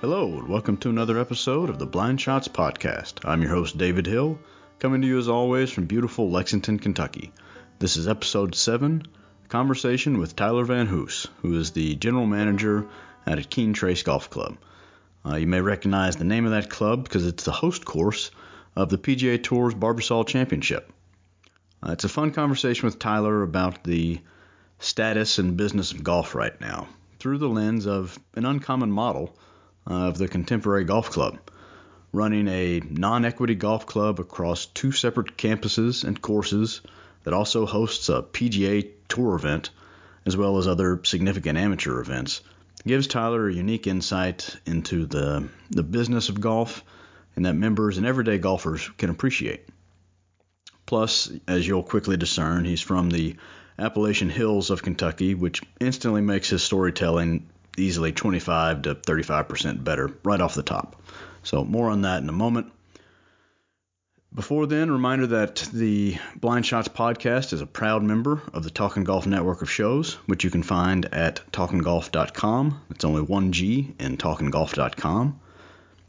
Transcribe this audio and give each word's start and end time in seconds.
Hello, 0.00 0.38
and 0.38 0.48
welcome 0.48 0.78
to 0.78 0.88
another 0.88 1.18
episode 1.18 1.68
of 1.68 1.78
the 1.78 1.84
Blind 1.84 2.22
Shots 2.22 2.48
Podcast. 2.48 3.28
I'm 3.28 3.42
your 3.42 3.50
host, 3.50 3.76
David 3.76 4.06
Hill, 4.06 4.38
coming 4.78 5.02
to 5.02 5.06
you 5.06 5.18
as 5.18 5.28
always 5.28 5.70
from 5.70 5.84
beautiful 5.84 6.30
Lexington, 6.30 6.78
Kentucky. 6.78 7.34
This 7.80 7.98
is 7.98 8.08
episode 8.08 8.54
7, 8.54 9.02
a 9.44 9.48
conversation 9.48 10.16
with 10.16 10.34
Tyler 10.34 10.64
Van 10.64 10.86
Hoose, 10.86 11.26
who 11.42 11.54
is 11.58 11.72
the 11.72 11.96
general 11.96 12.24
manager 12.24 12.88
at 13.26 13.50
Keene 13.50 13.74
Trace 13.74 14.02
Golf 14.02 14.30
Club. 14.30 14.56
Uh, 15.22 15.34
you 15.34 15.46
may 15.46 15.60
recognize 15.60 16.16
the 16.16 16.24
name 16.24 16.46
of 16.46 16.52
that 16.52 16.70
club 16.70 17.04
because 17.04 17.26
it's 17.26 17.44
the 17.44 17.52
host 17.52 17.84
course 17.84 18.30
of 18.74 18.88
the 18.88 18.96
PGA 18.96 19.42
Tour's 19.42 19.74
Barbasol 19.74 20.26
Championship. 20.26 20.90
Uh, 21.86 21.92
it's 21.92 22.04
a 22.04 22.08
fun 22.08 22.30
conversation 22.30 22.86
with 22.86 22.98
Tyler 22.98 23.42
about 23.42 23.84
the 23.84 24.18
status 24.78 25.38
and 25.38 25.58
business 25.58 25.92
of 25.92 26.02
golf 26.02 26.34
right 26.34 26.58
now 26.58 26.88
through 27.18 27.36
the 27.36 27.50
lens 27.50 27.86
of 27.86 28.18
an 28.34 28.46
uncommon 28.46 28.90
model 28.90 29.36
of 29.90 30.16
the 30.16 30.28
Contemporary 30.28 30.84
Golf 30.84 31.10
Club, 31.10 31.38
running 32.12 32.46
a 32.46 32.80
non 32.80 33.24
equity 33.24 33.56
golf 33.56 33.86
club 33.86 34.20
across 34.20 34.66
two 34.66 34.92
separate 34.92 35.36
campuses 35.36 36.04
and 36.04 36.22
courses 36.22 36.80
that 37.24 37.34
also 37.34 37.66
hosts 37.66 38.08
a 38.08 38.22
PGA 38.22 38.88
Tour 39.08 39.34
event, 39.34 39.70
as 40.24 40.36
well 40.36 40.58
as 40.58 40.68
other 40.68 41.00
significant 41.04 41.58
amateur 41.58 42.00
events. 42.00 42.40
gives 42.86 43.08
Tyler 43.08 43.48
a 43.48 43.54
unique 43.54 43.88
insight 43.88 44.56
into 44.64 45.06
the, 45.06 45.48
the 45.70 45.82
business 45.82 46.28
of 46.28 46.40
golf 46.40 46.84
and 47.34 47.44
that 47.44 47.54
members 47.54 47.98
and 47.98 48.06
everyday 48.06 48.38
golfers 48.38 48.88
can 48.96 49.10
appreciate. 49.10 49.68
Plus, 50.86 51.30
as 51.48 51.66
you'll 51.66 51.82
quickly 51.82 52.16
discern, 52.16 52.64
he's 52.64 52.80
from 52.80 53.10
the 53.10 53.36
Appalachian 53.78 54.30
Hills 54.30 54.70
of 54.70 54.82
Kentucky, 54.82 55.34
which 55.34 55.62
instantly 55.80 56.20
makes 56.20 56.50
his 56.50 56.62
storytelling 56.62 57.48
easily 57.80 58.12
25 58.12 58.82
to 58.82 58.94
35% 58.94 59.84
better 59.84 60.12
right 60.22 60.40
off 60.40 60.54
the 60.54 60.62
top. 60.62 61.02
So, 61.42 61.64
more 61.64 61.90
on 61.90 62.02
that 62.02 62.22
in 62.22 62.28
a 62.28 62.32
moment. 62.32 62.72
Before 64.32 64.66
then, 64.66 64.92
reminder 64.92 65.26
that 65.26 65.68
the 65.72 66.16
Blind 66.36 66.64
Shots 66.64 66.86
podcast 66.86 67.52
is 67.52 67.62
a 67.62 67.66
proud 67.66 68.04
member 68.04 68.40
of 68.54 68.62
the 68.62 68.70
Talking 68.70 69.02
Golf 69.02 69.26
network 69.26 69.60
of 69.60 69.68
shows, 69.68 70.14
which 70.26 70.44
you 70.44 70.50
can 70.50 70.62
find 70.62 71.12
at 71.12 71.40
talkinggolf.com. 71.50 72.80
It's 72.90 73.04
only 73.04 73.22
one 73.22 73.50
G 73.50 73.92
in 73.98 74.18
talkinggolf.com. 74.18 75.40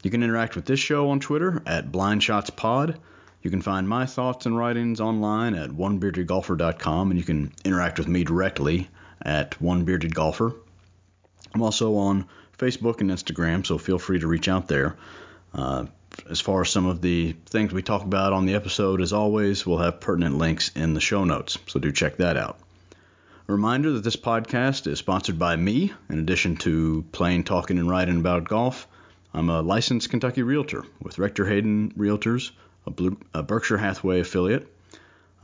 You 0.04 0.10
can 0.10 0.22
interact 0.22 0.54
with 0.54 0.66
this 0.66 0.78
show 0.78 1.10
on 1.10 1.18
Twitter 1.18 1.62
at 1.66 1.90
BlindShotsPod. 1.90 2.96
You 3.42 3.50
can 3.50 3.60
find 3.60 3.88
my 3.88 4.06
thoughts 4.06 4.46
and 4.46 4.56
writings 4.56 5.00
online 5.00 5.56
at 5.56 5.70
onebeardedgolfer.com, 5.70 7.10
and 7.10 7.18
you 7.18 7.24
can 7.24 7.52
interact 7.64 7.98
with 7.98 8.06
me 8.06 8.22
directly 8.22 8.88
at 9.20 9.58
onebeardedgolfer. 9.60 10.54
I'm 11.54 11.62
also 11.62 11.96
on 11.96 12.26
Facebook 12.58 13.00
and 13.00 13.10
Instagram, 13.10 13.66
so 13.66 13.78
feel 13.78 13.98
free 13.98 14.20
to 14.20 14.26
reach 14.26 14.48
out 14.48 14.68
there. 14.68 14.96
Uh, 15.54 15.86
as 16.30 16.40
far 16.40 16.62
as 16.62 16.70
some 16.70 16.86
of 16.86 17.00
the 17.00 17.34
things 17.46 17.72
we 17.72 17.82
talk 17.82 18.02
about 18.02 18.32
on 18.32 18.46
the 18.46 18.54
episode, 18.54 19.00
as 19.00 19.12
always, 19.12 19.66
we'll 19.66 19.78
have 19.78 20.00
pertinent 20.00 20.38
links 20.38 20.70
in 20.74 20.94
the 20.94 21.00
show 21.00 21.24
notes, 21.24 21.58
so 21.66 21.80
do 21.80 21.90
check 21.90 22.18
that 22.18 22.36
out. 22.36 22.58
A 23.48 23.52
reminder 23.52 23.92
that 23.92 24.04
this 24.04 24.16
podcast 24.16 24.86
is 24.86 24.98
sponsored 24.98 25.38
by 25.38 25.56
me, 25.56 25.92
in 26.08 26.18
addition 26.18 26.56
to 26.58 27.04
plain 27.12 27.42
talking 27.42 27.78
and 27.78 27.88
writing 27.88 28.18
about 28.18 28.48
golf. 28.48 28.86
I'm 29.34 29.48
a 29.50 29.62
licensed 29.62 30.10
Kentucky 30.10 30.42
realtor 30.42 30.84
with 31.02 31.18
Rector 31.18 31.46
Hayden 31.46 31.92
Realtors, 31.92 32.52
a, 32.86 32.90
Blue, 32.90 33.18
a 33.34 33.42
Berkshire 33.42 33.78
Hathaway 33.78 34.20
affiliate. 34.20 34.71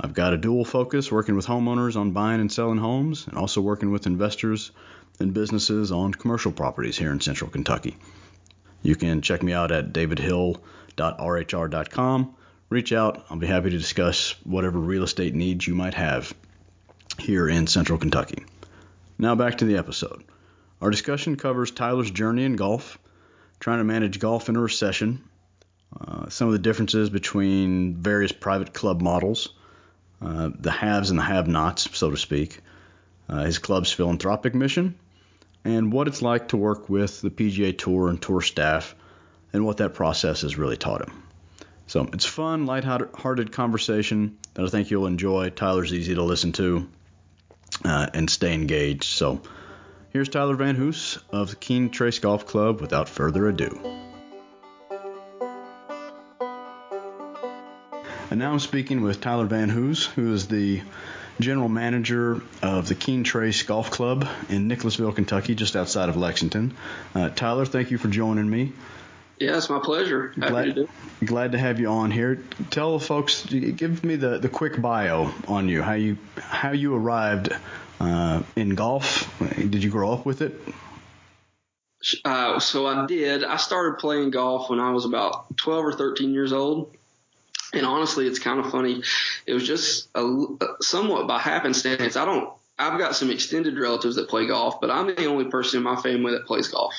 I've 0.00 0.14
got 0.14 0.32
a 0.32 0.38
dual 0.38 0.64
focus 0.64 1.10
working 1.10 1.34
with 1.34 1.46
homeowners 1.46 1.96
on 1.96 2.12
buying 2.12 2.40
and 2.40 2.52
selling 2.52 2.78
homes 2.78 3.26
and 3.26 3.36
also 3.36 3.60
working 3.60 3.90
with 3.90 4.06
investors 4.06 4.70
and 5.18 5.34
businesses 5.34 5.90
on 5.90 6.12
commercial 6.12 6.52
properties 6.52 6.96
here 6.96 7.10
in 7.10 7.20
central 7.20 7.50
Kentucky. 7.50 7.96
You 8.82 8.94
can 8.94 9.22
check 9.22 9.42
me 9.42 9.52
out 9.52 9.72
at 9.72 9.92
davidhill.rhr.com. 9.92 12.34
Reach 12.70 12.92
out. 12.92 13.24
I'll 13.28 13.38
be 13.38 13.46
happy 13.46 13.70
to 13.70 13.78
discuss 13.78 14.36
whatever 14.44 14.78
real 14.78 15.02
estate 15.02 15.34
needs 15.34 15.66
you 15.66 15.74
might 15.74 15.94
have 15.94 16.32
here 17.18 17.48
in 17.48 17.66
central 17.66 17.98
Kentucky. 17.98 18.44
Now 19.18 19.34
back 19.34 19.58
to 19.58 19.64
the 19.64 19.78
episode. 19.78 20.22
Our 20.80 20.90
discussion 20.90 21.34
covers 21.36 21.72
Tyler's 21.72 22.12
journey 22.12 22.44
in 22.44 22.54
golf, 22.54 22.98
trying 23.58 23.78
to 23.78 23.84
manage 23.84 24.20
golf 24.20 24.48
in 24.48 24.54
a 24.54 24.60
recession, 24.60 25.24
uh, 26.00 26.28
some 26.28 26.46
of 26.46 26.52
the 26.52 26.60
differences 26.60 27.10
between 27.10 27.96
various 27.96 28.30
private 28.30 28.72
club 28.72 29.00
models, 29.00 29.54
uh, 30.20 30.50
the 30.58 30.70
haves 30.70 31.10
and 31.10 31.18
the 31.18 31.22
have 31.22 31.46
nots, 31.46 31.96
so 31.96 32.10
to 32.10 32.16
speak, 32.16 32.60
uh, 33.28 33.44
his 33.44 33.58
club's 33.58 33.92
philanthropic 33.92 34.54
mission, 34.54 34.96
and 35.64 35.92
what 35.92 36.08
it's 36.08 36.22
like 36.22 36.48
to 36.48 36.56
work 36.56 36.88
with 36.88 37.20
the 37.20 37.30
PGA 37.30 37.76
Tour 37.76 38.08
and 38.08 38.20
tour 38.20 38.40
staff 38.40 38.94
and 39.52 39.64
what 39.64 39.78
that 39.78 39.94
process 39.94 40.42
has 40.42 40.58
really 40.58 40.76
taught 40.76 41.06
him. 41.06 41.22
So 41.86 42.08
it's 42.12 42.26
fun, 42.26 42.66
light-hearted 42.66 43.52
conversation 43.52 44.36
that 44.54 44.64
I 44.64 44.68
think 44.68 44.90
you'll 44.90 45.06
enjoy. 45.06 45.50
Tyler's 45.50 45.94
easy 45.94 46.14
to 46.16 46.22
listen 46.22 46.52
to 46.52 46.88
uh, 47.84 48.08
and 48.12 48.28
stay 48.28 48.52
engaged. 48.52 49.04
So 49.04 49.40
here's 50.10 50.28
Tyler 50.28 50.54
Van 50.54 50.76
Hoose 50.76 51.18
of 51.30 51.50
the 51.50 51.56
Keene 51.56 51.90
Trace 51.90 52.18
Golf 52.18 52.46
Club 52.46 52.80
without 52.80 53.08
further 53.08 53.48
ado. 53.48 54.07
And 58.38 58.44
now 58.44 58.52
I'm 58.52 58.60
speaking 58.60 59.00
with 59.00 59.20
Tyler 59.20 59.46
Van 59.46 59.68
Hoose, 59.68 60.06
who 60.06 60.32
is 60.32 60.46
the 60.46 60.80
general 61.40 61.68
manager 61.68 62.40
of 62.62 62.86
the 62.86 62.94
Keene 62.94 63.24
Trace 63.24 63.64
Golf 63.64 63.90
Club 63.90 64.28
in 64.48 64.68
Nicholasville, 64.68 65.10
Kentucky, 65.10 65.56
just 65.56 65.74
outside 65.74 66.08
of 66.08 66.16
Lexington. 66.16 66.72
Uh, 67.16 67.30
Tyler, 67.30 67.66
thank 67.66 67.90
you 67.90 67.98
for 67.98 68.06
joining 68.06 68.48
me. 68.48 68.74
Yeah, 69.40 69.56
it's 69.56 69.68
my 69.68 69.80
pleasure. 69.80 70.28
Happy 70.38 70.50
glad, 70.50 70.64
to 70.66 70.72
do. 70.72 70.88
Glad 71.24 71.50
to 71.50 71.58
have 71.58 71.80
you 71.80 71.88
on 71.88 72.12
here. 72.12 72.40
Tell 72.70 73.00
folks, 73.00 73.44
give 73.44 74.04
me 74.04 74.14
the, 74.14 74.38
the 74.38 74.48
quick 74.48 74.80
bio 74.80 75.32
on 75.48 75.68
you. 75.68 75.82
How 75.82 75.94
you 75.94 76.16
how 76.36 76.70
you 76.70 76.94
arrived 76.94 77.48
uh, 77.98 78.44
in 78.54 78.76
golf? 78.76 79.36
Did 79.56 79.82
you 79.82 79.90
grow 79.90 80.12
up 80.12 80.24
with 80.24 80.42
it? 80.42 80.54
Uh, 82.24 82.60
so 82.60 82.86
I 82.86 83.04
did. 83.06 83.42
I 83.42 83.56
started 83.56 83.98
playing 83.98 84.30
golf 84.30 84.70
when 84.70 84.78
I 84.78 84.92
was 84.92 85.06
about 85.06 85.56
12 85.56 85.84
or 85.86 85.92
13 85.92 86.32
years 86.32 86.52
old. 86.52 86.94
And 87.72 87.84
honestly, 87.84 88.26
it's 88.26 88.38
kind 88.38 88.60
of 88.60 88.70
funny. 88.70 89.02
It 89.46 89.54
was 89.54 89.66
just 89.66 90.08
a, 90.14 90.46
somewhat 90.80 91.26
by 91.26 91.38
happenstance. 91.38 92.16
I 92.16 92.24
don't. 92.24 92.50
I've 92.80 92.98
got 92.98 93.16
some 93.16 93.30
extended 93.30 93.76
relatives 93.76 94.14
that 94.16 94.28
play 94.28 94.46
golf, 94.46 94.80
but 94.80 94.88
I'm 94.88 95.08
the 95.08 95.26
only 95.26 95.46
person 95.46 95.78
in 95.78 95.82
my 95.82 95.96
family 95.96 96.30
that 96.32 96.46
plays 96.46 96.68
golf. 96.68 96.94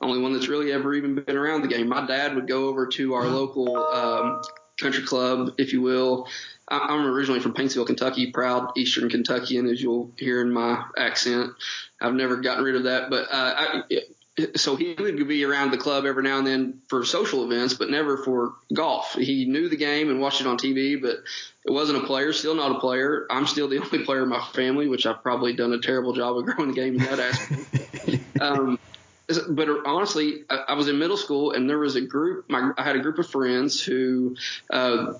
Only 0.00 0.22
one 0.22 0.32
that's 0.32 0.48
really 0.48 0.72
ever 0.72 0.94
even 0.94 1.16
been 1.16 1.36
around 1.36 1.60
the 1.60 1.68
game. 1.68 1.86
My 1.86 2.06
dad 2.06 2.34
would 2.34 2.48
go 2.48 2.68
over 2.68 2.86
to 2.86 3.12
our 3.12 3.26
local 3.26 3.76
um, 3.76 4.40
country 4.80 5.04
club, 5.04 5.50
if 5.58 5.74
you 5.74 5.82
will. 5.82 6.26
I'm 6.70 7.06
originally 7.06 7.40
from 7.40 7.54
Paintsville, 7.54 7.86
Kentucky, 7.86 8.30
proud 8.30 8.72
Eastern 8.76 9.08
Kentuckian, 9.08 9.66
as 9.66 9.82
you'll 9.82 10.10
hear 10.16 10.40
in 10.42 10.50
my 10.50 10.84
accent. 10.98 11.52
I've 12.00 12.14
never 12.14 12.36
gotten 12.36 12.64
rid 12.64 12.76
of 12.76 12.84
that, 12.84 13.10
but 13.10 13.24
uh, 13.30 13.82
I, 13.90 14.00
so 14.56 14.76
he 14.76 14.94
would 14.98 15.26
be 15.28 15.44
around 15.44 15.70
the 15.70 15.78
club 15.78 16.04
every 16.04 16.22
now 16.22 16.38
and 16.38 16.46
then 16.46 16.80
for 16.88 17.04
social 17.04 17.44
events, 17.44 17.74
but 17.74 17.90
never 17.90 18.16
for 18.16 18.54
golf. 18.72 19.14
He 19.14 19.46
knew 19.46 19.68
the 19.68 19.76
game 19.76 20.10
and 20.10 20.20
watched 20.20 20.40
it 20.40 20.46
on 20.46 20.58
TV, 20.58 21.00
but 21.00 21.16
it 21.64 21.72
wasn't 21.72 22.02
a 22.02 22.06
player. 22.06 22.32
Still 22.32 22.54
not 22.54 22.76
a 22.76 22.80
player. 22.80 23.26
I'm 23.30 23.46
still 23.46 23.68
the 23.68 23.78
only 23.82 24.04
player 24.04 24.22
in 24.22 24.28
my 24.28 24.44
family, 24.52 24.88
which 24.88 25.06
I've 25.06 25.22
probably 25.22 25.54
done 25.54 25.72
a 25.72 25.78
terrible 25.78 26.12
job 26.12 26.36
of 26.36 26.44
growing 26.44 26.70
the 26.70 26.74
game 26.74 26.94
in 26.94 27.04
that 27.04 27.18
aspect. 27.20 28.40
um, 28.40 28.78
but 29.50 29.68
honestly, 29.84 30.44
I, 30.48 30.72
was 30.72 30.88
in 30.88 30.98
middle 30.98 31.18
school 31.18 31.52
and 31.52 31.68
there 31.68 31.78
was 31.78 31.96
a 31.96 32.00
group. 32.00 32.48
My, 32.48 32.70
I 32.78 32.82
had 32.82 32.96
a 32.96 33.00
group 33.00 33.18
of 33.18 33.28
friends 33.28 33.82
who 33.82 34.36
uh, 34.70 35.12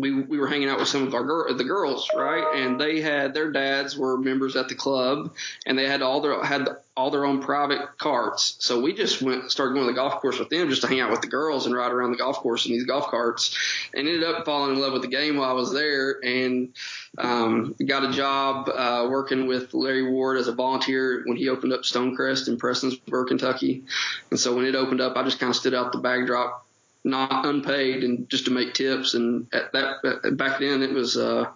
we 0.00 0.22
we 0.22 0.38
were 0.38 0.46
hanging 0.46 0.68
out 0.68 0.78
with 0.78 0.88
some 0.88 1.06
of 1.06 1.14
our 1.14 1.52
the 1.52 1.64
girls, 1.64 2.08
right? 2.14 2.56
And 2.56 2.80
they 2.80 3.00
had 3.00 3.34
their 3.34 3.50
dads 3.50 3.96
were 3.96 4.16
members 4.18 4.56
at 4.56 4.68
the 4.68 4.74
club, 4.74 5.32
and 5.66 5.78
they 5.78 5.86
had 5.86 6.02
all 6.02 6.20
their 6.20 6.42
had 6.42 6.68
all 6.96 7.10
their 7.10 7.24
own 7.24 7.40
private 7.40 7.96
carts. 7.98 8.56
So 8.60 8.80
we 8.80 8.92
just 8.92 9.22
went 9.22 9.50
started 9.50 9.74
going 9.74 9.86
to 9.86 9.92
the 9.92 9.96
golf 9.96 10.20
course 10.20 10.38
with 10.38 10.48
them 10.48 10.68
just 10.68 10.82
to 10.82 10.88
hang 10.88 11.00
out 11.00 11.10
with 11.10 11.20
the 11.20 11.28
girls 11.28 11.66
and 11.66 11.74
ride 11.74 11.92
around 11.92 12.12
the 12.12 12.18
golf 12.18 12.36
course 12.36 12.66
in 12.66 12.72
these 12.72 12.84
golf 12.84 13.08
carts, 13.08 13.56
and 13.94 14.06
ended 14.06 14.24
up 14.24 14.44
falling 14.44 14.74
in 14.74 14.80
love 14.80 14.92
with 14.92 15.02
the 15.02 15.08
game 15.08 15.36
while 15.36 15.50
I 15.50 15.54
was 15.54 15.72
there, 15.72 16.18
and 16.24 16.72
um, 17.18 17.74
got 17.86 18.04
a 18.04 18.12
job 18.12 18.68
uh, 18.68 19.08
working 19.10 19.46
with 19.46 19.74
Larry 19.74 20.10
Ward 20.10 20.38
as 20.38 20.48
a 20.48 20.52
volunteer 20.52 21.22
when 21.26 21.36
he 21.36 21.48
opened 21.48 21.72
up 21.72 21.82
Stonecrest 21.82 22.48
in 22.48 22.58
Prestonsburg, 22.58 23.28
Kentucky. 23.28 23.84
And 24.30 24.38
so 24.38 24.54
when 24.54 24.64
it 24.64 24.74
opened 24.74 25.00
up, 25.00 25.16
I 25.16 25.22
just 25.22 25.38
kind 25.38 25.50
of 25.50 25.56
stood 25.56 25.74
out 25.74 25.92
the 25.92 25.98
backdrop 25.98 26.66
not 27.04 27.46
unpaid 27.46 28.04
and 28.04 28.28
just 28.28 28.46
to 28.46 28.50
make 28.50 28.74
tips. 28.74 29.14
And 29.14 29.46
at 29.52 29.72
that 29.72 30.36
back 30.36 30.60
then, 30.60 30.82
it 30.82 30.92
was 30.92 31.16
uh, 31.16 31.46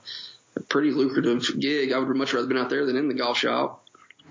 a 0.57 0.61
pretty 0.61 0.91
lucrative 0.91 1.59
gig. 1.59 1.93
I 1.93 1.99
would 1.99 2.17
much 2.17 2.33
rather 2.33 2.47
been 2.47 2.59
out 2.59 2.71
there 2.71 2.87
than 2.87 2.97
in 2.97 3.09
the 3.09 3.15
golf 3.15 3.39
shop. 3.39 3.85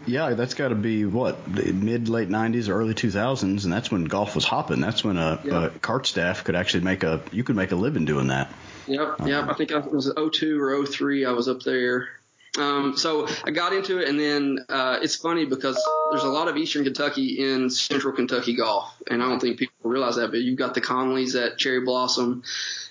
Yeah, 0.06 0.33
that's 0.33 0.54
got 0.54 0.69
to 0.69 0.75
be 0.75 1.06
what 1.06 1.48
mid 1.48 2.10
late 2.10 2.27
'90s, 2.27 2.68
or 2.68 2.74
early 2.74 2.94
2000s, 2.94 3.63
and 3.63 3.71
that's 3.71 3.92
when 3.92 4.06
golf 4.06 4.36
was 4.36 4.44
hopping. 4.44 4.81
That's 4.81 5.04
when 5.04 5.18
a, 5.18 5.39
a 5.50 5.69
cart 5.80 6.07
staff 6.07 6.44
could 6.44 6.56
actually 6.56 6.83
make 6.83 7.04
a 7.04 7.21
you 7.31 7.44
could 7.44 7.56
make 7.56 7.71
a 7.71 7.75
living 7.75 8.04
doing 8.04 8.27
that. 8.27 8.51
Yep, 8.88 9.21
um, 9.21 9.27
yep. 9.27 9.48
I 9.48 9.54
think 9.54 9.71
I 9.71 9.77
was 9.77 10.12
02 10.13 10.62
or 10.62 10.86
03. 10.86 11.25
I 11.25 11.31
was 11.31 11.48
up 11.48 11.62
there. 11.62 12.10
Um, 12.57 12.95
so 12.95 13.27
I 13.45 13.51
got 13.51 13.73
into 13.73 14.00
it, 14.00 14.07
and 14.07 14.19
then 14.19 14.59
uh, 14.69 15.00
it's 15.01 15.15
funny 15.15 15.45
because 15.45 15.81
there's 16.11 16.23
a 16.23 16.29
lot 16.29 16.47
of 16.47 16.55
Eastern 16.55 16.83
Kentucky 16.83 17.44
in 17.44 17.69
Central 17.69 18.13
Kentucky 18.13 18.55
golf, 18.55 18.94
and 19.09 19.23
I 19.23 19.27
don't 19.27 19.39
think 19.39 19.57
people 19.57 19.89
realize 19.89 20.17
that. 20.17 20.29
But 20.29 20.41
you've 20.41 20.59
got 20.59 20.75
the 20.75 20.81
Conleys 20.81 21.35
at 21.35 21.57
Cherry 21.57 21.81
Blossom, 21.81 22.44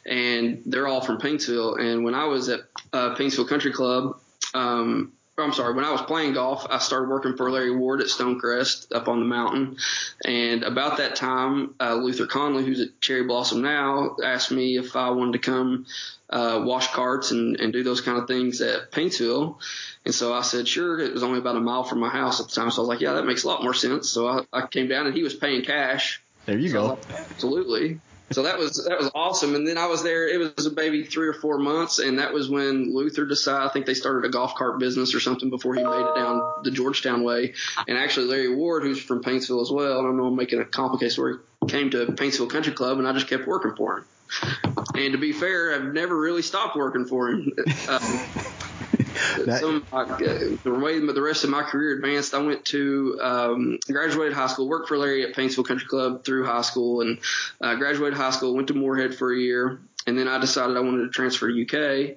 and 0.04 0.62
they're 0.66 0.88
all 0.88 1.00
from 1.00 1.18
Paintsville. 1.18 1.80
And 1.80 2.04
when 2.04 2.14
I 2.14 2.24
was 2.24 2.48
at 2.48 2.60
uh, 2.92 3.14
Paintsville 3.14 3.48
Country 3.48 3.72
Club, 3.72 4.18
um, 4.52 5.12
I'm 5.38 5.55
sorry, 5.55 5.73
when 5.73 5.87
I 5.87 5.93
was 5.93 6.02
playing 6.02 6.34
golf, 6.34 6.67
I 6.69 6.79
started 6.79 7.08
working 7.08 7.37
for 7.37 7.50
Larry 7.50 7.75
Ward 7.75 8.02
at 8.02 8.08
Stonecrest 8.08 8.94
up 8.94 9.08
on 9.08 9.20
the 9.20 9.25
mountain. 9.25 9.79
And 10.25 10.62
about 10.62 10.99
that 10.99 11.17
time, 11.17 11.75
uh, 11.81 11.94
Luther 11.94 12.26
Conley, 12.26 12.64
who's 12.64 12.81
at 12.81 13.00
Cherry 13.00 13.25
Blossom 13.25 13.62
now, 13.62 14.17
asked 14.23 14.50
me 14.50 14.76
if 14.76 14.94
I 14.94 15.08
wanted 15.11 15.32
to 15.32 15.38
come 15.38 15.87
uh, 16.29 16.61
wash 16.64 16.88
carts 16.88 17.31
and, 17.31 17.58
and 17.61 17.73
do 17.73 17.82
those 17.82 18.02
kind 18.02 18.19
of 18.19 18.29
things 18.29 18.61
at 18.61 18.93
Paintsville. 18.93 19.56
And 20.05 20.14
so 20.14 20.34
I 20.34 20.43
said, 20.43 20.69
sure. 20.69 20.99
It 20.99 21.14
was 21.14 21.23
only 21.23 21.38
about 21.38 21.56
a 21.56 21.61
mile 21.61 21.84
from 21.84 22.00
my 22.00 22.11
house 22.11 22.38
at 22.38 22.49
the 22.49 22.55
time. 22.55 22.70
So 22.70 22.82
I 22.82 22.82
was 22.82 22.88
like, 22.88 23.00
yeah, 23.00 23.14
that 23.14 23.25
makes 23.25 23.44
a 23.44 23.49
lot 23.49 23.62
more 23.62 23.75
sense. 23.75 24.11
So 24.11 24.29
I, 24.29 24.44
I 24.52 24.67
came 24.67 24.88
down 24.88 25.06
and 25.06 25.17
he 25.17 25.23
was 25.23 25.34
paying 25.34 25.62
cash. 25.62 26.23
There 26.44 26.58
you 26.58 26.69
so 26.69 26.75
go. 26.75 26.87
Like, 26.88 27.31
Absolutely. 27.31 28.00
So 28.32 28.43
that 28.43 28.58
was 28.58 28.84
that 28.84 28.99
was 28.99 29.11
awesome. 29.14 29.55
And 29.55 29.67
then 29.67 29.79
I 29.79 29.87
was 29.87 30.02
there. 30.02 30.29
It 30.29 30.38
was 30.38 30.70
maybe 30.75 31.05
three 31.05 31.29
or 31.29 31.34
four 31.34 31.58
months, 31.58 31.99
and 31.99 32.19
that 32.19 32.32
was 32.32 32.49
when 32.49 32.94
Luther 32.94 33.25
decided. 33.26 33.69
I 33.69 33.73
think 33.73 33.87
they 33.87 33.94
started 33.94 34.25
a 34.25 34.31
golf 34.31 34.55
cart 34.55 34.79
business 34.79 35.14
or 35.14 35.20
something 35.20 35.50
before 35.50 35.75
he 35.75 35.82
made 35.82 35.90
it 35.90 36.14
down 36.14 36.43
the 36.64 36.70
Georgetown 36.70 37.23
way. 37.23 37.55
And 37.87 37.99
actually, 37.99 38.26
Larry 38.26 38.55
Ward, 38.55 38.82
who's 38.82 39.00
from 39.00 39.23
Paintsville 39.23 39.62
as 39.62 39.70
well, 39.70 40.00
I 40.00 40.11
know 40.12 40.26
I'm 40.26 40.37
making 40.37 40.61
a 40.61 40.64
complicated 40.64 41.12
story, 41.12 41.37
came 41.69 41.90
to 41.90 42.06
Paintsville 42.06 42.50
Country 42.50 42.73
Club, 42.73 42.99
and 42.99 43.06
I 43.06 43.12
just 43.12 43.29
kept 43.29 43.46
working 43.46 43.75
for 43.76 43.99
him. 43.99 44.05
And 44.94 45.12
to 45.12 45.19
be 45.19 45.32
fair, 45.32 45.75
I've 45.75 45.93
never 45.93 46.19
really 46.19 46.43
stopped 46.43 46.76
working 46.76 47.05
for 47.05 47.31
him. 47.31 47.52
Um, 47.88 48.20
That- 49.46 49.60
some 49.60 49.86
the 49.90 50.58
way 50.64 50.98
the 50.98 51.22
rest 51.22 51.44
of 51.44 51.50
my 51.50 51.62
career 51.62 51.94
advanced, 51.96 52.34
I 52.34 52.38
went 52.38 52.64
to 52.66 53.19
um, 53.20 53.78
graduated 53.86 54.34
high 54.34 54.46
school, 54.46 54.69
worked 54.69 54.88
for 54.88 54.98
Larry 54.98 55.24
at 55.24 55.34
Paintsville 55.34 55.66
Country 55.66 55.86
Club 55.86 56.24
through 56.24 56.46
high 56.46 56.62
school, 56.62 57.00
and 57.00 57.19
uh, 57.60 57.74
graduated 57.76 58.16
high 58.16 58.30
school, 58.30 58.54
went 58.54 58.69
to 58.69 58.74
Morehead 58.74 59.14
for 59.14 59.32
a 59.32 59.38
year, 59.38 59.80
and 60.06 60.19
then 60.19 60.28
I 60.28 60.38
decided 60.38 60.76
I 60.76 60.80
wanted 60.80 61.04
to 61.04 61.10
transfer 61.10 61.48
to 61.50 61.62
UK. 61.62 62.16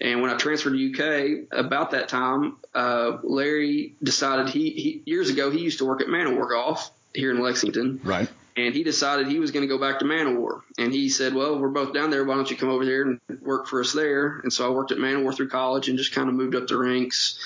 And 0.00 0.20
when 0.20 0.30
I 0.30 0.36
transferred 0.36 0.72
to 0.72 0.92
UK, 0.92 1.46
about 1.56 1.92
that 1.92 2.08
time, 2.08 2.56
uh, 2.74 3.18
Larry 3.22 3.94
decided 4.02 4.48
he, 4.48 4.70
he 4.70 5.02
years 5.04 5.30
ago 5.30 5.50
he 5.50 5.60
used 5.60 5.78
to 5.78 5.84
work 5.84 6.00
at 6.00 6.08
Manowar 6.08 6.48
Golf 6.50 6.90
here 7.14 7.30
in 7.30 7.40
Lexington, 7.40 8.00
Right. 8.02 8.28
And 8.56 8.74
he 8.74 8.84
decided 8.84 9.26
he 9.26 9.38
was 9.38 9.50
going 9.50 9.66
to 9.66 9.74
go 9.74 9.78
back 9.80 9.98
to 9.98 10.04
Manowar. 10.04 10.62
And 10.78 10.92
he 10.92 11.08
said, 11.08 11.34
"Well, 11.34 11.58
we're 11.58 11.68
both 11.68 11.94
down 11.94 12.10
there. 12.10 12.24
Why 12.24 12.34
don't 12.34 12.50
you 12.50 12.56
come 12.56 12.70
over 12.70 12.84
here 12.84 13.02
and 13.02 13.40
work 13.40 13.66
for 13.66 13.80
us 13.80 13.92
there?" 13.92 14.40
And 14.42 14.52
so 14.52 14.66
I 14.66 14.70
worked 14.70 14.92
at 14.92 14.98
Manowar 14.98 15.34
through 15.34 15.48
college 15.48 15.88
and 15.88 15.98
just 15.98 16.14
kind 16.14 16.28
of 16.28 16.34
moved 16.34 16.54
up 16.54 16.66
the 16.66 16.76
ranks 16.76 17.38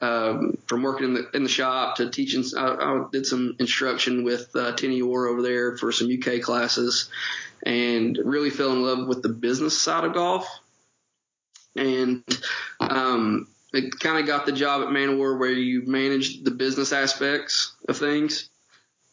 um, 0.00 0.56
from 0.66 0.82
working 0.82 1.08
in 1.08 1.14
the 1.14 1.30
in 1.34 1.42
the 1.42 1.48
shop 1.48 1.96
to 1.96 2.10
teaching. 2.10 2.44
I, 2.56 2.66
I 2.66 3.04
did 3.10 3.26
some 3.26 3.56
instruction 3.58 4.24
with 4.24 4.54
uh, 4.54 4.72
Tinny 4.72 5.00
Orr 5.00 5.28
over 5.28 5.42
there 5.42 5.76
for 5.76 5.92
some 5.92 6.10
UK 6.10 6.42
classes, 6.42 7.10
and 7.64 8.18
really 8.22 8.50
fell 8.50 8.72
in 8.72 8.82
love 8.82 9.06
with 9.06 9.22
the 9.22 9.28
business 9.28 9.80
side 9.80 10.04
of 10.04 10.14
golf. 10.14 10.48
And 11.76 12.24
um, 12.80 13.46
it 13.72 13.98
kind 14.00 14.18
of 14.18 14.26
got 14.26 14.44
the 14.44 14.52
job 14.52 14.82
at 14.82 14.88
Manowar 14.88 15.38
where 15.38 15.52
you 15.52 15.82
manage 15.86 16.42
the 16.42 16.50
business 16.50 16.92
aspects 16.92 17.74
of 17.88 17.96
things, 17.96 18.48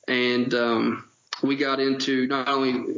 and 0.07 0.53
um, 0.53 1.09
we 1.41 1.55
got 1.55 1.79
into 1.79 2.27
not 2.27 2.47
only 2.47 2.97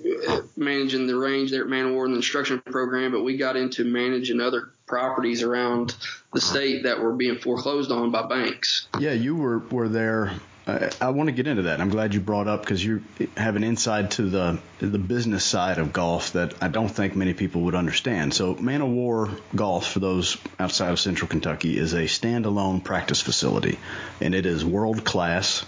managing 0.56 1.08
the 1.08 1.16
range 1.16 1.52
there 1.52 1.64
at 1.64 1.68
Manowar 1.70 2.06
and 2.06 2.14
the 2.14 2.18
instruction 2.18 2.62
program, 2.62 3.12
but 3.12 3.24
we 3.24 3.38
got 3.38 3.56
into 3.56 3.84
managing 3.84 4.42
other 4.42 4.72
properties 4.86 5.44
around 5.44 5.96
the 6.34 6.42
state 6.42 6.84
that 6.84 7.00
were 7.00 7.14
being 7.14 7.38
foreclosed 7.38 7.92
on 7.92 8.12
by 8.12 8.24
banks. 8.28 8.88
Yeah, 9.00 9.14
you 9.14 9.36
were 9.36 9.60
were 9.60 9.90
there. 9.90 10.34
I, 10.68 10.92
I 11.02 11.10
want 11.10 11.28
to 11.28 11.32
get 11.32 11.48
into 11.48 11.64
that. 11.64 11.82
I'm 11.82 11.90
glad 11.90 12.14
you 12.14 12.20
brought 12.20 12.48
up 12.48 12.62
because 12.62 12.84
you 12.84 13.04
have 13.36 13.56
an 13.56 13.64
insight 13.64 14.12
to 14.12 14.30
the 14.30 14.60
the 14.80 15.00
business 15.00 15.44
side 15.44 15.78
of 15.78 15.94
golf 15.94 16.34
that 16.34 16.54
I 16.62 16.68
don't 16.68 16.90
think 16.90 17.16
many 17.16 17.34
people 17.34 17.62
would 17.64 17.76
understand. 17.76 18.34
So, 18.34 18.56
Man 18.56 18.82
of 18.82 18.90
War 18.90 19.30
Golf, 19.56 19.92
for 19.92 20.00
those 20.00 20.38
outside 20.60 20.92
of 20.92 21.00
Central 21.00 21.28
Kentucky, 21.28 21.78
is 21.78 21.94
a 21.94 22.04
standalone 22.04 22.84
practice 22.84 23.22
facility, 23.22 23.80
and 24.22 24.34
it 24.34 24.46
is 24.46 24.64
world 24.64 25.04
class. 25.04 25.66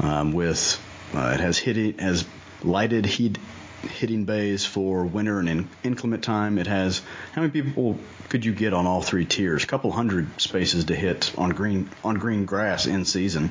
Um, 0.00 0.32
with 0.32 0.80
uh, 1.14 1.32
it 1.34 1.40
has 1.40 1.58
hitting 1.58 1.98
has 1.98 2.24
lighted 2.62 3.06
heat 3.06 3.38
hitting 3.82 4.24
bays 4.24 4.64
for 4.64 5.04
winter 5.04 5.38
and 5.40 5.48
in, 5.48 5.68
inclement 5.82 6.22
time. 6.22 6.58
It 6.58 6.66
has 6.66 7.02
how 7.32 7.42
many 7.42 7.52
people 7.52 7.98
could 8.28 8.44
you 8.44 8.52
get 8.52 8.72
on 8.72 8.86
all 8.86 9.02
three 9.02 9.24
tiers? 9.24 9.64
A 9.64 9.66
couple 9.66 9.90
hundred 9.90 10.40
spaces 10.40 10.86
to 10.86 10.94
hit 10.94 11.32
on 11.36 11.50
green 11.50 11.90
on 12.04 12.16
green 12.16 12.44
grass 12.44 12.86
in 12.86 13.04
season. 13.04 13.50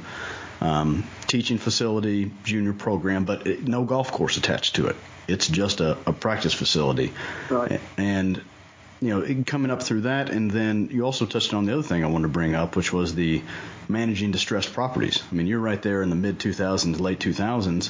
Um, 0.60 1.06
teaching 1.26 1.58
facility, 1.58 2.32
junior 2.44 2.74
program, 2.74 3.26
but 3.26 3.48
it, 3.48 3.68
no 3.68 3.84
golf 3.84 4.12
course 4.12 4.38
attached 4.38 4.76
to 4.76 4.88
it. 4.88 4.96
It's 5.28 5.48
just 5.48 5.82
a, 5.82 5.98
a 6.06 6.14
practice 6.14 6.54
facility. 6.54 7.14
Right. 7.50 7.82
And 7.98 8.42
you 9.02 9.10
know, 9.10 9.44
coming 9.46 9.72
up 9.72 9.82
through 9.82 10.02
that, 10.02 10.30
and 10.30 10.52
then 10.52 10.90
you 10.92 11.04
also 11.04 11.26
touched 11.26 11.56
on 11.56 11.66
the 11.66 11.74
other 11.74 11.82
thing 11.82 12.04
I 12.04 12.08
wanted 12.08 12.28
to 12.28 12.34
bring 12.34 12.54
up, 12.54 12.76
which 12.76 12.94
was 12.94 13.16
the 13.16 13.42
managing 13.90 14.32
distressed 14.32 14.74
properties. 14.74 15.24
I 15.32 15.36
mean, 15.36 15.48
you're 15.48 15.60
right 15.60 15.82
there 15.82 16.04
in 16.04 16.12
the 16.12 16.16
mid 16.16 16.38
2000s, 16.38 17.00
late 17.00 17.20
2000s. 17.20 17.88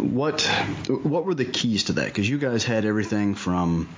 What 0.00 0.42
what 1.02 1.26
were 1.26 1.34
the 1.34 1.44
keys 1.44 1.84
to 1.84 1.94
that? 1.94 2.06
Because 2.06 2.28
you 2.28 2.38
guys 2.38 2.64
had 2.64 2.86
everything 2.86 3.34
from 3.34 3.88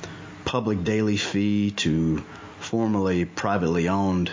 public 0.44 0.82
daily 0.82 1.16
fee 1.16 1.70
to 1.72 2.24
formerly 2.58 3.24
privately 3.24 3.88
owned 3.88 4.30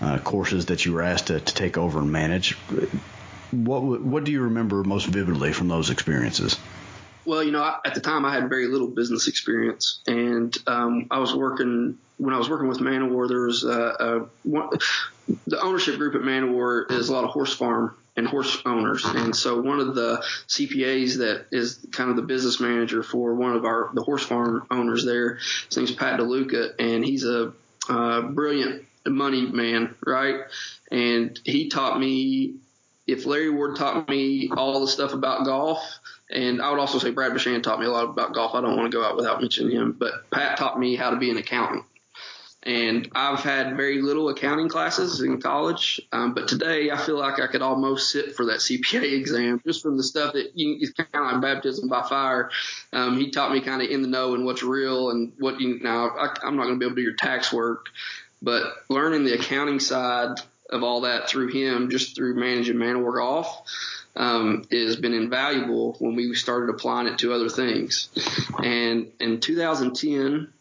uh, 0.00 0.18
courses 0.18 0.66
that 0.66 0.86
you 0.86 0.94
were 0.94 1.02
asked 1.02 1.26
to, 1.26 1.40
to 1.40 1.54
take 1.54 1.76
over 1.76 1.98
and 1.98 2.10
manage. 2.10 2.54
What 3.50 3.82
what 4.02 4.24
do 4.24 4.32
you 4.32 4.42
remember 4.42 4.82
most 4.82 5.06
vividly 5.06 5.52
from 5.52 5.68
those 5.68 5.90
experiences? 5.90 6.58
Well, 7.28 7.44
you 7.44 7.52
know, 7.52 7.62
I, 7.62 7.76
at 7.84 7.94
the 7.94 8.00
time 8.00 8.24
I 8.24 8.32
had 8.32 8.48
very 8.48 8.68
little 8.68 8.86
business 8.86 9.28
experience, 9.28 10.00
and 10.06 10.56
um, 10.66 11.08
I 11.10 11.18
was 11.18 11.34
working 11.34 11.98
when 12.16 12.32
I 12.32 12.38
was 12.38 12.48
working 12.48 12.68
with 12.68 12.78
Manowar. 12.78 13.28
There 13.28 13.42
was 13.42 13.66
uh, 13.66 13.96
uh, 14.00 14.26
one, 14.44 14.70
the 15.46 15.60
ownership 15.60 15.98
group 15.98 16.14
at 16.14 16.22
Manowar 16.22 16.90
is 16.90 17.10
a 17.10 17.12
lot 17.12 17.24
of 17.24 17.30
horse 17.30 17.52
farm 17.52 17.94
and 18.16 18.26
horse 18.26 18.56
owners, 18.64 19.04
and 19.04 19.36
so 19.36 19.60
one 19.60 19.78
of 19.78 19.94
the 19.94 20.24
CPAs 20.48 21.18
that 21.18 21.48
is 21.52 21.86
kind 21.92 22.08
of 22.08 22.16
the 22.16 22.22
business 22.22 22.60
manager 22.60 23.02
for 23.02 23.34
one 23.34 23.54
of 23.54 23.66
our 23.66 23.90
the 23.92 24.02
horse 24.02 24.24
farm 24.24 24.66
owners 24.70 25.04
there. 25.04 25.34
His 25.66 25.76
name's 25.76 25.92
Pat 25.92 26.18
DeLuca, 26.18 26.76
and 26.78 27.04
he's 27.04 27.26
a 27.26 27.52
uh, 27.90 28.22
brilliant 28.22 28.86
money 29.04 29.42
man, 29.42 29.94
right? 30.02 30.44
And 30.90 31.38
he 31.44 31.68
taught 31.68 32.00
me 32.00 32.54
if 33.06 33.24
Larry 33.24 33.50
Ward 33.50 33.76
taught 33.76 34.08
me 34.08 34.50
all 34.54 34.80
the 34.80 34.88
stuff 34.88 35.14
about 35.14 35.44
golf, 35.44 35.98
and 36.30 36.60
I 36.60 36.70
would 36.70 36.78
also 36.78 36.98
say 36.98 37.10
Brad 37.10 37.32
Bashan 37.32 37.62
taught 37.62 37.80
me 37.80 37.86
a 37.86 37.90
lot 37.90 38.04
about 38.04 38.34
golf. 38.34 38.54
I 38.54 38.60
don't 38.60 38.76
want 38.76 38.90
to 38.90 38.96
go 38.96 39.04
out 39.04 39.16
without 39.16 39.40
mentioning 39.40 39.74
him, 39.74 39.92
but 39.92 40.30
Pat 40.30 40.58
taught 40.58 40.78
me 40.78 40.96
how 40.96 41.10
to 41.10 41.16
be 41.16 41.30
an 41.30 41.38
accountant. 41.38 41.84
And 42.64 43.08
I've 43.14 43.40
had 43.40 43.76
very 43.76 44.02
little 44.02 44.28
accounting 44.28 44.68
classes 44.68 45.22
in 45.22 45.40
college, 45.40 46.00
um, 46.12 46.34
but 46.34 46.48
today 46.48 46.90
I 46.90 46.98
feel 46.98 47.16
like 47.16 47.40
I 47.40 47.46
could 47.46 47.62
almost 47.62 48.10
sit 48.10 48.34
for 48.34 48.46
that 48.46 48.58
CPA 48.58 49.12
exam 49.18 49.62
just 49.64 49.80
from 49.80 49.96
the 49.96 50.02
stuff 50.02 50.34
that 50.34 50.50
you, 50.54 50.76
it's 50.80 50.90
kind 50.90 51.08
of 51.14 51.32
like 51.32 51.40
baptism 51.40 51.88
by 51.88 52.02
fire. 52.02 52.50
Um, 52.92 53.16
he 53.16 53.30
taught 53.30 53.52
me 53.52 53.60
kind 53.60 53.80
of 53.80 53.88
in 53.88 54.02
the 54.02 54.08
know 54.08 54.34
and 54.34 54.44
what's 54.44 54.62
real 54.62 55.10
and 55.10 55.32
what 55.38 55.60
you 55.60 55.78
now. 55.80 56.10
I, 56.10 56.36
I'm 56.42 56.56
not 56.56 56.64
going 56.64 56.74
to 56.74 56.78
be 56.78 56.84
able 56.84 56.96
to 56.96 57.00
do 57.00 57.02
your 57.02 57.14
tax 57.14 57.52
work, 57.52 57.86
but 58.42 58.64
learning 58.90 59.24
the 59.24 59.34
accounting 59.34 59.80
side 59.80 60.38
of 60.68 60.82
all 60.82 61.02
that 61.02 61.28
through 61.28 61.48
him, 61.48 61.90
just 61.90 62.16
through 62.16 62.34
managing 62.34 62.76
Manowar 62.76 63.16
Golf, 63.16 63.62
um, 64.18 64.64
has 64.70 64.96
been 64.96 65.14
invaluable 65.14 65.96
when 66.00 66.16
we 66.16 66.34
started 66.34 66.68
applying 66.68 67.06
it 67.06 67.18
to 67.20 67.32
other 67.32 67.48
things. 67.48 68.08
And 68.62 69.12
in 69.20 69.40
2010, 69.40 70.52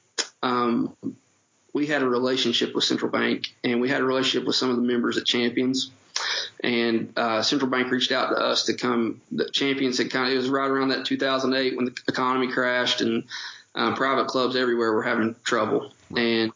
um, 0.43 0.95
we 1.73 1.87
had 1.87 2.03
a 2.03 2.07
relationship 2.07 2.73
with 2.75 2.83
Central 2.83 3.11
Bank, 3.11 3.53
and 3.63 3.81
we 3.81 3.89
had 3.89 4.01
a 4.01 4.05
relationship 4.05 4.47
with 4.47 4.55
some 4.55 4.69
of 4.69 4.75
the 4.75 4.83
members 4.83 5.17
at 5.17 5.25
Champions. 5.25 5.91
And 6.63 7.13
uh, 7.17 7.41
Central 7.41 7.69
Bank 7.69 7.91
reached 7.91 8.11
out 8.11 8.29
to 8.29 8.35
us 8.35 8.65
to 8.65 8.73
come. 8.73 9.21
The 9.31 9.49
Champions 9.49 9.97
had 9.97 10.11
kind 10.11 10.27
of 10.27 10.33
it 10.33 10.37
was 10.37 10.49
right 10.49 10.69
around 10.69 10.89
that 10.89 11.05
2008 11.05 11.75
when 11.75 11.85
the 11.85 11.95
economy 12.07 12.51
crashed, 12.51 13.01
and 13.01 13.23
uh, 13.75 13.95
private 13.95 14.27
clubs 14.27 14.55
everywhere 14.55 14.93
were 14.93 15.03
having 15.03 15.35
trouble. 15.43 15.93
And 16.15 16.51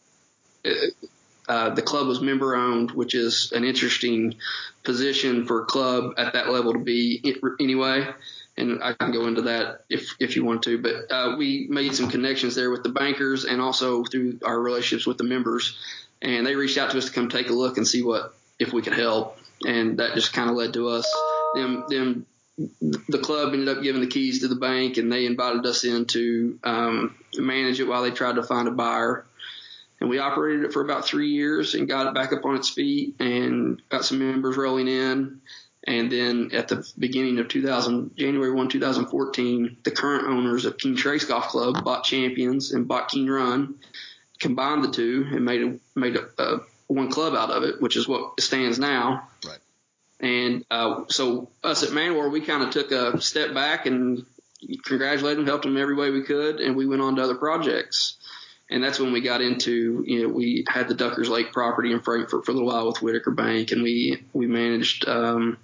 uh, 1.47 1.71
the 1.71 1.81
club 1.81 2.07
was 2.07 2.21
member 2.21 2.55
owned, 2.55 2.91
which 2.91 3.13
is 3.15 3.51
an 3.51 3.63
interesting 3.63 4.35
position 4.83 5.45
for 5.45 5.61
a 5.61 5.65
club 5.65 6.13
at 6.17 6.33
that 6.33 6.49
level 6.49 6.73
to 6.73 6.79
be 6.79 7.21
anyway. 7.59 8.07
And 8.57 8.83
I 8.83 8.93
can 8.93 9.11
go 9.11 9.27
into 9.27 9.43
that 9.43 9.85
if 9.89 10.15
if 10.19 10.35
you 10.35 10.43
want 10.43 10.63
to. 10.63 10.77
But 10.77 11.11
uh, 11.11 11.35
we 11.37 11.67
made 11.69 11.95
some 11.95 12.09
connections 12.09 12.53
there 12.53 12.69
with 12.69 12.83
the 12.83 12.89
bankers 12.89 13.45
and 13.45 13.61
also 13.61 14.03
through 14.03 14.39
our 14.45 14.59
relationships 14.59 15.07
with 15.07 15.17
the 15.17 15.23
members. 15.23 15.77
And 16.21 16.45
they 16.45 16.55
reached 16.55 16.77
out 16.77 16.91
to 16.91 16.97
us 16.97 17.05
to 17.05 17.11
come 17.11 17.29
take 17.29 17.49
a 17.49 17.53
look 17.53 17.77
and 17.77 17.87
see 17.87 18.03
what 18.03 18.33
if 18.59 18.73
we 18.73 18.81
could 18.81 18.93
help. 18.93 19.37
And 19.65 19.97
that 19.99 20.13
just 20.13 20.33
kind 20.33 20.49
of 20.49 20.55
led 20.55 20.73
to 20.73 20.89
us 20.89 21.11
them 21.55 21.85
them 21.87 22.25
the 22.81 23.19
club 23.19 23.53
ended 23.53 23.69
up 23.69 23.81
giving 23.81 24.01
the 24.01 24.07
keys 24.07 24.41
to 24.41 24.47
the 24.47 24.55
bank 24.55 24.97
and 24.97 25.11
they 25.11 25.25
invited 25.25 25.65
us 25.65 25.83
in 25.83 26.05
to 26.05 26.59
um, 26.63 27.15
manage 27.35 27.79
it 27.79 27.87
while 27.87 28.03
they 28.03 28.11
tried 28.11 28.35
to 28.35 28.43
find 28.43 28.67
a 28.67 28.71
buyer 28.71 29.25
and 30.01 30.09
we 30.09 30.17
operated 30.17 30.65
it 30.65 30.73
for 30.73 30.81
about 30.81 31.05
three 31.05 31.29
years 31.29 31.75
and 31.75 31.87
got 31.87 32.07
it 32.07 32.15
back 32.15 32.33
up 32.33 32.43
on 32.43 32.55
its 32.55 32.69
feet 32.69 33.15
and 33.19 33.81
got 33.89 34.03
some 34.03 34.17
members 34.17 34.57
rolling 34.57 34.87
in. 34.87 35.39
And 35.83 36.11
then 36.11 36.49
at 36.53 36.67
the 36.67 36.87
beginning 36.97 37.39
of 37.39 37.47
2000, 37.47 38.17
January 38.17 38.51
1, 38.51 38.69
2014, 38.69 39.77
the 39.83 39.91
current 39.91 40.27
owners 40.27 40.65
of 40.65 40.77
Keene 40.77 40.95
Trace 40.95 41.25
Golf 41.25 41.47
Club 41.49 41.83
bought 41.83 42.03
Champions 42.03 42.71
and 42.71 42.87
bought 42.87 43.09
Keene 43.09 43.29
Run, 43.29 43.75
combined 44.39 44.83
the 44.83 44.91
two 44.91 45.27
and 45.31 45.45
made 45.45 45.61
a, 45.61 45.79
made 45.95 46.15
a, 46.15 46.27
a 46.39 46.59
one 46.87 47.11
club 47.11 47.35
out 47.35 47.51
of 47.51 47.63
it, 47.63 47.79
which 47.79 47.95
is 47.95 48.07
what 48.07 48.39
stands 48.39 48.79
now. 48.79 49.27
Right. 49.45 49.59
And 50.19 50.65
uh, 50.69 51.03
so 51.09 51.49
us 51.63 51.83
at 51.83 51.89
Manwar, 51.89 52.31
we 52.31 52.41
kind 52.41 52.63
of 52.63 52.71
took 52.71 52.91
a 52.91 53.21
step 53.21 53.53
back 53.53 53.85
and 53.85 54.25
congratulated 54.83 55.39
them, 55.39 55.45
helped 55.47 55.63
them 55.63 55.77
every 55.77 55.95
way 55.95 56.09
we 56.09 56.23
could, 56.23 56.59
and 56.59 56.75
we 56.75 56.85
went 56.85 57.01
on 57.01 57.15
to 57.15 57.23
other 57.23 57.35
projects. 57.35 58.17
And 58.71 58.81
that's 58.81 58.99
when 58.99 59.11
we 59.11 59.19
got 59.19 59.41
into, 59.41 60.03
you 60.07 60.23
know, 60.23 60.33
we 60.33 60.63
had 60.67 60.87
the 60.87 60.95
Duckers 60.95 61.27
Lake 61.27 61.51
property 61.51 61.91
in 61.91 61.99
Frankfort 61.99 62.45
for 62.45 62.51
a 62.51 62.53
little 62.53 62.69
while 62.69 62.87
with 62.87 63.01
Whitaker 63.01 63.31
Bank, 63.31 63.71
and 63.71 63.83
we 63.83 64.23
we 64.31 64.47
managed 64.47 65.07
um, 65.07 65.57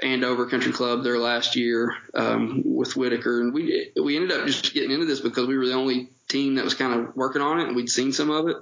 Andover 0.00 0.46
Country 0.46 0.72
Club 0.72 1.02
there 1.02 1.18
last 1.18 1.56
year 1.56 1.96
um, 2.14 2.62
with 2.64 2.96
Whitaker, 2.96 3.40
and 3.40 3.52
we 3.52 3.90
we 4.00 4.14
ended 4.14 4.30
up 4.30 4.46
just 4.46 4.72
getting 4.72 4.92
into 4.92 5.06
this 5.06 5.20
because 5.20 5.48
we 5.48 5.58
were 5.58 5.66
the 5.66 5.74
only 5.74 6.10
team 6.28 6.54
that 6.54 6.64
was 6.64 6.74
kind 6.74 6.94
of 6.94 7.16
working 7.16 7.42
on 7.42 7.58
it, 7.58 7.66
and 7.66 7.74
we'd 7.74 7.90
seen 7.90 8.12
some 8.12 8.30
of 8.30 8.46
it, 8.48 8.56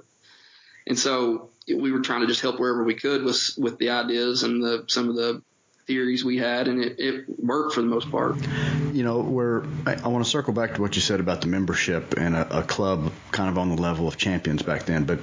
and 0.87 0.97
so 0.97 1.51
we 1.67 1.91
were 1.91 2.01
trying 2.01 2.21
to 2.21 2.27
just 2.27 2.41
help 2.41 2.59
wherever 2.59 2.83
we 2.83 2.95
could 2.95 3.23
with 3.23 3.51
with 3.59 3.77
the 3.77 3.91
ideas 3.91 4.41
and 4.41 4.63
the 4.63 4.85
some 4.87 5.07
of 5.07 5.15
the 5.15 5.43
theories 5.91 6.23
we 6.23 6.37
had, 6.37 6.69
and 6.69 6.81
it, 6.81 6.99
it 6.99 7.25
worked 7.43 7.73
for 7.73 7.81
the 7.81 7.87
most 7.87 8.09
part. 8.09 8.47
You 8.93 9.03
know, 9.03 9.19
where 9.19 9.65
I, 9.85 9.95
I 9.95 10.07
want 10.07 10.23
to 10.23 10.29
circle 10.29 10.53
back 10.53 10.75
to 10.75 10.81
what 10.81 10.95
you 10.95 11.01
said 11.01 11.19
about 11.19 11.41
the 11.41 11.47
membership 11.47 12.17
and 12.17 12.33
a, 12.33 12.59
a 12.59 12.63
club 12.63 13.11
kind 13.31 13.49
of 13.49 13.57
on 13.57 13.75
the 13.75 13.81
level 13.81 14.07
of 14.07 14.15
champions 14.15 14.61
back 14.61 14.85
then, 14.85 15.03
but 15.03 15.19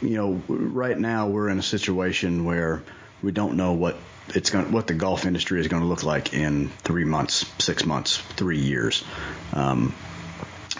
you 0.00 0.16
know, 0.16 0.42
right 0.48 0.98
now 0.98 1.28
we're 1.28 1.48
in 1.48 1.58
a 1.58 1.62
situation 1.62 2.44
where 2.44 2.82
we 3.22 3.32
don't 3.32 3.56
know 3.56 3.72
what 3.72 3.96
it's 4.34 4.50
going 4.50 4.70
what 4.72 4.86
the 4.86 4.94
golf 4.94 5.26
industry 5.26 5.60
is 5.60 5.68
going 5.68 5.82
to 5.82 5.88
look 5.88 6.02
like 6.02 6.32
in 6.32 6.68
three 6.68 7.04
months, 7.04 7.44
six 7.58 7.84
months, 7.84 8.16
three 8.16 8.60
years. 8.60 9.04
Um, 9.52 9.94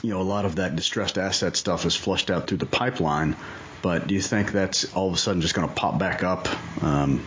you 0.03 0.11
know, 0.11 0.21
a 0.21 0.23
lot 0.23 0.45
of 0.45 0.57
that 0.57 0.77
distressed 0.77 1.19
asset 1.19 1.57
stuff 1.57 1.85
is 1.85 1.95
flushed 1.95 2.31
out 2.31 2.47
through 2.47 2.59
the 2.59 2.67
pipeline, 2.67 3.37
but 3.83 4.07
do 4.07 4.15
you 4.15 4.23
think 4.23 4.53
that's 4.53 4.95
all 4.95 5.09
of 5.09 5.15
a 5.15 5.19
sudden 5.19 5.43
just 5.43 5.55
going 5.55 5.69
to 5.69 5.75
pop 5.75 5.99
back 5.99 6.23
up? 6.23 6.49
Um, 6.83 7.21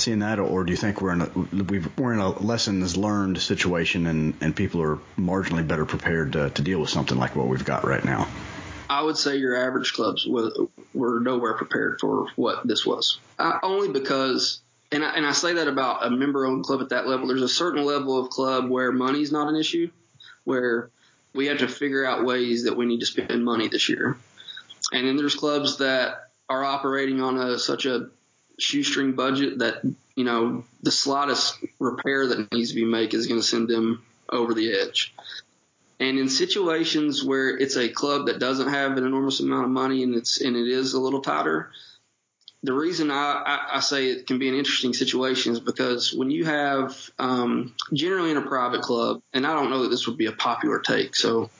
seeing 0.00 0.20
that, 0.20 0.38
or 0.38 0.64
do 0.64 0.72
you 0.72 0.76
think 0.76 1.00
we're 1.00 1.12
in 1.12 1.22
a 1.22 1.28
we 1.64 1.82
are 1.98 2.12
in 2.12 2.18
a 2.18 2.30
lessons 2.40 2.96
learned 2.96 3.40
situation, 3.40 4.06
and 4.06 4.34
and 4.40 4.56
people 4.56 4.82
are 4.82 4.98
marginally 5.18 5.66
better 5.66 5.84
prepared 5.84 6.32
to, 6.32 6.50
to 6.50 6.62
deal 6.62 6.80
with 6.80 6.90
something 6.90 7.18
like 7.18 7.36
what 7.36 7.48
we've 7.48 7.64
got 7.64 7.84
right 7.84 8.04
now? 8.04 8.28
I 8.90 9.02
would 9.02 9.16
say 9.16 9.36
your 9.36 9.56
average 9.56 9.92
clubs 9.92 10.26
were, 10.26 11.20
nowhere 11.20 11.54
prepared 11.54 12.00
for 12.00 12.26
what 12.34 12.66
this 12.66 12.84
was. 12.84 13.20
Only 13.38 13.88
because, 13.88 14.60
and 14.90 15.04
I, 15.04 15.14
and 15.14 15.24
I 15.24 15.30
say 15.30 15.54
that 15.54 15.68
about 15.68 16.04
a 16.04 16.10
member 16.10 16.44
owned 16.44 16.64
club 16.64 16.80
at 16.80 16.88
that 16.88 17.06
level. 17.06 17.28
There's 17.28 17.40
a 17.40 17.48
certain 17.48 17.84
level 17.84 18.18
of 18.18 18.30
club 18.30 18.68
where 18.68 18.90
money's 18.90 19.30
not 19.30 19.48
an 19.48 19.54
issue, 19.54 19.92
where 20.42 20.90
we 21.32 21.46
have 21.46 21.58
to 21.58 21.68
figure 21.68 22.04
out 22.04 22.24
ways 22.24 22.64
that 22.64 22.76
we 22.76 22.84
need 22.84 22.98
to 22.98 23.06
spend 23.06 23.44
money 23.44 23.68
this 23.68 23.88
year. 23.88 24.18
And 24.92 25.06
then 25.06 25.16
there's 25.16 25.36
clubs 25.36 25.78
that 25.78 26.30
are 26.48 26.64
operating 26.64 27.20
on 27.20 27.36
a 27.36 27.60
such 27.60 27.86
a 27.86 28.08
shoestring 28.60 29.12
budget 29.12 29.58
that 29.58 29.82
you 30.14 30.24
know 30.24 30.64
the 30.82 30.90
slightest 30.90 31.58
repair 31.78 32.26
that 32.28 32.52
needs 32.52 32.70
to 32.70 32.74
be 32.74 32.84
made 32.84 33.14
is 33.14 33.26
going 33.26 33.40
to 33.40 33.46
send 33.46 33.68
them 33.68 34.04
over 34.28 34.54
the 34.54 34.72
edge. 34.72 35.14
And 35.98 36.18
in 36.18 36.30
situations 36.30 37.22
where 37.22 37.56
it's 37.58 37.76
a 37.76 37.90
club 37.90 38.26
that 38.26 38.38
doesn't 38.38 38.68
have 38.68 38.96
an 38.96 39.04
enormous 39.04 39.40
amount 39.40 39.64
of 39.64 39.70
money 39.70 40.02
and 40.02 40.14
it's 40.14 40.40
and 40.40 40.56
it 40.56 40.66
is 40.66 40.94
a 40.94 41.00
little 41.00 41.20
tighter, 41.20 41.70
the 42.62 42.72
reason 42.72 43.10
I, 43.10 43.42
I, 43.44 43.76
I 43.76 43.80
say 43.80 44.08
it 44.08 44.26
can 44.26 44.38
be 44.38 44.48
an 44.48 44.54
interesting 44.54 44.92
situation 44.92 45.52
is 45.52 45.60
because 45.60 46.12
when 46.12 46.30
you 46.30 46.44
have 46.44 47.10
um, 47.18 47.74
generally 47.92 48.30
in 48.30 48.36
a 48.36 48.42
private 48.42 48.82
club, 48.82 49.22
and 49.32 49.46
I 49.46 49.54
don't 49.54 49.70
know 49.70 49.82
that 49.82 49.88
this 49.88 50.06
would 50.06 50.18
be 50.18 50.26
a 50.26 50.32
popular 50.32 50.78
take, 50.78 51.14
so 51.14 51.50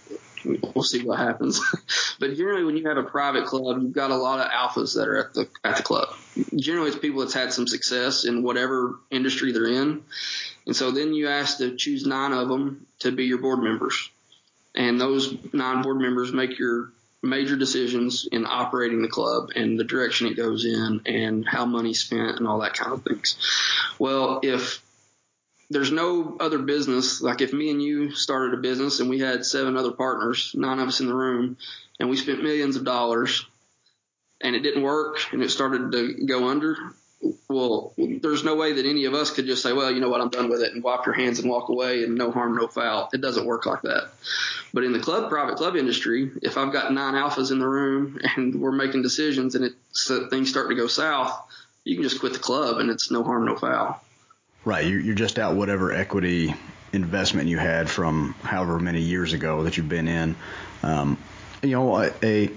we'll 0.44 0.84
see 0.84 1.02
what 1.02 1.18
happens. 1.18 1.60
but 2.18 2.34
generally, 2.34 2.64
when 2.64 2.76
you 2.76 2.86
have 2.88 2.98
a 2.98 3.02
private 3.02 3.46
club, 3.46 3.80
you've 3.80 3.92
got 3.92 4.10
a 4.10 4.16
lot 4.16 4.40
of 4.40 4.50
alphas 4.50 4.94
that 4.94 5.08
are 5.08 5.16
at 5.16 5.34
the 5.34 5.48
at 5.64 5.76
the 5.76 5.82
club. 5.82 6.08
Generally, 6.54 6.90
it's 6.90 6.98
people 6.98 7.20
that's 7.20 7.34
had 7.34 7.52
some 7.52 7.66
success 7.66 8.24
in 8.24 8.42
whatever 8.42 8.98
industry 9.10 9.52
they're 9.52 9.66
in, 9.66 10.02
and 10.66 10.76
so 10.76 10.90
then 10.90 11.12
you 11.12 11.28
ask 11.28 11.58
to 11.58 11.76
choose 11.76 12.06
nine 12.06 12.32
of 12.32 12.48
them 12.48 12.86
to 13.00 13.10
be 13.10 13.24
your 13.24 13.38
board 13.38 13.62
members, 13.62 14.10
and 14.74 15.00
those 15.00 15.36
nine 15.52 15.82
board 15.82 15.98
members 15.98 16.32
make 16.32 16.58
your 16.58 16.92
major 17.22 17.56
decisions 17.56 18.26
in 18.30 18.46
operating 18.46 19.02
the 19.02 19.08
club 19.08 19.50
and 19.54 19.78
the 19.78 19.84
direction 19.84 20.26
it 20.26 20.36
goes 20.36 20.64
in 20.64 21.02
and 21.04 21.46
how 21.46 21.66
money's 21.66 22.00
spent 22.00 22.38
and 22.38 22.46
all 22.46 22.60
that 22.60 22.74
kind 22.74 22.92
of 22.92 23.02
things. 23.02 23.36
Well, 23.98 24.40
if 24.42 24.80
there's 25.70 25.92
no 25.92 26.36
other 26.40 26.58
business. 26.58 27.22
Like 27.22 27.40
if 27.40 27.52
me 27.52 27.70
and 27.70 27.80
you 27.82 28.10
started 28.14 28.54
a 28.54 28.60
business 28.60 29.00
and 29.00 29.08
we 29.08 29.20
had 29.20 29.46
seven 29.46 29.76
other 29.76 29.92
partners, 29.92 30.52
nine 30.54 30.80
of 30.80 30.88
us 30.88 31.00
in 31.00 31.06
the 31.06 31.14
room, 31.14 31.56
and 31.98 32.10
we 32.10 32.16
spent 32.16 32.42
millions 32.42 32.76
of 32.76 32.84
dollars 32.84 33.46
and 34.40 34.56
it 34.56 34.60
didn't 34.60 34.82
work 34.82 35.18
and 35.32 35.42
it 35.42 35.50
started 35.50 35.92
to 35.92 36.26
go 36.26 36.48
under, 36.48 36.76
well, 37.48 37.92
there's 37.96 38.44
no 38.44 38.56
way 38.56 38.72
that 38.72 38.86
any 38.86 39.04
of 39.04 39.14
us 39.14 39.30
could 39.30 39.46
just 39.46 39.62
say, 39.62 39.72
well, 39.72 39.90
you 39.90 40.00
know 40.00 40.08
what, 40.08 40.20
I'm 40.20 40.30
done 40.30 40.48
with 40.48 40.62
it 40.62 40.72
and 40.72 40.82
wipe 40.82 41.04
your 41.04 41.14
hands 41.14 41.38
and 41.38 41.50
walk 41.50 41.68
away 41.68 42.04
and 42.04 42.14
no 42.14 42.30
harm, 42.30 42.56
no 42.56 42.66
foul. 42.66 43.10
It 43.12 43.20
doesn't 43.20 43.44
work 43.44 43.66
like 43.66 43.82
that. 43.82 44.10
But 44.72 44.84
in 44.84 44.92
the 44.92 45.00
club, 45.00 45.28
private 45.28 45.56
club 45.56 45.76
industry, 45.76 46.30
if 46.42 46.56
I've 46.56 46.72
got 46.72 46.92
nine 46.92 47.14
alphas 47.14 47.50
in 47.50 47.58
the 47.58 47.68
room 47.68 48.18
and 48.36 48.60
we're 48.60 48.72
making 48.72 49.02
decisions 49.02 49.54
and 49.54 49.64
it, 49.64 49.72
so 49.92 50.28
things 50.28 50.48
start 50.48 50.70
to 50.70 50.74
go 50.74 50.86
south, 50.86 51.38
you 51.84 51.96
can 51.96 52.02
just 52.02 52.20
quit 52.20 52.32
the 52.32 52.38
club 52.38 52.78
and 52.78 52.90
it's 52.90 53.10
no 53.10 53.22
harm, 53.22 53.44
no 53.44 53.56
foul. 53.56 54.02
Right. 54.64 54.86
You're 54.86 55.14
just 55.14 55.38
out 55.38 55.56
whatever 55.56 55.92
equity 55.92 56.54
investment 56.92 57.48
you 57.48 57.58
had 57.58 57.88
from 57.88 58.34
however 58.42 58.78
many 58.78 59.00
years 59.00 59.32
ago 59.32 59.62
that 59.62 59.76
you've 59.76 59.88
been 59.88 60.08
in. 60.08 60.36
Um, 60.82 61.18
you 61.62 61.70
know, 61.70 61.96
a, 61.96 62.12
a, 62.22 62.50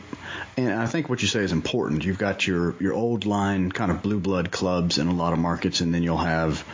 and 0.58 0.74
I 0.74 0.86
think 0.86 1.10
what 1.10 1.22
you 1.22 1.28
say 1.28 1.40
is 1.40 1.52
important. 1.52 2.06
You've 2.06 2.18
got 2.18 2.46
your 2.48 2.76
your 2.82 2.94
old 2.94 3.26
line 3.26 3.72
kind 3.72 3.92
of 3.92 4.02
blue 4.02 4.20
blood 4.20 4.52
clubs 4.52 4.98
in 4.98 5.08
a 5.08 5.14
lot 5.14 5.34
of 5.34 5.40
markets, 5.40 5.82
and 5.82 5.94
then 5.94 6.04
you'll 6.04 6.18
have. 6.18 6.66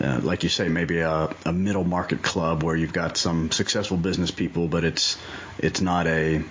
Uh, 0.00 0.20
like 0.22 0.44
you 0.44 0.48
say, 0.48 0.68
maybe 0.68 1.00
a, 1.00 1.28
a 1.44 1.52
middle 1.52 1.82
market 1.82 2.22
club 2.22 2.62
where 2.62 2.76
you've 2.76 2.92
got 2.92 3.16
some 3.16 3.50
successful 3.50 3.96
business 3.96 4.30
people, 4.30 4.68
but 4.68 4.84
it's 4.84 5.18
it's 5.58 5.80
not 5.80 6.06
a, 6.06 6.44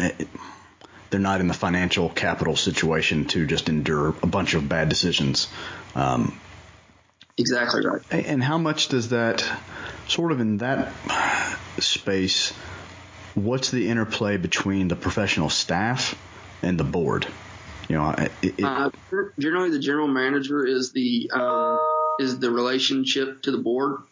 a 0.00 0.12
they're 1.10 1.20
not 1.20 1.40
in 1.40 1.46
the 1.46 1.54
financial 1.54 2.08
capital 2.08 2.56
situation 2.56 3.26
to 3.26 3.46
just 3.46 3.68
endure 3.68 4.08
a 4.24 4.26
bunch 4.26 4.54
of 4.54 4.68
bad 4.68 4.88
decisions. 4.88 5.46
Um, 5.94 6.38
Exactly 7.38 7.86
right. 7.86 8.02
And 8.10 8.42
how 8.42 8.58
much 8.58 8.88
does 8.88 9.10
that 9.10 9.48
sort 10.08 10.32
of 10.32 10.40
in 10.40 10.56
that 10.58 10.92
space? 11.78 12.52
What's 13.44 13.70
the 13.70 13.88
interplay 13.88 14.36
between 14.36 14.88
the 14.88 14.96
professional 14.96 15.50
staff 15.50 16.20
and 16.62 16.78
the 16.78 16.84
board? 16.84 17.26
You 17.88 17.96
know, 17.96 18.10
it, 18.10 18.32
it, 18.42 18.64
uh, 18.64 18.90
generally 19.38 19.70
the 19.70 19.78
general 19.78 20.08
manager 20.08 20.66
is 20.66 20.92
the 20.92 21.30
um, 21.32 21.78
is 22.18 22.38
the 22.38 22.50
relationship 22.50 23.42
to 23.42 23.50
the 23.50 23.58
board, 23.58 24.02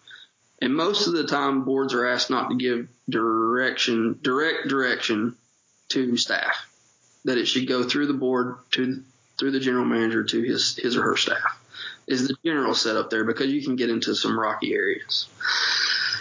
and 0.62 0.74
most 0.74 1.06
of 1.06 1.12
the 1.12 1.26
time 1.26 1.64
boards 1.64 1.92
are 1.92 2.06
asked 2.06 2.30
not 2.30 2.50
to 2.50 2.56
give 2.56 2.88
direction, 3.08 4.18
direct 4.22 4.68
direction 4.68 5.36
to 5.90 6.16
staff. 6.16 6.68
That 7.24 7.36
it 7.36 7.46
should 7.46 7.66
go 7.66 7.82
through 7.82 8.06
the 8.06 8.14
board 8.14 8.56
to 8.72 9.02
through 9.38 9.50
the 9.50 9.60
general 9.60 9.84
manager 9.84 10.24
to 10.24 10.42
his 10.42 10.76
his 10.76 10.96
or 10.96 11.02
her 11.02 11.16
staff 11.16 11.58
is 12.06 12.28
the 12.28 12.36
general 12.44 12.74
setup 12.74 13.10
there 13.10 13.24
because 13.24 13.48
you 13.48 13.62
can 13.62 13.76
get 13.76 13.90
into 13.90 14.14
some 14.14 14.38
rocky 14.38 14.72
areas. 14.72 15.28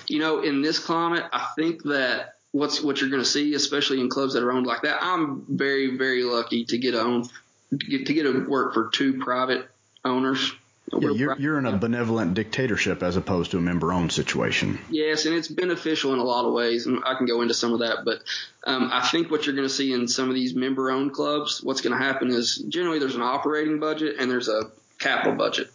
You 0.07 0.19
know, 0.19 0.41
in 0.41 0.61
this 0.61 0.79
climate, 0.79 1.23
I 1.31 1.47
think 1.55 1.83
that 1.83 2.34
what's 2.55 2.81
what 2.81 3.01
you're 3.01 3.09
going 3.09 3.21
to 3.21 3.27
see, 3.27 3.53
especially 3.53 3.99
in 3.99 4.09
clubs 4.09 4.33
that 4.33 4.43
are 4.43 4.51
owned 4.51 4.65
like 4.65 4.83
that. 4.83 4.99
I'm 5.01 5.45
very 5.49 5.97
very 5.97 6.23
lucky 6.23 6.63
to 6.65 6.77
get 6.77 6.93
a 6.93 7.01
own 7.01 7.27
to 7.69 7.77
get 7.77 8.05
to 8.07 8.13
get 8.13 8.25
a 8.25 8.45
work 8.47 8.73
for 8.73 8.89
two 8.93 9.19
private 9.19 9.67
owners. 10.05 10.53
Yeah, 10.93 11.09
you're, 11.09 11.39
you're 11.39 11.57
in 11.57 11.65
a 11.65 11.75
benevolent 11.75 12.35
dictatorship 12.35 13.01
as 13.01 13.17
opposed 13.17 13.51
to 13.51 13.57
a 13.57 13.61
member 13.61 13.91
owned 13.91 14.11
situation. 14.11 14.77
Yes, 14.89 15.25
and 15.25 15.35
it's 15.35 15.47
beneficial 15.47 16.13
in 16.13 16.19
a 16.19 16.23
lot 16.23 16.45
of 16.45 16.53
ways, 16.53 16.85
and 16.85 16.99
I 17.03 17.15
can 17.15 17.25
go 17.25 17.41
into 17.41 17.55
some 17.55 17.73
of 17.73 17.79
that. 17.79 18.05
But 18.05 18.19
um, 18.65 18.91
I 18.93 19.05
think 19.07 19.31
what 19.31 19.45
you're 19.45 19.55
going 19.55 19.67
to 19.67 19.73
see 19.73 19.91
in 19.91 20.07
some 20.07 20.29
of 20.29 20.35
these 20.35 20.53
member 20.53 20.91
owned 20.91 21.11
clubs, 21.11 21.61
what's 21.63 21.81
going 21.81 21.97
to 21.97 22.03
happen 22.03 22.29
is 22.29 22.57
generally 22.69 22.99
there's 22.99 23.15
an 23.15 23.23
operating 23.23 23.79
budget 23.79 24.17
and 24.19 24.29
there's 24.29 24.47
a 24.47 24.69
capital 24.99 25.33
budget. 25.33 25.71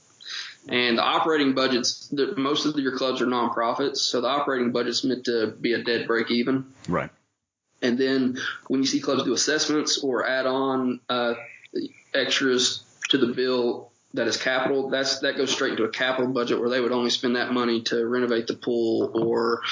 And 0.68 0.98
the 0.98 1.02
operating 1.02 1.54
budgets, 1.54 2.08
the, 2.08 2.34
most 2.36 2.66
of 2.66 2.76
your 2.76 2.96
clubs 2.96 3.20
are 3.22 3.26
nonprofits, 3.26 3.96
so 3.98 4.20
the 4.20 4.28
operating 4.28 4.72
budget's 4.72 5.04
meant 5.04 5.24
to 5.24 5.48
be 5.48 5.72
a 5.72 5.82
dead 5.82 6.06
break 6.06 6.30
even. 6.30 6.66
Right. 6.88 7.10
And 7.82 7.96
then 7.98 8.38
when 8.68 8.80
you 8.80 8.86
see 8.86 9.00
clubs 9.00 9.24
do 9.24 9.32
assessments 9.32 10.02
or 10.04 10.26
add 10.26 10.46
on 10.46 11.00
uh, 11.08 11.34
extras 12.14 12.84
to 13.08 13.18
the 13.18 13.28
bill 13.28 13.90
that 14.12 14.26
is 14.26 14.36
capital, 14.36 14.90
that's 14.90 15.20
that 15.20 15.36
goes 15.36 15.50
straight 15.50 15.72
into 15.72 15.84
a 15.84 15.88
capital 15.88 16.30
budget 16.32 16.60
where 16.60 16.68
they 16.68 16.80
would 16.80 16.92
only 16.92 17.10
spend 17.10 17.36
that 17.36 17.52
money 17.52 17.82
to 17.82 18.04
renovate 18.06 18.46
the 18.48 18.54
pool 18.54 19.10
or 19.14 19.62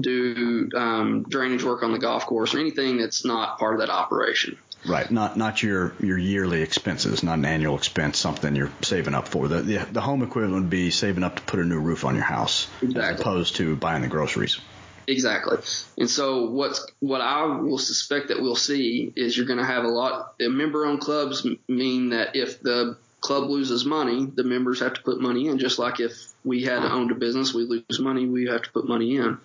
do 0.00 0.68
um, 0.74 1.24
drainage 1.28 1.62
work 1.62 1.82
on 1.82 1.92
the 1.92 1.98
golf 1.98 2.26
course 2.26 2.54
or 2.54 2.58
anything 2.58 2.96
that's 2.96 3.24
not 3.24 3.58
part 3.58 3.74
of 3.74 3.80
that 3.80 3.90
operation. 3.90 4.58
Right, 4.84 5.08
not 5.10 5.36
not 5.36 5.62
your 5.62 5.94
your 6.00 6.18
yearly 6.18 6.62
expenses, 6.62 7.22
not 7.22 7.38
an 7.38 7.44
annual 7.44 7.76
expense, 7.76 8.18
something 8.18 8.56
you're 8.56 8.72
saving 8.82 9.14
up 9.14 9.28
for. 9.28 9.46
The 9.46 9.62
the, 9.62 9.86
the 9.92 10.00
home 10.00 10.22
equivalent 10.22 10.54
would 10.54 10.70
be 10.70 10.90
saving 10.90 11.22
up 11.22 11.36
to 11.36 11.42
put 11.42 11.60
a 11.60 11.64
new 11.64 11.78
roof 11.78 12.04
on 12.04 12.14
your 12.16 12.24
house, 12.24 12.68
exactly. 12.82 13.02
as 13.02 13.20
opposed 13.20 13.56
to 13.56 13.76
buying 13.76 14.02
the 14.02 14.08
groceries. 14.08 14.58
Exactly. 15.06 15.58
And 15.98 16.10
so 16.10 16.50
what's 16.50 16.86
what 17.00 17.20
I 17.20 17.44
will 17.44 17.78
suspect 17.78 18.28
that 18.28 18.40
we'll 18.40 18.56
see 18.56 19.12
is 19.14 19.36
you're 19.36 19.46
going 19.46 19.58
to 19.58 19.64
have 19.64 19.84
a 19.84 19.88
lot. 19.88 20.34
Member-owned 20.40 21.00
clubs 21.00 21.46
mean 21.68 22.10
that 22.10 22.36
if 22.36 22.60
the 22.60 22.96
club 23.20 23.48
loses 23.48 23.84
money, 23.84 24.26
the 24.26 24.44
members 24.44 24.80
have 24.80 24.94
to 24.94 25.02
put 25.02 25.20
money 25.20 25.48
in. 25.48 25.58
Just 25.58 25.78
like 25.78 26.00
if 26.00 26.12
we 26.44 26.64
had 26.64 26.84
owned 26.84 27.10
a 27.10 27.14
business, 27.14 27.54
we 27.54 27.62
lose 27.62 28.00
money, 28.00 28.26
we 28.26 28.46
have 28.46 28.62
to 28.62 28.70
put 28.70 28.86
money 28.86 29.16
in. 29.16 29.38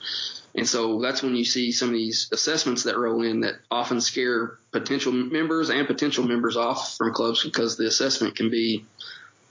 And 0.58 0.68
so 0.68 1.00
that's 1.00 1.22
when 1.22 1.36
you 1.36 1.46
see 1.46 1.72
some 1.72 1.90
of 1.90 1.94
these 1.94 2.30
assessments 2.32 2.84
that 2.84 2.98
roll 2.98 3.22
in 3.22 3.42
that 3.42 3.58
often 3.70 4.02
scare 4.02 4.58
potential 4.72 5.12
members 5.12 5.70
and 5.70 5.86
potential 5.86 6.28
members 6.28 6.58
off 6.58 6.98
from 6.98 7.14
clubs 7.14 7.44
because 7.44 7.78
the 7.78 7.86
assessment 7.86 8.36
can 8.36 8.50
be, 8.50 8.84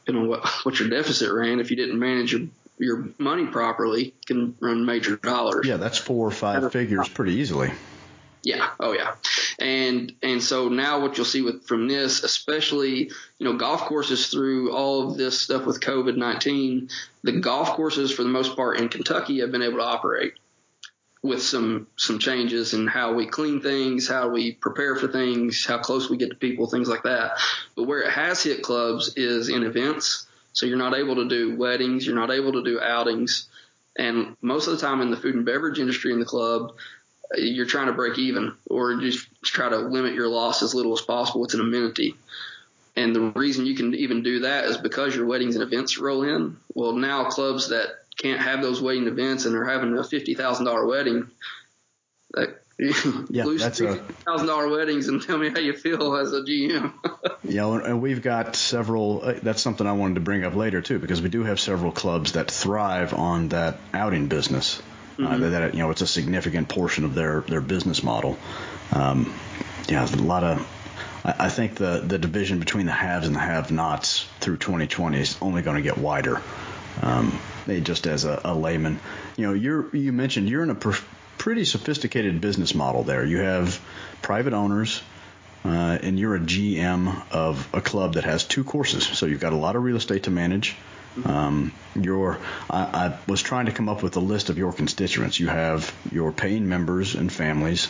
you 0.09 0.15
know, 0.15 0.25
what, 0.25 0.45
what 0.65 0.81
your 0.81 0.89
deficit 0.89 1.33
ran 1.33 1.61
if 1.61 1.71
you 1.71 1.77
didn't 1.77 1.99
manage 1.99 2.33
your 2.33 2.49
your 2.79 3.09
money 3.17 3.47
properly 3.47 4.13
can 4.27 4.55
run 4.61 4.85
major 4.85 5.17
dollars. 5.17 5.67
Yeah, 5.67 5.79
that's 5.79 5.97
four 5.97 6.27
or 6.27 6.31
five 6.31 6.71
figures 6.73 7.09
pretty 7.09 7.33
easily. 7.33 7.73
Yeah. 8.43 8.69
Oh 8.79 8.93
yeah. 8.93 9.15
And 9.59 10.13
and 10.23 10.43
so 10.43 10.69
now 10.69 11.01
what 11.01 11.17
you'll 11.17 11.25
see 11.25 11.41
with 11.41 11.67
from 11.67 11.89
this, 11.89 12.23
especially 12.23 13.11
you 13.39 13.45
know 13.47 13.55
golf 13.55 13.83
courses 13.83 14.29
through 14.29 14.75
all 14.75 15.09
of 15.09 15.17
this 15.17 15.41
stuff 15.41 15.65
with 15.65 15.81
COVID 15.81 16.17
nineteen, 16.17 16.91
the 17.23 17.33
golf 17.33 17.71
courses 17.71 18.13
for 18.13 18.25
the 18.25 18.29
most 18.29 18.57
part 18.57 18.79
in 18.79 18.91
Kentucky 18.91 19.41
have 19.41 19.53
been 19.53 19.63
able 19.63 19.79
to 19.79 19.85
operate 19.85 20.35
with 21.23 21.43
some 21.43 21.87
some 21.97 22.19
changes 22.19 22.75
in 22.75 22.87
how 22.87 23.15
we 23.15 23.27
clean 23.27 23.61
things, 23.61 24.09
how 24.09 24.29
we 24.29 24.53
prepare 24.53 24.95
for 24.97 25.09
things, 25.09 25.65
how 25.67 25.79
close 25.79 26.09
we 26.09 26.17
get 26.17 26.31
to 26.31 26.37
people, 26.37 26.69
things 26.69 26.89
like 26.89 27.03
that. 27.03 27.39
But 27.75 27.85
where 27.85 28.03
it 28.03 28.11
has 28.11 28.43
hit 28.43 28.63
clubs 28.63 29.17
is 29.17 29.49
in 29.49 29.63
events 29.63 30.27
so 30.57 30.65
you're 30.65 30.79
not 30.79 30.95
able 30.95 31.17
to 31.17 31.29
do 31.29 31.55
weddings, 31.55 32.07
you're 32.07 32.17
not 32.17 32.31
able 32.31 32.53
to 32.53 32.65
do 32.65 32.81
outings. 32.81 33.47
And 33.99 34.39
most 34.41 34.69
of 34.69 34.73
the 34.73 34.81
time 34.81 35.03
in 35.03 35.11
the 35.11 35.17
food 35.19 35.35
and 35.35 35.45
beverage 35.45 35.79
industry 35.79 36.15
in 36.15 36.19
the 36.19 36.25
club, 36.25 36.73
you're 37.35 37.67
trying 37.67 37.89
to 37.89 37.93
break 37.93 38.19
even 38.19 38.55
or 38.71 38.97
just 38.97 39.29
try 39.43 39.69
to 39.69 39.77
limit 39.77 40.15
your 40.15 40.29
loss 40.29 40.63
as 40.63 40.75
little 40.75 40.95
as 40.95 41.03
possible. 41.03 41.45
It's 41.45 41.53
an 41.53 41.61
amenity. 41.61 42.15
And 42.97 43.15
the 43.15 43.21
reason 43.21 43.67
you 43.67 43.77
can 43.77 43.95
even 43.95 44.23
do 44.23 44.41
that 44.41 44.65
is 44.65 44.79
because 44.79 45.15
your 45.15 45.27
weddings 45.27 45.57
and 45.57 45.63
events 45.63 45.99
roll 45.99 46.23
in. 46.23 46.57
Well, 46.73 46.93
now 46.93 47.29
clubs 47.29 47.69
that 47.69 47.89
can't 48.19 48.41
have 48.41 48.63
those 48.63 48.81
wedding 48.81 49.07
events 49.07 49.45
and 49.45 49.55
they're 49.55 49.69
having 49.69 49.93
a 49.97 50.01
$50,000 50.01 50.89
wedding, 50.89 51.31
that 52.33 52.63
yeah, 53.31 53.45
lose 53.45 53.63
that's 53.63 53.81
a 53.81 53.97
thousand 53.97 54.49
dollar 54.49 54.69
weddings 54.69 55.09
and 55.09 55.23
tell 55.23 55.39
me 55.39 55.49
how 55.49 55.59
you 55.59 55.73
feel 55.73 56.15
as 56.17 56.35
a 56.35 56.43
GM. 56.43 56.93
yeah, 57.45 57.67
and 57.67 58.03
we've 58.03 58.21
got 58.21 58.55
several. 58.55 59.23
Uh, 59.23 59.35
that's 59.43 59.63
something 59.63 59.87
I 59.87 59.93
wanted 59.93 60.17
to 60.17 60.21
bring 60.21 60.45
up 60.45 60.55
later 60.55 60.83
too, 60.83 60.99
because 60.99 61.23
we 61.23 61.31
do 61.31 61.43
have 61.45 61.59
several 61.59 61.91
clubs 61.91 62.33
that 62.33 62.51
thrive 62.51 63.15
on 63.15 63.49
that 63.49 63.79
outing 63.95 64.29
business. 64.29 64.83
Uh, 65.19 65.23
mm-hmm. 65.23 65.45
Uh, 65.45 65.49
that 65.49 65.73
you 65.73 65.81
know, 65.81 65.91
it's 65.91 66.03
a 66.03 66.07
significant 66.07 66.69
portion 66.69 67.07
of 67.07 67.15
their 67.15 67.41
their 67.41 67.63
business 67.63 68.03
model. 68.03 68.37
Um, 68.93 69.33
yeah, 69.89 70.07
a 70.07 70.17
lot 70.17 70.45
of. 70.45 70.61
I, 71.25 71.47
I 71.47 71.49
think 71.49 71.77
the 71.77 72.03
the 72.07 72.19
division 72.19 72.59
between 72.59 72.85
the 72.85 72.93
haves 72.93 73.27
and 73.27 73.35
the 73.35 73.41
have-nots 73.41 74.27
through 74.41 74.59
2020 74.59 75.19
is 75.19 75.39
only 75.41 75.63
going 75.63 75.77
to 75.77 75.83
get 75.83 75.97
wider. 75.97 76.43
Um, 77.01 77.39
just 77.67 78.07
as 78.07 78.25
a, 78.25 78.41
a, 78.45 78.55
layman, 78.55 79.01
you 79.37 79.47
know, 79.47 79.53
you're 79.53 79.95
you 79.95 80.13
mentioned 80.13 80.49
you're 80.49 80.63
in 80.63 80.71
a 80.71 80.75
pretty 80.75 81.65
sophisticated 81.65 82.41
business 82.41 82.75
model 82.75 83.03
there. 83.03 83.25
You 83.25 83.39
have 83.39 83.81
private 84.23 84.53
owners, 84.53 85.03
uh, 85.65 85.99
and 86.03 86.19
you're 86.19 86.37
a 86.37 86.41
GM 86.41 87.23
of 87.33 87.69
a 87.75 87.81
club 87.81 88.15
that 88.15 88.25
has 88.25 88.45
two 88.45 88.65
courses. 88.65 89.05
So 89.05 89.27
you've 89.27 89.41
got 89.41 89.53
a 89.53 89.57
lot 89.57 89.77
of 89.77 89.83
real 89.83 89.97
estate 89.97 90.25
to 90.25 90.31
manage. 90.31 90.77
Um, 91.25 91.73
your, 91.99 92.39
I, 92.69 92.83
I 92.83 93.19
was 93.27 93.41
trying 93.43 93.67
to 93.67 93.73
come 93.73 93.89
up 93.89 94.03
with 94.03 94.17
a 94.17 94.21
list 94.21 94.51
of 94.51 94.59
your 94.59 94.73
constituents. 94.73 95.41
You 95.41 95.49
have 95.49 95.95
your 96.13 96.31
paying 96.31 96.69
members 96.69 97.15
and 97.15 97.33
families. 97.33 97.89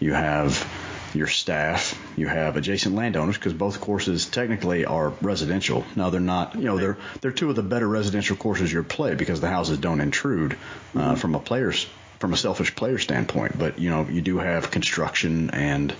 You 0.00 0.12
have 0.12 0.68
your 1.16 1.26
staff. 1.26 2.00
You 2.16 2.28
have 2.28 2.56
adjacent 2.56 2.94
landowners 2.94 3.36
because 3.36 3.52
both 3.52 3.80
courses 3.80 4.26
technically 4.26 4.84
are 4.84 5.10
residential. 5.20 5.84
Now 5.96 6.10
they're 6.10 6.20
not, 6.20 6.54
you 6.54 6.64
know, 6.64 6.78
they're 6.78 6.98
they're 7.20 7.32
two 7.32 7.50
of 7.50 7.56
the 7.56 7.62
better 7.62 7.88
residential 7.88 8.36
courses 8.36 8.72
you 8.72 8.82
play 8.82 9.14
because 9.14 9.40
the 9.40 9.48
houses 9.48 9.78
don't 9.78 10.00
intrude 10.00 10.56
uh, 10.94 11.14
from 11.14 11.34
a 11.34 11.40
player's 11.40 11.86
from 12.18 12.32
a 12.32 12.36
selfish 12.36 12.74
player 12.74 12.98
standpoint. 12.98 13.58
But 13.58 13.78
you 13.78 13.90
know, 13.90 14.06
you 14.08 14.20
do 14.20 14.38
have 14.38 14.70
construction 14.70 15.50
and 15.50 15.94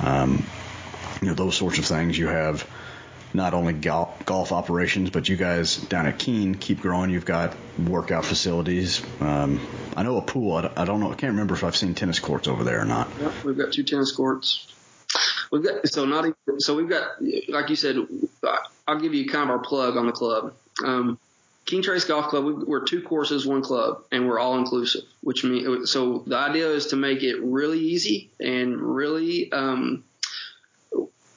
um, 0.00 0.44
you 1.20 1.28
know 1.28 1.34
those 1.34 1.56
sorts 1.56 1.78
of 1.78 1.84
things. 1.84 2.18
You 2.18 2.28
have 2.28 2.68
not 3.34 3.52
only 3.52 3.72
golf, 3.72 4.24
golf 4.24 4.52
operations, 4.52 5.10
but 5.10 5.28
you 5.28 5.36
guys 5.36 5.76
down 5.76 6.06
at 6.06 6.18
Keene 6.18 6.54
keep 6.54 6.80
growing. 6.80 7.10
You've 7.10 7.26
got 7.26 7.54
workout 7.78 8.24
facilities. 8.24 9.02
Um, 9.20 9.60
I 9.96 10.04
know 10.04 10.16
a 10.16 10.22
pool. 10.22 10.56
I, 10.56 10.70
I, 10.76 10.84
don't 10.84 11.00
know. 11.00 11.10
I 11.10 11.16
can't 11.16 11.32
remember 11.32 11.54
if 11.54 11.64
I've 11.64 11.76
seen 11.76 11.94
tennis 11.94 12.20
courts 12.20 12.46
over 12.46 12.62
there 12.62 12.80
or 12.80 12.84
not. 12.84 13.08
Yep, 13.20 13.44
we've 13.44 13.58
got 13.58 13.72
two 13.72 13.82
tennis 13.82 14.12
courts. 14.12 14.68
We've 15.50 15.62
got 15.62 15.86
so 15.88 16.04
not 16.04 16.24
even, 16.24 16.60
so 16.60 16.76
we've 16.76 16.88
got 16.88 17.22
like 17.48 17.68
you 17.68 17.76
said. 17.76 17.96
I'll 18.86 19.00
give 19.00 19.14
you 19.14 19.28
kind 19.28 19.44
of 19.44 19.50
our 19.50 19.58
plug 19.58 19.96
on 19.96 20.06
the 20.06 20.12
club. 20.12 20.54
Um, 20.84 21.18
Keene 21.64 21.82
Trace 21.82 22.04
Golf 22.04 22.28
Club, 22.28 22.64
we're 22.66 22.84
two 22.84 23.00
courses, 23.00 23.46
one 23.46 23.62
club, 23.62 24.02
and 24.12 24.28
we're 24.28 24.38
all 24.38 24.58
inclusive. 24.58 25.02
Which 25.22 25.44
means, 25.44 25.90
so 25.90 26.22
the 26.26 26.36
idea 26.36 26.68
is 26.68 26.88
to 26.88 26.96
make 26.96 27.22
it 27.22 27.40
really 27.42 27.78
easy 27.78 28.30
and 28.38 28.76
really. 28.80 29.50
Um, 29.52 30.04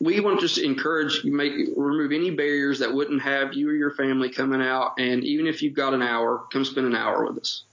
we 0.08 0.22
want 0.22 0.39
to 0.39 0.48
just 0.48 0.58
encourage 0.58 1.26
you 1.26 1.34
make 1.34 1.52
remove 1.76 2.13
any 2.13 2.32
barriers 2.32 2.80
that 2.80 2.93
wouldn't 2.93 3.22
have 3.22 3.54
you 3.54 3.70
or 3.70 3.74
your 3.74 3.91
family 3.91 4.30
coming 4.30 4.62
out, 4.62 4.93
and 4.98 5.22
even 5.26 5.48
if 5.48 5.62
you've 5.62 5.74
got 5.74 5.93
an 5.93 6.02
hour, 6.02 6.46
come 6.50 6.63
spend 6.63 6.88
an 6.88 6.96
hour 6.96 7.26
with 7.26 7.38
us. 7.39 7.63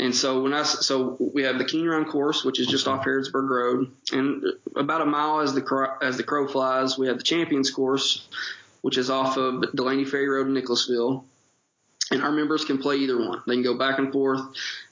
And 0.00 0.14
so 0.14 0.42
when 0.42 0.54
I 0.54 0.62
so 0.62 1.18
we 1.20 1.42
have 1.42 1.58
the 1.58 1.66
Keene 1.66 1.86
Run 1.86 2.06
course, 2.06 2.46
which 2.46 2.60
is 2.60 2.66
just 2.66 2.88
off 2.88 3.04
Harrodsburg 3.04 3.50
Road, 3.50 3.92
and 4.10 4.42
about 4.74 5.02
a 5.02 5.04
mile 5.04 5.40
as 5.40 5.52
the 5.52 5.96
as 6.00 6.16
the 6.16 6.22
crow 6.22 6.48
flies, 6.48 6.96
we 6.96 7.08
have 7.08 7.18
the 7.18 7.22
Champions 7.22 7.70
course, 7.70 8.26
which 8.80 8.96
is 8.96 9.10
off 9.10 9.36
of 9.36 9.70
Delaney 9.74 10.06
Ferry 10.06 10.28
Road 10.28 10.46
in 10.46 10.54
Nicholasville 10.54 11.26
and 12.10 12.22
our 12.22 12.30
members 12.30 12.64
can 12.64 12.78
play 12.78 12.96
either 12.96 13.18
one. 13.18 13.42
They 13.46 13.54
can 13.54 13.62
go 13.62 13.76
back 13.76 13.98
and 13.98 14.12
forth. 14.12 14.40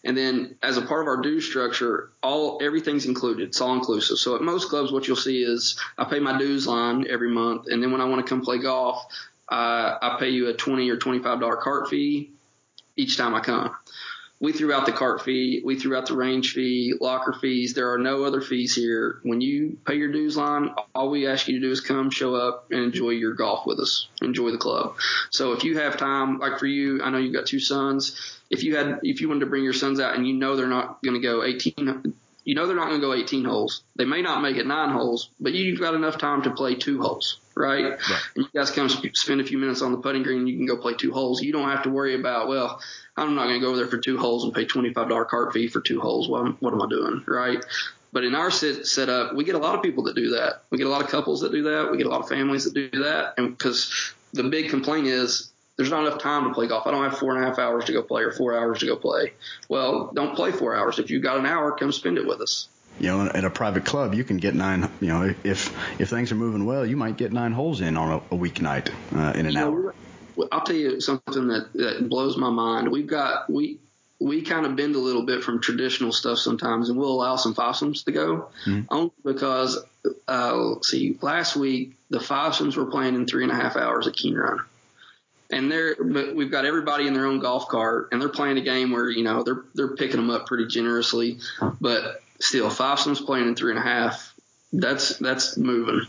And 0.02 0.16
then 0.16 0.56
as 0.62 0.76
a 0.76 0.82
part 0.82 1.02
of 1.02 1.08
our 1.08 1.22
dues 1.22 1.46
structure, 1.46 2.10
all 2.22 2.58
everything's 2.62 3.06
included. 3.06 3.48
It's 3.48 3.60
all 3.60 3.74
inclusive. 3.74 4.18
So 4.18 4.34
at 4.34 4.42
most 4.42 4.68
clubs, 4.68 4.90
what 4.90 5.06
you'll 5.06 5.16
see 5.16 5.42
is 5.42 5.78
I 5.96 6.04
pay 6.04 6.18
my 6.18 6.36
dues 6.38 6.66
line 6.66 7.06
every 7.08 7.30
month, 7.30 7.66
and 7.68 7.82
then 7.82 7.92
when 7.92 8.00
I 8.00 8.04
want 8.04 8.24
to 8.24 8.28
come 8.28 8.42
play 8.42 8.58
golf, 8.58 9.04
uh, 9.48 9.98
I 10.00 10.16
pay 10.18 10.30
you 10.30 10.48
a 10.48 10.54
twenty 10.54 10.90
or 10.90 10.96
twenty 10.96 11.20
five 11.20 11.40
dollar 11.40 11.56
cart 11.56 11.88
fee 11.88 12.30
each 12.96 13.16
time 13.16 13.34
I 13.34 13.40
come 13.40 13.74
we 14.44 14.52
threw 14.52 14.72
out 14.72 14.84
the 14.84 14.92
cart 14.92 15.22
fee, 15.22 15.62
we 15.64 15.78
threw 15.78 15.96
out 15.96 16.06
the 16.06 16.14
range 16.14 16.52
fee, 16.52 16.94
locker 17.00 17.32
fees. 17.32 17.72
There 17.72 17.92
are 17.92 17.98
no 17.98 18.24
other 18.24 18.42
fees 18.42 18.74
here. 18.74 19.18
When 19.22 19.40
you 19.40 19.78
pay 19.86 19.94
your 19.94 20.12
dues 20.12 20.36
line, 20.36 20.74
all 20.94 21.08
we 21.10 21.26
ask 21.26 21.48
you 21.48 21.54
to 21.54 21.66
do 21.66 21.72
is 21.72 21.80
come, 21.80 22.10
show 22.10 22.34
up, 22.34 22.66
and 22.70 22.80
enjoy 22.80 23.10
your 23.10 23.32
golf 23.32 23.66
with 23.66 23.80
us. 23.80 24.06
Enjoy 24.20 24.50
the 24.50 24.58
club. 24.58 24.96
So 25.30 25.52
if 25.52 25.64
you 25.64 25.78
have 25.78 25.96
time, 25.96 26.38
like 26.38 26.58
for 26.58 26.66
you, 26.66 27.02
I 27.02 27.10
know 27.10 27.18
you've 27.18 27.32
got 27.32 27.46
two 27.46 27.58
sons. 27.58 28.38
If 28.50 28.62
you 28.62 28.76
had, 28.76 29.00
if 29.02 29.22
you 29.22 29.28
wanted 29.28 29.40
to 29.40 29.46
bring 29.46 29.64
your 29.64 29.72
sons 29.72 29.98
out 29.98 30.14
and 30.14 30.28
you 30.28 30.34
know 30.34 30.56
they're 30.56 30.66
not 30.66 31.02
going 31.02 31.20
to 31.20 31.26
go 31.26 31.42
18, 31.42 32.14
you 32.44 32.54
know 32.54 32.66
they're 32.66 32.76
not 32.76 32.88
going 32.88 33.00
to 33.00 33.06
go 33.06 33.14
18 33.14 33.44
holes. 33.44 33.82
They 33.96 34.04
may 34.04 34.22
not 34.22 34.42
make 34.42 34.56
it 34.56 34.66
nine 34.66 34.90
holes, 34.90 35.30
but 35.40 35.52
you've 35.52 35.80
got 35.80 35.94
enough 35.94 36.18
time 36.18 36.42
to 36.42 36.50
play 36.50 36.74
two 36.74 37.00
holes, 37.00 37.38
right? 37.54 37.84
right. 37.84 38.20
And 38.36 38.44
you 38.44 38.48
guys 38.54 38.70
come 38.70 38.88
spend 38.88 39.40
a 39.40 39.44
few 39.44 39.58
minutes 39.58 39.82
on 39.82 39.92
the 39.92 39.98
putting 39.98 40.22
green, 40.22 40.40
and 40.40 40.48
you 40.48 40.56
can 40.56 40.66
go 40.66 40.76
play 40.76 40.94
two 40.94 41.12
holes. 41.12 41.42
You 41.42 41.52
don't 41.52 41.68
have 41.68 41.82
to 41.84 41.90
worry 41.90 42.14
about 42.14 42.48
well 42.48 42.80
I'm 43.16 43.34
not 43.34 43.44
going 43.44 43.60
to 43.60 43.60
go 43.60 43.68
over 43.68 43.76
there 43.76 43.86
for 43.86 43.98
two 43.98 44.18
holes 44.18 44.44
and 44.44 44.52
pay 44.52 44.66
$25 44.66 45.28
cart 45.28 45.52
fee 45.52 45.68
for 45.68 45.80
two 45.80 46.00
holes. 46.00 46.28
What, 46.28 46.60
what 46.60 46.72
am 46.72 46.82
I 46.82 46.88
doing? 46.88 47.22
Right. 47.26 47.64
But 48.12 48.24
in 48.24 48.34
our 48.34 48.50
set, 48.50 48.86
setup, 48.86 49.34
we 49.34 49.44
get 49.44 49.54
a 49.54 49.58
lot 49.58 49.74
of 49.74 49.82
people 49.82 50.04
that 50.04 50.16
do 50.16 50.30
that. 50.30 50.62
We 50.70 50.78
get 50.78 50.86
a 50.86 50.90
lot 50.90 51.02
of 51.02 51.08
couples 51.08 51.40
that 51.40 51.52
do 51.52 51.64
that. 51.64 51.90
We 51.90 51.96
get 51.96 52.06
a 52.06 52.10
lot 52.10 52.20
of 52.20 52.28
families 52.28 52.64
that 52.64 52.74
do 52.74 52.90
that. 53.02 53.34
And 53.38 53.56
because 53.56 54.14
the 54.32 54.44
big 54.44 54.70
complaint 54.70 55.06
is 55.06 55.52
there's 55.76 55.90
not 55.90 56.06
enough 56.06 56.20
time 56.20 56.44
to 56.44 56.54
play 56.54 56.68
golf. 56.68 56.86
I 56.86 56.90
don't 56.90 57.02
have 57.02 57.18
four 57.18 57.34
and 57.34 57.44
a 57.44 57.48
half 57.48 57.58
hours 57.58 57.84
to 57.86 57.92
go 57.92 58.02
play 58.02 58.22
or 58.22 58.30
four 58.30 58.56
hours 58.56 58.78
to 58.80 58.86
go 58.86 58.96
play. 58.96 59.32
Well, 59.68 60.12
don't 60.14 60.36
play 60.36 60.52
four 60.52 60.76
hours. 60.76 60.98
If 60.98 61.10
you've 61.10 61.22
got 61.22 61.38
an 61.38 61.46
hour, 61.46 61.72
come 61.72 61.92
spend 61.92 62.18
it 62.18 62.26
with 62.26 62.40
us. 62.40 62.68
You 63.00 63.08
know, 63.08 63.26
at 63.26 63.44
a 63.44 63.50
private 63.50 63.84
club, 63.84 64.14
you 64.14 64.22
can 64.22 64.36
get 64.36 64.54
nine. 64.54 64.88
You 65.00 65.08
know, 65.08 65.34
if 65.42 65.74
if 65.98 66.10
things 66.10 66.30
are 66.30 66.36
moving 66.36 66.64
well, 66.64 66.86
you 66.86 66.96
might 66.96 67.16
get 67.16 67.32
nine 67.32 67.52
holes 67.52 67.80
in 67.80 67.96
on 67.96 68.12
a, 68.12 68.16
a 68.34 68.38
weeknight 68.38 68.90
uh, 69.14 69.36
in 69.36 69.46
an 69.46 69.56
hour. 69.56 69.94
I'll 70.50 70.62
tell 70.62 70.76
you 70.76 71.00
something 71.00 71.48
that, 71.48 71.72
that 71.74 72.08
blows 72.08 72.36
my 72.36 72.50
mind. 72.50 72.90
We've 72.90 73.06
got 73.06 73.50
we 73.50 73.78
we 74.20 74.42
kind 74.42 74.64
of 74.64 74.76
bend 74.76 74.94
a 74.94 75.00
little 75.00 75.26
bit 75.26 75.42
from 75.42 75.60
traditional 75.60 76.12
stuff 76.12 76.38
sometimes, 76.38 76.88
and 76.88 76.96
we'll 76.96 77.10
allow 77.10 77.34
some 77.34 77.54
foursomes 77.54 78.04
to 78.04 78.12
go, 78.12 78.48
mm-hmm. 78.64 78.82
only 78.90 79.12
because 79.24 79.84
uh, 80.28 80.74
see 80.82 81.18
last 81.20 81.56
week 81.56 81.96
the 82.10 82.20
foursomes 82.20 82.76
were 82.76 82.86
playing 82.86 83.16
in 83.16 83.26
three 83.26 83.42
and 83.42 83.52
a 83.52 83.56
half 83.56 83.76
hours 83.76 84.06
at 84.06 84.14
Keene 84.14 84.36
Run. 84.36 84.60
And 85.50 85.70
they're, 85.70 85.94
but 86.02 86.34
we've 86.34 86.50
got 86.50 86.64
everybody 86.64 87.06
in 87.06 87.12
their 87.12 87.26
own 87.26 87.38
golf 87.38 87.68
cart, 87.68 88.08
and 88.12 88.20
they're 88.20 88.28
playing 88.28 88.58
a 88.58 88.62
game 88.62 88.90
where 88.90 89.10
you 89.10 89.24
know 89.24 89.42
they're 89.42 89.64
they're 89.74 89.94
picking 89.94 90.16
them 90.16 90.30
up 90.30 90.46
pretty 90.46 90.66
generously, 90.66 91.38
but 91.80 92.22
still 92.40 92.70
foursomes 92.70 93.20
playing 93.20 93.48
in 93.48 93.54
three 93.54 93.70
and 93.70 93.78
a 93.78 93.82
half 93.82 94.34
that's 94.74 95.18
that's 95.18 95.56
moving. 95.56 96.02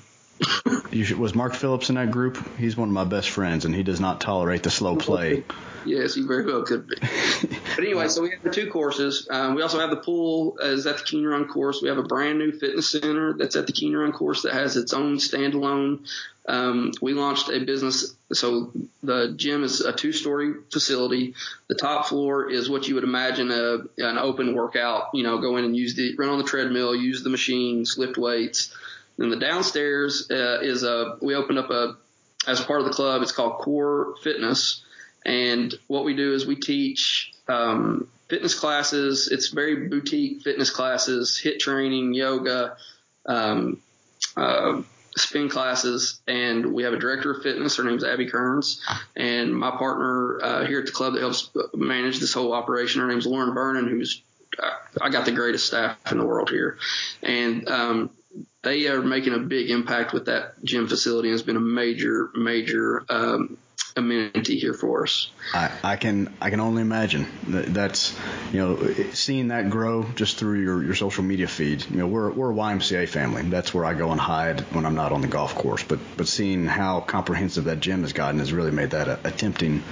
should, 0.92 1.18
was 1.18 1.36
Mark 1.36 1.54
Phillips 1.54 1.90
in 1.90 1.96
that 1.96 2.12
group? 2.12 2.38
He's 2.58 2.76
one 2.76 2.90
of 2.90 2.94
my 2.94 3.04
best 3.04 3.30
friends, 3.30 3.66
and 3.66 3.74
he 3.74 3.84
does 3.84 4.00
not 4.00 4.22
tolerate 4.22 4.64
the 4.64 4.72
slow 4.72 4.96
play. 4.96 5.44
Yes, 5.88 6.16
he 6.16 6.24
very 6.24 6.44
well 6.44 6.64
could 6.64 6.88
be. 6.88 6.96
but 7.76 7.84
anyway, 7.84 8.08
so 8.08 8.22
we 8.22 8.32
have 8.32 8.44
the 8.44 8.50
two 8.50 8.70
courses. 8.70 9.28
Um, 9.30 9.56
we 9.56 9.62
also 9.62 9.80
have 9.80 9.90
the 9.90 9.98
pool 9.98 10.58
is 10.60 10.86
at 10.88 10.98
the 10.98 11.04
Keeney 11.04 11.26
Run 11.26 11.48
course. 11.48 11.82
We 11.82 11.90
have 11.90 11.98
a 11.98 12.04
brand 12.04 12.40
new 12.40 12.52
fitness 12.52 12.92
center 12.92 13.34
that's 13.34 13.56
at 13.56 13.68
the 13.68 13.74
Keeney 13.74 13.96
Run 13.96 14.12
course 14.12 14.44
that 14.44 14.54
has 14.54 14.78
its 14.78 14.94
own 14.94 15.18
standalone. 15.18 16.08
Um, 16.48 16.92
we 17.02 17.14
launched 17.14 17.50
a 17.50 17.60
business. 17.60 18.16
So 18.34 18.72
the 19.04 19.34
gym 19.36 19.64
is 19.64 19.82
a 19.82 19.92
two-story 19.92 20.54
facility. 20.72 21.34
The 21.68 21.76
top 21.76 22.08
floor 22.08 22.50
is 22.50 22.70
what 22.70 22.88
you 22.88 22.96
would 22.96 23.04
imagine 23.04 23.52
a, 23.52 23.80
an 23.98 24.18
open 24.18 24.56
workout. 24.56 25.10
You 25.14 25.24
know, 25.24 25.40
go 25.40 25.58
in 25.58 25.66
and 25.66 25.76
use 25.76 25.96
the 25.96 26.16
run 26.16 26.30
on 26.30 26.38
the 26.38 26.44
treadmill, 26.44 26.96
use 26.96 27.24
the 27.24 27.30
machines, 27.30 27.98
lift 27.98 28.18
weights. 28.18 28.76
Then 29.18 29.30
the 29.30 29.38
downstairs 29.38 30.30
uh, 30.30 30.60
is 30.62 30.84
a 30.84 31.18
we 31.22 31.36
opened 31.36 31.60
up 31.60 31.70
a 31.70 31.98
as 32.48 32.62
part 32.62 32.82
of 32.82 32.86
the 32.86 32.94
club. 32.94 33.22
It's 33.22 33.32
called 33.32 33.60
Core 33.60 34.16
Fitness 34.22 34.84
and 35.26 35.74
what 35.88 36.06
we 36.06 36.16
do 36.16 36.34
is 36.34 36.46
we 36.46 36.56
teach 36.56 37.34
um, 37.48 38.08
fitness 38.30 38.58
classes. 38.58 39.30
It's 39.32 39.50
very 39.50 39.88
boutique 39.88 40.42
fitness 40.42 40.70
classes, 40.70 41.40
HIIT 41.44 41.60
training, 41.60 42.14
yoga, 42.14 42.78
um, 43.26 43.82
uh, 44.36 44.82
spin 45.18 45.50
classes, 45.50 46.20
and 46.28 46.74
we 46.74 46.84
have 46.84 46.94
a 46.94 47.00
director 47.00 47.32
of 47.32 47.44
fitness. 47.44 47.78
Her 47.78 47.84
name's 47.84 48.04
Abby 48.04 48.28
Kearns, 48.30 48.82
and 49.16 49.56
my 49.56 49.72
partner 49.72 50.40
uh, 50.44 50.66
here 50.66 50.80
at 50.80 50.86
the 50.86 50.92
club 50.92 51.14
that 51.14 51.22
helps 51.22 51.50
manage 51.74 52.20
this 52.20 52.34
whole 52.34 52.54
operation. 52.54 53.02
Her 53.02 53.08
name's 53.08 53.26
Lauren 53.26 53.54
Vernon, 53.54 53.88
who's 53.88 54.22
I 55.02 55.10
got 55.10 55.26
the 55.26 55.32
greatest 55.32 55.68
staff 55.68 55.98
in 56.12 56.18
the 56.18 56.26
world 56.26 56.50
here, 56.50 56.78
and 57.22 57.68
um, 57.68 58.10
they 58.64 58.88
are 58.88 59.02
making 59.02 59.34
a 59.34 59.40
big 59.40 59.70
impact 59.70 60.14
with 60.14 60.26
that 60.26 60.64
gym 60.64 60.88
facility. 60.88 61.30
It's 61.30 61.42
been 61.42 61.58
a 61.58 61.62
major, 61.62 62.30
major 62.36 63.06
um, 63.10 63.58
amenity 63.96 64.58
here 64.60 64.74
for 64.74 65.04
us. 65.04 65.30
I, 65.54 65.72
I 65.84 65.96
can 65.96 66.34
I 66.42 66.50
can 66.50 66.60
only 66.60 66.82
imagine 66.82 67.28
that 67.48 67.74
that's 67.74 68.18
you 68.52 68.60
know 68.60 68.94
seeing 69.14 69.50
that 69.50 69.70
grow 69.70 70.04
just 70.16 70.38
through 70.38 70.62
your, 70.62 70.84
your 70.84 70.96
social 70.96 71.24
media 71.24 71.48
feed. 71.48 71.86
You 71.90 71.98
know 71.98 72.08
we're 72.08 72.32
we're 72.32 72.52
a 72.52 72.56
YMCA 72.56 73.08
family. 73.08 73.44
That's 73.44 73.74
where 73.74 73.86
I 73.86 73.94
go 73.94 74.12
and 74.12 74.20
hide 74.20 74.62
when 74.74 74.86
I'm 74.86 74.96
not 74.96 75.12
on 75.12 75.22
the 75.22 75.28
golf 75.28 75.56
course. 75.56 75.84
But 75.84 76.00
but 76.18 76.28
seeing 76.28 76.66
how 76.66 77.02
comprehensive 77.02 77.66
that 77.66 77.80
gym 77.80 78.02
has 78.02 78.14
gotten 78.14 78.40
has 78.40 78.52
really 78.52 78.72
made 78.72 78.92
that 78.92 79.08
a, 79.08 79.20
a 79.24 79.32
tempting. 79.32 79.84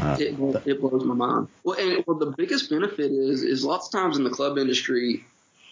Uh, 0.00 0.16
it, 0.20 0.38
it 0.64 0.80
blows 0.80 1.04
my 1.04 1.14
mind. 1.14 1.48
Well, 1.64 1.78
and 1.78 2.04
well, 2.06 2.18
the 2.18 2.32
biggest 2.36 2.70
benefit 2.70 3.10
is 3.10 3.42
is 3.42 3.64
lots 3.64 3.86
of 3.86 3.92
times 3.92 4.16
in 4.16 4.24
the 4.24 4.30
club 4.30 4.56
industry, 4.56 5.24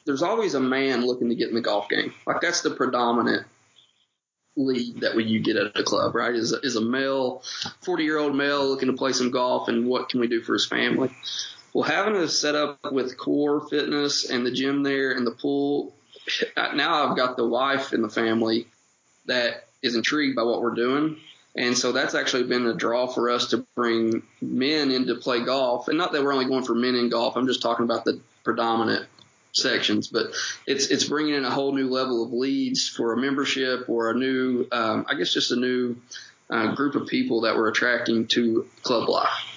there's 0.04 0.22
always 0.22 0.54
a 0.54 0.60
man 0.60 1.06
looking 1.06 1.28
to 1.28 1.36
get 1.36 1.48
in 1.48 1.54
the 1.54 1.60
golf 1.60 1.88
game. 1.88 2.12
Like 2.26 2.40
that's 2.40 2.62
the 2.62 2.70
predominant 2.70 3.46
lead 4.56 5.00
that 5.00 5.16
you 5.22 5.40
get 5.40 5.56
at 5.56 5.78
a 5.78 5.82
club, 5.82 6.14
right? 6.14 6.34
Is 6.34 6.52
is 6.52 6.76
a 6.76 6.80
male, 6.80 7.42
40 7.82 8.04
year 8.04 8.18
old 8.18 8.34
male 8.34 8.66
looking 8.66 8.88
to 8.88 8.94
play 8.96 9.12
some 9.12 9.30
golf 9.30 9.68
and 9.68 9.86
what 9.86 10.08
can 10.08 10.20
we 10.20 10.26
do 10.26 10.40
for 10.40 10.54
his 10.54 10.66
family? 10.66 11.10
Well, 11.72 11.84
having 11.84 12.16
a 12.16 12.26
setup 12.26 12.90
with 12.90 13.18
core 13.18 13.68
fitness 13.68 14.30
and 14.30 14.46
the 14.46 14.50
gym 14.50 14.82
there 14.82 15.12
and 15.12 15.26
the 15.26 15.32
pool, 15.32 15.94
now 16.56 17.04
I've 17.04 17.16
got 17.16 17.36
the 17.36 17.46
wife 17.46 17.92
in 17.92 18.00
the 18.00 18.08
family 18.08 18.66
that 19.26 19.66
is 19.82 19.94
intrigued 19.94 20.36
by 20.36 20.42
what 20.42 20.62
we're 20.62 20.74
doing. 20.74 21.18
And 21.54 21.76
so 21.76 21.92
that's 21.92 22.14
actually 22.14 22.44
been 22.44 22.66
a 22.66 22.74
draw 22.74 23.06
for 23.06 23.30
us 23.30 23.48
to 23.50 23.66
bring 23.74 24.22
men 24.42 24.90
in 24.90 25.06
to 25.06 25.14
play 25.16 25.42
golf. 25.44 25.88
And 25.88 25.96
not 25.96 26.12
that 26.12 26.22
we're 26.22 26.32
only 26.32 26.44
going 26.46 26.64
for 26.64 26.74
men 26.74 26.94
in 26.94 27.08
golf. 27.08 27.36
I'm 27.36 27.46
just 27.46 27.62
talking 27.62 27.84
about 27.84 28.04
the 28.04 28.20
predominant 28.44 29.06
sections, 29.56 30.08
but 30.08 30.26
it's 30.66 30.88
it's 30.88 31.04
bringing 31.04 31.34
in 31.34 31.44
a 31.44 31.50
whole 31.50 31.72
new 31.72 31.88
level 31.88 32.24
of 32.24 32.32
leads 32.32 32.88
for 32.88 33.12
a 33.12 33.16
membership 33.16 33.88
or 33.88 34.10
a 34.10 34.14
new, 34.14 34.66
um, 34.70 35.06
I 35.08 35.14
guess, 35.14 35.32
just 35.32 35.50
a 35.52 35.56
new 35.56 35.96
uh, 36.50 36.74
group 36.74 36.94
of 36.94 37.06
people 37.06 37.42
that 37.42 37.56
we're 37.56 37.68
attracting 37.68 38.26
to 38.28 38.66
club 38.82 39.08
life. 39.08 39.55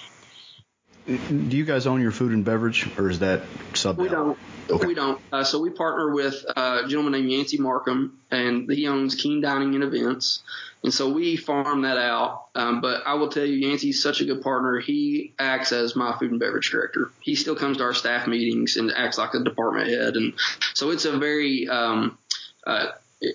Do 1.10 1.56
you 1.56 1.64
guys 1.64 1.88
own 1.88 2.00
your 2.00 2.12
food 2.12 2.30
and 2.30 2.44
beverage, 2.44 2.88
or 2.96 3.10
is 3.10 3.18
that 3.18 3.42
sub? 3.74 3.98
We 3.98 4.08
don't. 4.08 4.38
Okay. 4.70 4.86
We 4.86 4.94
don't. 4.94 5.20
Uh, 5.32 5.42
so 5.42 5.58
we 5.58 5.70
partner 5.70 6.14
with 6.14 6.44
a 6.56 6.82
gentleman 6.86 7.12
named 7.12 7.30
Yancey 7.30 7.58
Markham, 7.58 8.20
and 8.30 8.70
he 8.70 8.86
owns 8.86 9.16
Keene 9.16 9.40
Dining 9.40 9.74
and 9.74 9.82
Events. 9.82 10.40
And 10.84 10.94
so 10.94 11.12
we 11.12 11.36
farm 11.36 11.82
that 11.82 11.98
out. 11.98 12.46
Um, 12.54 12.80
but 12.80 13.02
I 13.06 13.14
will 13.14 13.28
tell 13.28 13.44
you, 13.44 13.54
Yancey's 13.54 14.00
such 14.00 14.20
a 14.20 14.24
good 14.24 14.40
partner. 14.42 14.78
He 14.78 15.32
acts 15.36 15.72
as 15.72 15.96
my 15.96 16.16
food 16.16 16.30
and 16.30 16.38
beverage 16.38 16.70
director. 16.70 17.10
He 17.18 17.34
still 17.34 17.56
comes 17.56 17.78
to 17.78 17.82
our 17.82 17.94
staff 17.94 18.28
meetings 18.28 18.76
and 18.76 18.92
acts 18.96 19.18
like 19.18 19.34
a 19.34 19.40
department 19.42 19.88
head. 19.88 20.14
And 20.14 20.34
so 20.74 20.90
it's 20.90 21.06
a 21.06 21.18
very, 21.18 21.68
um, 21.68 22.16
uh, 22.64 22.86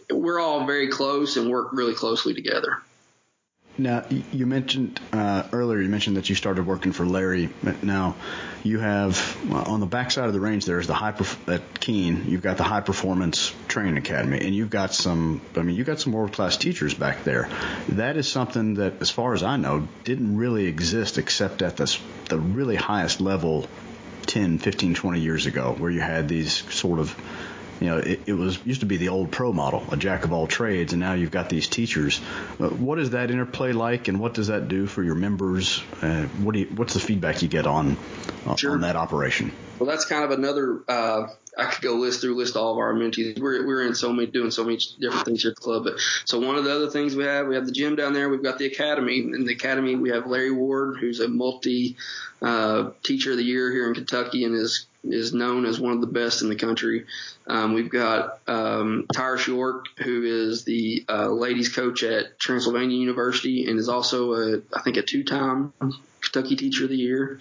we're 0.09 0.39
all 0.39 0.65
very 0.65 0.88
close 0.88 1.35
and 1.35 1.51
work 1.51 1.73
really 1.73 1.93
closely 1.93 2.33
together. 2.33 2.77
Now, 3.77 4.05
you 4.09 4.45
mentioned 4.45 5.01
uh, 5.11 5.43
earlier, 5.51 5.81
you 5.81 5.89
mentioned 5.89 6.15
that 6.15 6.29
you 6.29 6.35
started 6.35 6.65
working 6.65 6.93
for 6.93 7.05
Larry. 7.05 7.49
Now, 7.81 8.15
you 8.63 8.79
have 8.79 9.38
on 9.51 9.81
the 9.81 9.85
backside 9.85 10.27
of 10.27 10.33
the 10.33 10.39
range 10.39 10.65
there 10.65 10.79
is 10.79 10.88
the 10.88 10.93
high 10.93 11.11
perf- 11.11 11.53
at 11.53 11.79
Keene. 11.81 12.23
You've 12.25 12.41
got 12.41 12.55
the 12.55 12.63
high 12.63 12.79
performance 12.79 13.53
training 13.67 13.97
academy, 13.97 14.39
and 14.39 14.55
you've 14.55 14.69
got 14.69 14.93
some. 14.93 15.41
I 15.57 15.61
mean, 15.61 15.75
you've 15.75 15.88
got 15.88 15.99
some 15.99 16.13
world 16.13 16.31
class 16.31 16.55
teachers 16.55 16.93
back 16.93 17.25
there. 17.25 17.49
That 17.89 18.15
is 18.15 18.29
something 18.29 18.75
that, 18.75 19.01
as 19.01 19.09
far 19.09 19.33
as 19.33 19.43
I 19.43 19.57
know, 19.57 19.88
didn't 20.05 20.38
really 20.38 20.67
exist 20.67 21.17
except 21.17 21.61
at 21.61 21.75
the 21.75 21.97
the 22.29 22.39
really 22.39 22.77
highest 22.77 23.19
level 23.19 23.67
10, 24.27 24.59
15, 24.59 24.95
20 24.95 25.19
years 25.19 25.45
ago, 25.47 25.75
where 25.77 25.91
you 25.91 26.01
had 26.01 26.29
these 26.29 26.63
sort 26.73 26.99
of 26.99 27.15
you 27.79 27.88
know, 27.88 27.97
it, 27.97 28.21
it, 28.25 28.33
was 28.33 28.57
used 28.65 28.81
to 28.81 28.85
be 28.85 28.97
the 28.97 29.09
old 29.09 29.31
pro 29.31 29.51
model, 29.51 29.83
a 29.91 29.97
jack 29.97 30.23
of 30.23 30.31
all 30.31 30.47
trades, 30.47 30.93
and 30.93 30.99
now 30.99 31.13
you've 31.13 31.31
got 31.31 31.49
these 31.49 31.67
teachers. 31.67 32.21
Uh, 32.59 32.69
what 32.69 32.99
is 32.99 33.09
that 33.11 33.31
interplay 33.31 33.73
like, 33.73 34.07
and 34.07 34.19
what 34.19 34.33
does 34.33 34.47
that 34.47 34.67
do 34.67 34.85
for 34.85 35.03
your 35.03 35.15
members? 35.15 35.83
Uh, 36.01 36.23
what 36.41 36.53
do 36.53 36.59
you, 36.59 36.67
what's 36.67 36.93
the 36.93 36.99
feedback 36.99 37.41
you 37.41 37.47
get 37.47 37.67
on 37.67 37.97
uh, 38.45 38.55
sure. 38.55 38.71
on 38.71 38.81
that 38.81 38.95
operation? 38.95 39.51
Well, 39.77 39.89
that's 39.89 40.05
kind 40.05 40.23
of 40.23 40.31
another. 40.31 40.81
Uh, 40.88 41.27
I 41.57 41.65
could 41.65 41.81
go 41.81 41.95
list 41.95 42.21
through 42.21 42.35
list 42.35 42.55
all 42.55 42.71
of 42.71 42.77
our 42.77 42.91
amenities. 42.91 43.38
We're 43.39 43.65
we're 43.65 43.85
in 43.85 43.95
so 43.95 44.13
many 44.13 44.27
doing 44.27 44.51
so 44.51 44.63
many 44.63 44.79
different 44.99 45.25
things 45.25 45.41
here 45.41 45.51
at 45.51 45.55
the 45.55 45.61
club. 45.61 45.83
But 45.83 45.99
so 46.25 46.39
one 46.39 46.55
of 46.55 46.63
the 46.63 46.73
other 46.73 46.89
things 46.89 47.15
we 47.15 47.25
have, 47.25 47.47
we 47.47 47.55
have 47.55 47.65
the 47.65 47.71
gym 47.71 47.95
down 47.95 48.13
there. 48.13 48.29
We've 48.29 48.43
got 48.43 48.57
the 48.57 48.67
academy. 48.67 49.19
In 49.19 49.45
the 49.45 49.53
academy, 49.53 49.95
we 49.95 50.11
have 50.11 50.27
Larry 50.27 50.51
Ward, 50.51 50.97
who's 50.99 51.19
a 51.19 51.27
multi 51.27 51.97
uh, 52.41 52.91
teacher 53.03 53.31
of 53.31 53.38
the 53.38 53.43
year 53.43 53.71
here 53.71 53.88
in 53.88 53.93
Kentucky, 53.93 54.45
and 54.45 54.55
is 54.55 54.88
is 55.07 55.33
known 55.33 55.65
as 55.65 55.79
one 55.79 55.93
of 55.93 56.01
the 56.01 56.07
best 56.07 56.41
in 56.41 56.49
the 56.49 56.55
country. 56.55 57.05
Um, 57.47 57.73
we've 57.73 57.89
got 57.89 58.39
um, 58.47 59.05
Tyrus 59.13 59.47
York, 59.47 59.85
who 59.97 60.23
is 60.23 60.63
the 60.63 61.05
uh, 61.07 61.29
ladies 61.29 61.69
coach 61.69 62.03
at 62.03 62.39
Transylvania 62.39 62.97
University 62.97 63.69
and 63.69 63.79
is 63.79 63.89
also 63.89 64.33
a, 64.33 64.61
I 64.73 64.81
think, 64.81 64.97
a 64.97 65.01
two-time 65.01 65.73
Kentucky 66.21 66.55
Teacher 66.55 66.85
of 66.85 66.89
the 66.89 66.97
Year. 66.97 67.39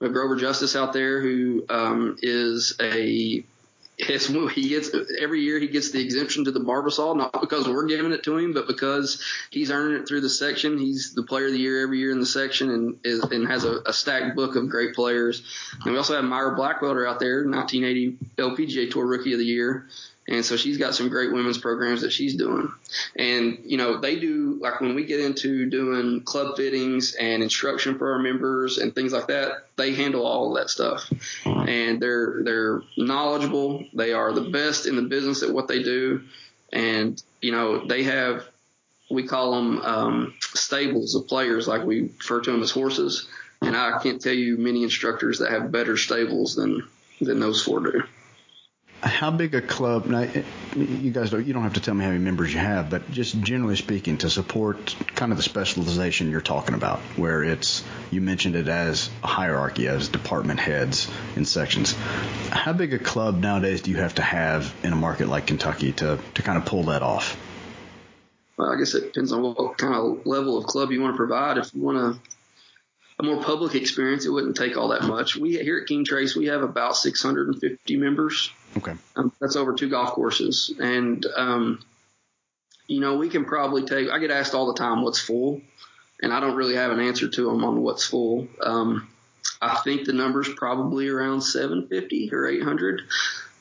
We 0.00 0.06
have 0.06 0.14
Grover 0.14 0.36
Justice 0.36 0.74
out 0.76 0.92
there, 0.92 1.20
who 1.20 1.64
um, 1.68 2.16
is 2.20 2.74
a 2.80 3.44
Yes, 3.96 4.26
he 4.26 4.68
gets 4.68 4.90
every 5.20 5.42
year 5.42 5.60
he 5.60 5.68
gets 5.68 5.92
the 5.92 6.02
exemption 6.02 6.44
to 6.46 6.50
the 6.50 6.58
Barbasol, 6.58 7.16
not 7.16 7.40
because 7.40 7.68
we're 7.68 7.86
giving 7.86 8.10
it 8.10 8.24
to 8.24 8.36
him, 8.36 8.52
but 8.52 8.66
because 8.66 9.22
he's 9.50 9.70
earning 9.70 10.00
it 10.00 10.08
through 10.08 10.22
the 10.22 10.28
section. 10.28 10.78
He's 10.78 11.14
the 11.14 11.22
player 11.22 11.46
of 11.46 11.52
the 11.52 11.58
year 11.58 11.80
every 11.80 12.00
year 12.00 12.10
in 12.10 12.18
the 12.18 12.26
section, 12.26 12.70
and 12.70 12.98
is 13.04 13.22
and 13.22 13.46
has 13.46 13.64
a, 13.64 13.82
a 13.86 13.92
stacked 13.92 14.34
book 14.34 14.56
of 14.56 14.68
great 14.68 14.96
players. 14.96 15.44
And 15.84 15.92
we 15.92 15.96
also 15.96 16.16
have 16.16 16.24
Myra 16.24 16.56
Blackwelder 16.56 17.08
out 17.08 17.20
there, 17.20 17.44
1980 17.44 18.16
LPGA 18.36 18.90
Tour 18.90 19.06
Rookie 19.06 19.32
of 19.32 19.38
the 19.38 19.44
Year, 19.44 19.86
and 20.26 20.44
so 20.44 20.56
she's 20.56 20.78
got 20.78 20.94
some 20.94 21.10
great 21.10 21.32
women's 21.32 21.58
programs 21.58 22.00
that 22.00 22.12
she's 22.12 22.34
doing. 22.34 22.72
And, 23.14 23.58
you 23.64 23.76
know, 23.76 24.00
they 24.00 24.18
do, 24.18 24.58
like 24.60 24.80
when 24.80 24.94
we 24.94 25.04
get 25.04 25.20
into 25.20 25.68
doing 25.68 26.22
club 26.22 26.56
fittings 26.56 27.14
and 27.14 27.42
instruction 27.42 27.98
for 27.98 28.12
our 28.12 28.18
members 28.18 28.78
and 28.78 28.94
things 28.94 29.12
like 29.12 29.26
that, 29.26 29.66
they 29.76 29.92
handle 29.92 30.26
all 30.26 30.50
of 30.50 30.62
that 30.62 30.70
stuff. 30.70 31.12
And 31.44 32.00
they're, 32.00 32.42
they're 32.42 32.82
knowledgeable. 32.96 33.84
They 33.92 34.12
are 34.12 34.32
the 34.32 34.48
best 34.50 34.86
in 34.86 34.96
the 34.96 35.02
business 35.02 35.42
at 35.42 35.52
what 35.52 35.68
they 35.68 35.82
do. 35.82 36.22
And, 36.72 37.22
you 37.42 37.52
know, 37.52 37.86
they 37.86 38.04
have, 38.04 38.44
we 39.10 39.24
call 39.24 39.52
them, 39.56 39.78
um, 39.82 40.34
stables 40.40 41.14
of 41.14 41.28
players, 41.28 41.68
like 41.68 41.84
we 41.84 42.02
refer 42.02 42.40
to 42.40 42.50
them 42.50 42.62
as 42.62 42.70
horses. 42.70 43.28
And 43.60 43.76
I 43.76 43.98
can't 44.02 44.20
tell 44.20 44.32
you 44.32 44.56
many 44.56 44.84
instructors 44.84 45.40
that 45.40 45.50
have 45.50 45.70
better 45.70 45.98
stables 45.98 46.54
than, 46.54 46.88
than 47.20 47.40
those 47.40 47.62
four 47.62 47.80
do 47.80 48.02
how 49.04 49.30
big 49.30 49.54
a 49.54 49.60
club? 49.60 50.06
Now, 50.06 50.26
you 50.74 51.10
guys 51.10 51.30
don't. 51.30 51.46
You 51.46 51.52
don't 51.52 51.62
have 51.62 51.74
to 51.74 51.80
tell 51.80 51.94
me 51.94 52.04
how 52.04 52.10
many 52.10 52.22
members 52.22 52.52
you 52.52 52.58
have, 52.58 52.88
but 52.88 53.10
just 53.10 53.38
generally 53.40 53.76
speaking, 53.76 54.18
to 54.18 54.30
support 54.30 54.96
kind 55.14 55.30
of 55.30 55.36
the 55.36 55.44
specialization 55.44 56.30
you're 56.30 56.40
talking 56.40 56.74
about, 56.74 57.00
where 57.16 57.44
it's 57.44 57.84
you 58.10 58.20
mentioned 58.20 58.56
it 58.56 58.68
as 58.68 59.10
a 59.22 59.26
hierarchy, 59.26 59.88
as 59.88 60.08
department 60.08 60.58
heads 60.58 61.10
in 61.36 61.44
sections. 61.44 61.92
How 62.50 62.72
big 62.72 62.94
a 62.94 62.98
club 62.98 63.40
nowadays 63.40 63.82
do 63.82 63.90
you 63.90 63.98
have 63.98 64.14
to 64.14 64.22
have 64.22 64.74
in 64.82 64.92
a 64.92 64.96
market 64.96 65.28
like 65.28 65.46
Kentucky 65.46 65.92
to 65.92 66.18
to 66.34 66.42
kind 66.42 66.56
of 66.56 66.64
pull 66.64 66.84
that 66.84 67.02
off? 67.02 67.36
Well, 68.56 68.72
I 68.72 68.78
guess 68.78 68.94
it 68.94 69.12
depends 69.12 69.32
on 69.32 69.42
what 69.42 69.76
kind 69.76 69.94
of 69.94 70.26
level 70.26 70.56
of 70.56 70.64
club 70.64 70.92
you 70.92 71.02
want 71.02 71.14
to 71.14 71.16
provide. 71.16 71.58
If 71.58 71.74
you 71.74 71.82
want 71.82 71.98
to 71.98 72.33
a 73.18 73.22
more 73.22 73.42
public 73.42 73.74
experience, 73.74 74.26
it 74.26 74.30
wouldn't 74.30 74.56
take 74.56 74.76
all 74.76 74.88
that 74.88 75.04
much. 75.04 75.36
We 75.36 75.56
here 75.58 75.78
at 75.78 75.86
Keene 75.86 76.04
Trace, 76.04 76.34
we 76.34 76.46
have 76.46 76.62
about 76.62 76.96
650 76.96 77.96
members. 77.96 78.50
Okay. 78.76 78.94
Um, 79.16 79.32
that's 79.40 79.56
over 79.56 79.74
two 79.74 79.88
golf 79.88 80.10
courses, 80.12 80.74
and 80.80 81.24
um, 81.36 81.80
you 82.88 83.00
know 83.00 83.16
we 83.16 83.28
can 83.28 83.44
probably 83.44 83.84
take. 83.84 84.10
I 84.10 84.18
get 84.18 84.30
asked 84.30 84.54
all 84.54 84.66
the 84.66 84.78
time 84.78 85.02
what's 85.02 85.20
full, 85.20 85.60
and 86.20 86.32
I 86.32 86.40
don't 86.40 86.56
really 86.56 86.74
have 86.74 86.90
an 86.90 87.00
answer 87.00 87.28
to 87.28 87.44
them 87.44 87.64
on 87.64 87.82
what's 87.82 88.04
full. 88.04 88.48
Um, 88.60 89.08
I 89.62 89.76
think 89.84 90.06
the 90.06 90.12
number's 90.12 90.52
probably 90.52 91.08
around 91.08 91.42
750 91.42 92.30
or 92.32 92.46
800, 92.46 93.02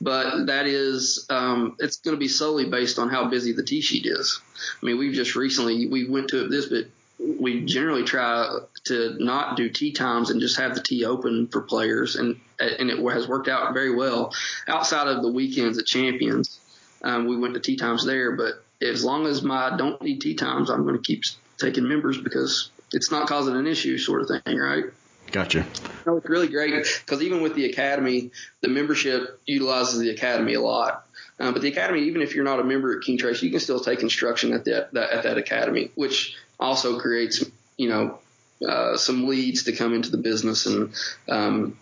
but 0.01 0.47
that 0.47 0.65
is 0.65 1.27
um, 1.29 1.75
it's 1.77 1.97
going 1.97 2.15
to 2.15 2.19
be 2.19 2.27
solely 2.27 2.65
based 2.65 2.97
on 2.97 3.09
how 3.09 3.29
busy 3.29 3.53
the 3.53 3.63
tee 3.63 3.81
sheet 3.81 4.07
is. 4.07 4.41
I 4.81 4.85
mean, 4.85 4.97
we've 4.97 5.13
just 5.13 5.35
recently 5.35 5.85
we 5.87 6.09
went 6.09 6.29
to 6.29 6.47
this, 6.47 6.65
but 6.65 6.87
we 7.23 7.65
generally 7.65 8.03
try 8.03 8.59
to 8.85 9.15
not 9.19 9.55
do 9.55 9.69
tee 9.69 9.91
times 9.91 10.29
and 10.29 10.41
just 10.41 10.57
have 10.57 10.75
the 10.75 10.81
tee 10.81 11.05
open 11.05 11.47
for 11.47 11.61
players, 11.61 12.15
and 12.15 12.39
and 12.59 12.89
it 12.89 12.99
has 13.13 13.27
worked 13.27 13.47
out 13.47 13.73
very 13.73 13.95
well. 13.95 14.33
Outside 14.67 15.07
of 15.07 15.21
the 15.21 15.31
weekends 15.31 15.77
at 15.77 15.85
Champions, 15.85 16.59
um, 17.01 17.27
we 17.27 17.37
went 17.37 17.53
to 17.53 17.59
tee 17.59 17.77
times 17.77 18.05
there, 18.05 18.35
but 18.35 18.63
as 18.81 19.03
long 19.03 19.25
as 19.25 19.41
my 19.41 19.75
don't 19.77 20.01
need 20.01 20.21
tee 20.21 20.35
times, 20.35 20.69
I'm 20.69 20.83
going 20.83 20.95
to 20.95 21.01
keep 21.01 21.23
taking 21.57 21.87
members 21.87 22.17
because 22.17 22.69
it's 22.91 23.11
not 23.11 23.27
causing 23.27 23.55
an 23.55 23.67
issue, 23.67 23.97
sort 23.97 24.21
of 24.21 24.27
thing, 24.27 24.57
right? 24.57 24.85
Gotcha. 25.31 25.65
No, 26.05 26.17
it's 26.17 26.29
really 26.29 26.47
great 26.47 26.85
because 27.05 27.23
even 27.23 27.41
with 27.41 27.55
the 27.55 27.65
academy, 27.65 28.31
the 28.61 28.67
membership 28.67 29.41
utilizes 29.45 29.99
the 29.99 30.09
academy 30.09 30.53
a 30.53 30.61
lot. 30.61 31.05
Um, 31.39 31.53
but 31.53 31.63
the 31.63 31.69
academy, 31.69 32.03
even 32.03 32.21
if 32.21 32.35
you're 32.35 32.43
not 32.43 32.59
a 32.59 32.63
member 32.63 32.95
at 32.95 33.03
Keene 33.03 33.17
Trace, 33.17 33.41
you 33.41 33.49
can 33.49 33.59
still 33.59 33.79
take 33.79 34.01
instruction 34.03 34.53
at 34.53 34.65
that, 34.65 34.93
that 34.93 35.09
at 35.09 35.23
that 35.23 35.37
academy, 35.37 35.91
which 35.95 36.35
also 36.59 36.99
creates 36.99 37.43
you 37.77 37.89
know 37.89 38.19
uh, 38.67 38.97
some 38.97 39.27
leads 39.27 39.63
to 39.63 39.73
come 39.73 39.93
into 39.93 40.09
the 40.09 40.17
business. 40.17 40.65
And 40.65 40.93
um, 41.27 41.77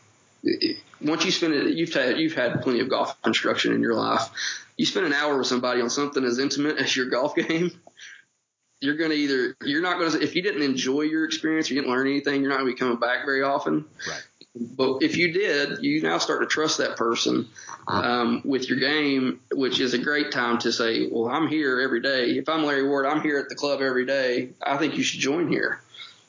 once 1.01 1.25
you 1.25 1.31
spend 1.31 1.53
it, 1.53 1.75
you've 1.75 1.93
had 1.93 2.17
you've 2.17 2.33
had 2.33 2.61
plenty 2.61 2.79
of 2.79 2.89
golf 2.89 3.15
instruction 3.25 3.73
in 3.73 3.81
your 3.81 3.93
life. 3.93 4.29
You 4.77 4.85
spend 4.85 5.05
an 5.05 5.13
hour 5.13 5.37
with 5.37 5.47
somebody 5.47 5.81
on 5.81 5.89
something 5.89 6.23
as 6.23 6.39
intimate 6.39 6.77
as 6.77 6.95
your 6.95 7.07
golf 7.07 7.35
game. 7.47 7.71
You're 8.79 8.97
going 8.97 9.11
to 9.11 9.15
either 9.15 9.55
you're 9.63 9.81
not 9.81 9.99
going 9.99 10.11
to 10.11 10.21
if 10.21 10.35
you 10.35 10.41
didn't 10.41 10.63
enjoy 10.63 11.01
your 11.01 11.25
experience, 11.25 11.69
or 11.69 11.75
you 11.75 11.81
didn't 11.81 11.93
learn 11.93 12.07
anything, 12.07 12.41
you're 12.41 12.49
not 12.49 12.59
going 12.59 12.71
to 12.71 12.73
be 12.73 12.79
coming 12.79 12.99
back 12.99 13.25
very 13.25 13.43
often. 13.43 13.85
Right. 14.07 14.27
But 14.53 14.97
if 15.01 15.15
you 15.15 15.31
did, 15.31 15.81
you 15.81 16.01
now 16.01 16.17
start 16.17 16.41
to 16.41 16.45
trust 16.45 16.79
that 16.79 16.97
person 16.97 17.47
um, 17.87 18.41
with 18.43 18.67
your 18.67 18.79
game, 18.79 19.39
which 19.51 19.79
is 19.79 19.93
a 19.93 19.97
great 19.97 20.31
time 20.31 20.57
to 20.59 20.73
say, 20.73 21.07
"Well, 21.09 21.29
I'm 21.29 21.47
here 21.47 21.79
every 21.79 22.01
day. 22.01 22.31
If 22.31 22.49
I'm 22.49 22.65
Larry 22.65 22.87
Ward, 22.87 23.05
I'm 23.05 23.21
here 23.21 23.37
at 23.37 23.47
the 23.47 23.55
club 23.55 23.81
every 23.81 24.05
day. 24.05 24.49
I 24.61 24.77
think 24.77 24.97
you 24.97 25.03
should 25.03 25.21
join 25.21 25.47
here 25.47 25.79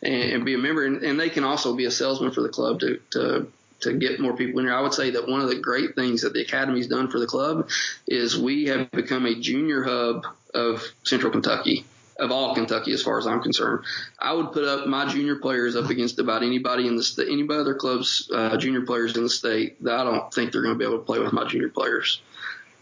and, 0.02 0.32
and 0.32 0.44
be 0.44 0.54
a 0.54 0.58
member." 0.58 0.87
And, 0.87 1.02
and 1.02 1.18
they 1.18 1.30
can 1.30 1.42
also 1.42 1.74
be 1.74 1.85
a 1.85 1.90
salesman 1.90 2.30
for 2.30 2.42
the 2.42 2.48
club 2.48 2.80
to 2.80 3.00
to 3.11 3.48
to 3.80 3.92
get 3.92 4.20
more 4.20 4.37
people 4.37 4.61
in 4.61 4.66
here. 4.66 4.74
I 4.74 4.80
would 4.80 4.94
say 4.94 5.11
that 5.11 5.28
one 5.28 5.40
of 5.40 5.48
the 5.48 5.58
great 5.58 5.96
things 5.96 6.22
that 6.22 6.32
the 6.32 6.42
academy's 6.42 6.87
done 6.87 7.11
for 7.11 7.18
the 7.18 7.26
club 7.26 7.70
is 8.06 8.38
we 8.38 8.66
have 8.66 8.88
become 8.92 9.26
a 9.26 9.35
junior 9.35 9.82
hub 9.82 10.26
of 10.54 10.85
Central 11.02 11.32
Kentucky 11.32 11.85
of 12.18 12.31
all 12.31 12.55
Kentucky, 12.55 12.92
as 12.92 13.03
far 13.03 13.18
as 13.18 13.27
I'm 13.27 13.42
concerned. 13.42 13.85
I 14.18 14.33
would 14.33 14.53
put 14.53 14.64
up 14.64 14.87
my 14.87 15.09
junior 15.09 15.37
players 15.37 15.77
up 15.77 15.90
against 15.90 16.18
about 16.18 16.42
anybody 16.42 16.87
in 16.87 16.96
the 16.96 17.03
state, 17.03 17.29
anybody 17.29 17.61
other 17.61 17.75
clubs, 17.75 18.31
uh, 18.33 18.57
junior 18.57 18.83
players 18.83 19.16
in 19.16 19.22
the 19.22 19.31
state. 19.31 19.83
That 19.85 19.98
I 19.98 20.05
don't 20.05 20.33
think 20.33 20.53
they're 20.53 20.62
going 20.62 20.75
to 20.75 20.79
be 20.79 20.85
able 20.85 20.98
to 20.98 21.05
play 21.05 21.18
with 21.18 21.33
my 21.33 21.46
junior 21.46 21.68
players. 21.68 22.20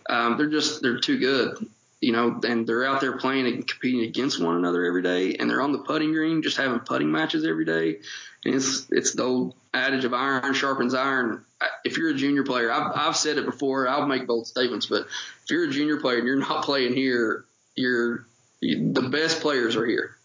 Um, 0.08 0.36
they're 0.36 0.50
just 0.50 0.82
they're 0.82 0.98
too 0.98 1.18
good, 1.18 1.68
you 2.00 2.12
know, 2.12 2.40
and 2.44 2.66
they're 2.66 2.84
out 2.84 3.00
there 3.00 3.16
playing 3.16 3.46
and 3.46 3.66
competing 3.66 4.02
against 4.02 4.42
one 4.42 4.56
another 4.56 4.84
every 4.84 5.02
day, 5.02 5.34
and 5.34 5.48
they're 5.48 5.62
on 5.62 5.72
the 5.72 5.78
putting 5.78 6.12
green, 6.12 6.42
just 6.42 6.56
having 6.56 6.80
putting 6.80 7.10
matches 7.10 7.44
every 7.46 7.64
day. 7.64 7.98
And 8.44 8.54
it's 8.54 8.86
it's 8.90 9.12
the 9.12 9.22
old 9.22 9.54
adage 9.72 10.04
of 10.04 10.14
iron 10.14 10.54
sharpens 10.54 10.94
iron. 10.94 11.44
If 11.84 11.98
you're 11.98 12.10
a 12.10 12.14
junior 12.14 12.42
player, 12.42 12.72
I've, 12.72 12.92
I've 12.96 13.16
said 13.16 13.38
it 13.38 13.44
before. 13.44 13.86
I'll 13.86 14.06
make 14.06 14.26
bold 14.26 14.46
statements, 14.46 14.86
but 14.86 15.06
if 15.44 15.50
you're 15.50 15.68
a 15.68 15.70
junior 15.70 16.00
player 16.00 16.18
and 16.18 16.26
you're 16.26 16.36
not 16.36 16.64
playing 16.64 16.94
here, 16.94 17.44
you're 17.76 18.26
the 18.60 19.08
best 19.10 19.40
players 19.40 19.76
are 19.76 19.86
here. 19.86 20.16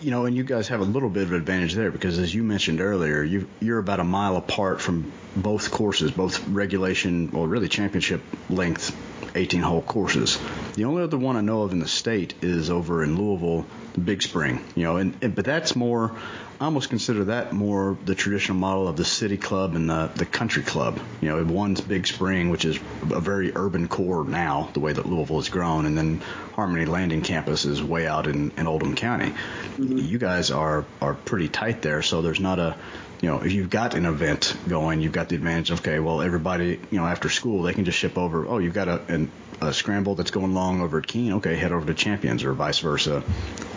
You 0.00 0.10
know, 0.12 0.26
and 0.26 0.36
you 0.36 0.44
guys 0.44 0.68
have 0.68 0.80
a 0.80 0.84
little 0.84 1.08
bit 1.08 1.24
of 1.24 1.32
advantage 1.32 1.74
there 1.74 1.90
because, 1.90 2.18
as 2.18 2.32
you 2.32 2.44
mentioned 2.44 2.80
earlier, 2.80 3.22
you 3.22 3.48
you're 3.60 3.78
about 3.78 3.98
a 3.98 4.04
mile 4.04 4.36
apart 4.36 4.80
from 4.80 5.12
both 5.42 5.70
courses, 5.70 6.10
both 6.10 6.46
regulation 6.48 7.30
or 7.34 7.46
really 7.46 7.68
championship 7.68 8.22
length 8.48 8.96
18 9.34 9.60
hole 9.60 9.82
courses. 9.82 10.38
The 10.74 10.84
only 10.84 11.02
other 11.02 11.18
one 11.18 11.36
I 11.36 11.40
know 11.40 11.62
of 11.62 11.72
in 11.72 11.78
the 11.78 11.88
state 11.88 12.34
is 12.42 12.70
over 12.70 13.04
in 13.04 13.16
Louisville, 13.16 13.66
Big 14.02 14.22
Spring. 14.22 14.64
You 14.74 14.84
know, 14.84 14.96
and, 14.96 15.16
and 15.22 15.34
but 15.34 15.44
that's 15.44 15.76
more 15.76 16.16
I 16.60 16.64
almost 16.64 16.90
consider 16.90 17.26
that 17.26 17.52
more 17.52 17.96
the 18.04 18.16
traditional 18.16 18.58
model 18.58 18.88
of 18.88 18.96
the 18.96 19.04
city 19.04 19.36
club 19.36 19.76
and 19.76 19.88
the, 19.88 20.10
the 20.16 20.26
country 20.26 20.64
club. 20.64 20.98
You 21.20 21.28
know, 21.28 21.44
one's 21.44 21.80
Big 21.80 22.08
Spring, 22.08 22.50
which 22.50 22.64
is 22.64 22.76
a 23.12 23.20
very 23.20 23.52
urban 23.54 23.86
core 23.86 24.24
now, 24.24 24.68
the 24.72 24.80
way 24.80 24.92
that 24.92 25.06
Louisville 25.06 25.36
has 25.36 25.50
grown, 25.50 25.86
and 25.86 25.96
then 25.96 26.20
Harmony 26.54 26.84
Landing 26.84 27.22
campus 27.22 27.64
is 27.64 27.80
way 27.80 28.08
out 28.08 28.26
in, 28.26 28.50
in 28.56 28.66
Oldham 28.66 28.96
County. 28.96 29.30
Mm-hmm. 29.76 29.98
You 29.98 30.18
guys 30.18 30.50
are 30.50 30.84
are 31.00 31.14
pretty 31.14 31.48
tight 31.48 31.80
there, 31.80 32.02
so 32.02 32.22
there's 32.22 32.40
not 32.40 32.58
a 32.58 32.76
you 33.20 33.28
know, 33.28 33.40
if 33.40 33.52
you've 33.52 33.70
got 33.70 33.94
an 33.94 34.06
event 34.06 34.54
going, 34.68 35.00
you've 35.00 35.12
got 35.12 35.28
the 35.28 35.34
advantage. 35.34 35.70
Of, 35.70 35.80
okay, 35.80 35.98
well, 35.98 36.22
everybody, 36.22 36.80
you 36.90 36.98
know, 36.98 37.06
after 37.06 37.28
school, 37.28 37.62
they 37.62 37.74
can 37.74 37.84
just 37.84 37.98
ship 37.98 38.16
over. 38.16 38.46
Oh, 38.46 38.58
you've 38.58 38.74
got 38.74 38.88
a, 38.88 39.00
an, 39.08 39.30
a 39.60 39.72
scramble 39.72 40.14
that's 40.14 40.30
going 40.30 40.54
long 40.54 40.80
over 40.80 40.98
at 40.98 41.06
Keene. 41.06 41.34
Okay, 41.34 41.56
head 41.56 41.72
over 41.72 41.86
to 41.86 41.94
Champions 41.94 42.44
or 42.44 42.52
vice 42.52 42.78
versa. 42.78 43.24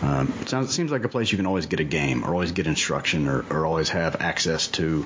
Um, 0.00 0.32
it, 0.40 0.48
sounds, 0.48 0.70
it 0.70 0.72
seems 0.72 0.90
like 0.92 1.04
a 1.04 1.08
place 1.08 1.30
you 1.32 1.36
can 1.36 1.46
always 1.46 1.66
get 1.66 1.80
a 1.80 1.84
game 1.84 2.24
or 2.24 2.28
always 2.28 2.52
get 2.52 2.66
instruction 2.66 3.26
or, 3.28 3.44
or 3.50 3.66
always 3.66 3.88
have 3.90 4.20
access 4.20 4.68
to, 4.68 5.04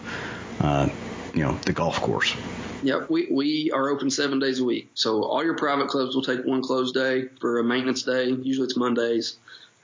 uh, 0.61 0.89
you 1.35 1.43
know, 1.43 1.53
the 1.65 1.73
golf 1.73 2.01
course. 2.01 2.35
Yep, 2.83 3.11
we, 3.11 3.29
we 3.31 3.71
are 3.73 3.89
open 3.89 4.11
seven 4.11 4.39
days 4.39 4.61
a 4.61 4.65
week. 4.65 4.91
So 4.95 5.25
all 5.25 5.43
your 5.43 5.57
private 5.57 5.89
clubs 5.89 6.15
will 6.15 6.23
take 6.23 6.45
one 6.45 6.63
closed 6.63 6.95
day 6.95 7.29
for 7.41 7.59
a 7.59 7.65
maintenance 7.65 8.03
day. 8.03 8.29
Usually 8.29 8.67
it's 8.67 8.77
Mondays. 8.77 9.37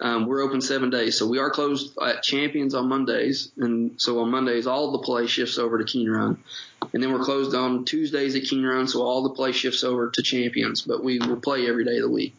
Um, 0.02 0.26
we're 0.26 0.42
open 0.42 0.60
seven 0.60 0.90
days, 0.90 1.16
so 1.16 1.28
we 1.28 1.38
are 1.38 1.48
closed 1.48 1.96
at 2.04 2.24
Champions 2.24 2.74
on 2.74 2.88
Mondays, 2.88 3.52
and 3.56 3.92
so 3.98 4.18
on 4.18 4.32
Mondays 4.32 4.66
all 4.66 4.90
the 4.90 4.98
play 4.98 5.28
shifts 5.28 5.58
over 5.58 5.78
to 5.78 5.84
Keene 5.84 6.10
Run, 6.10 6.42
and 6.92 7.00
then 7.00 7.12
we're 7.12 7.24
closed 7.24 7.54
on 7.54 7.84
Tuesdays 7.84 8.34
at 8.34 8.42
Keene 8.42 8.64
Run, 8.64 8.88
so 8.88 9.02
all 9.02 9.22
the 9.22 9.30
play 9.30 9.52
shifts 9.52 9.84
over 9.84 10.10
to 10.10 10.22
Champions. 10.22 10.82
But 10.82 11.04
we 11.04 11.20
will 11.20 11.36
play 11.36 11.68
every 11.68 11.84
day 11.84 11.98
of 11.98 12.02
the 12.02 12.10
week. 12.10 12.34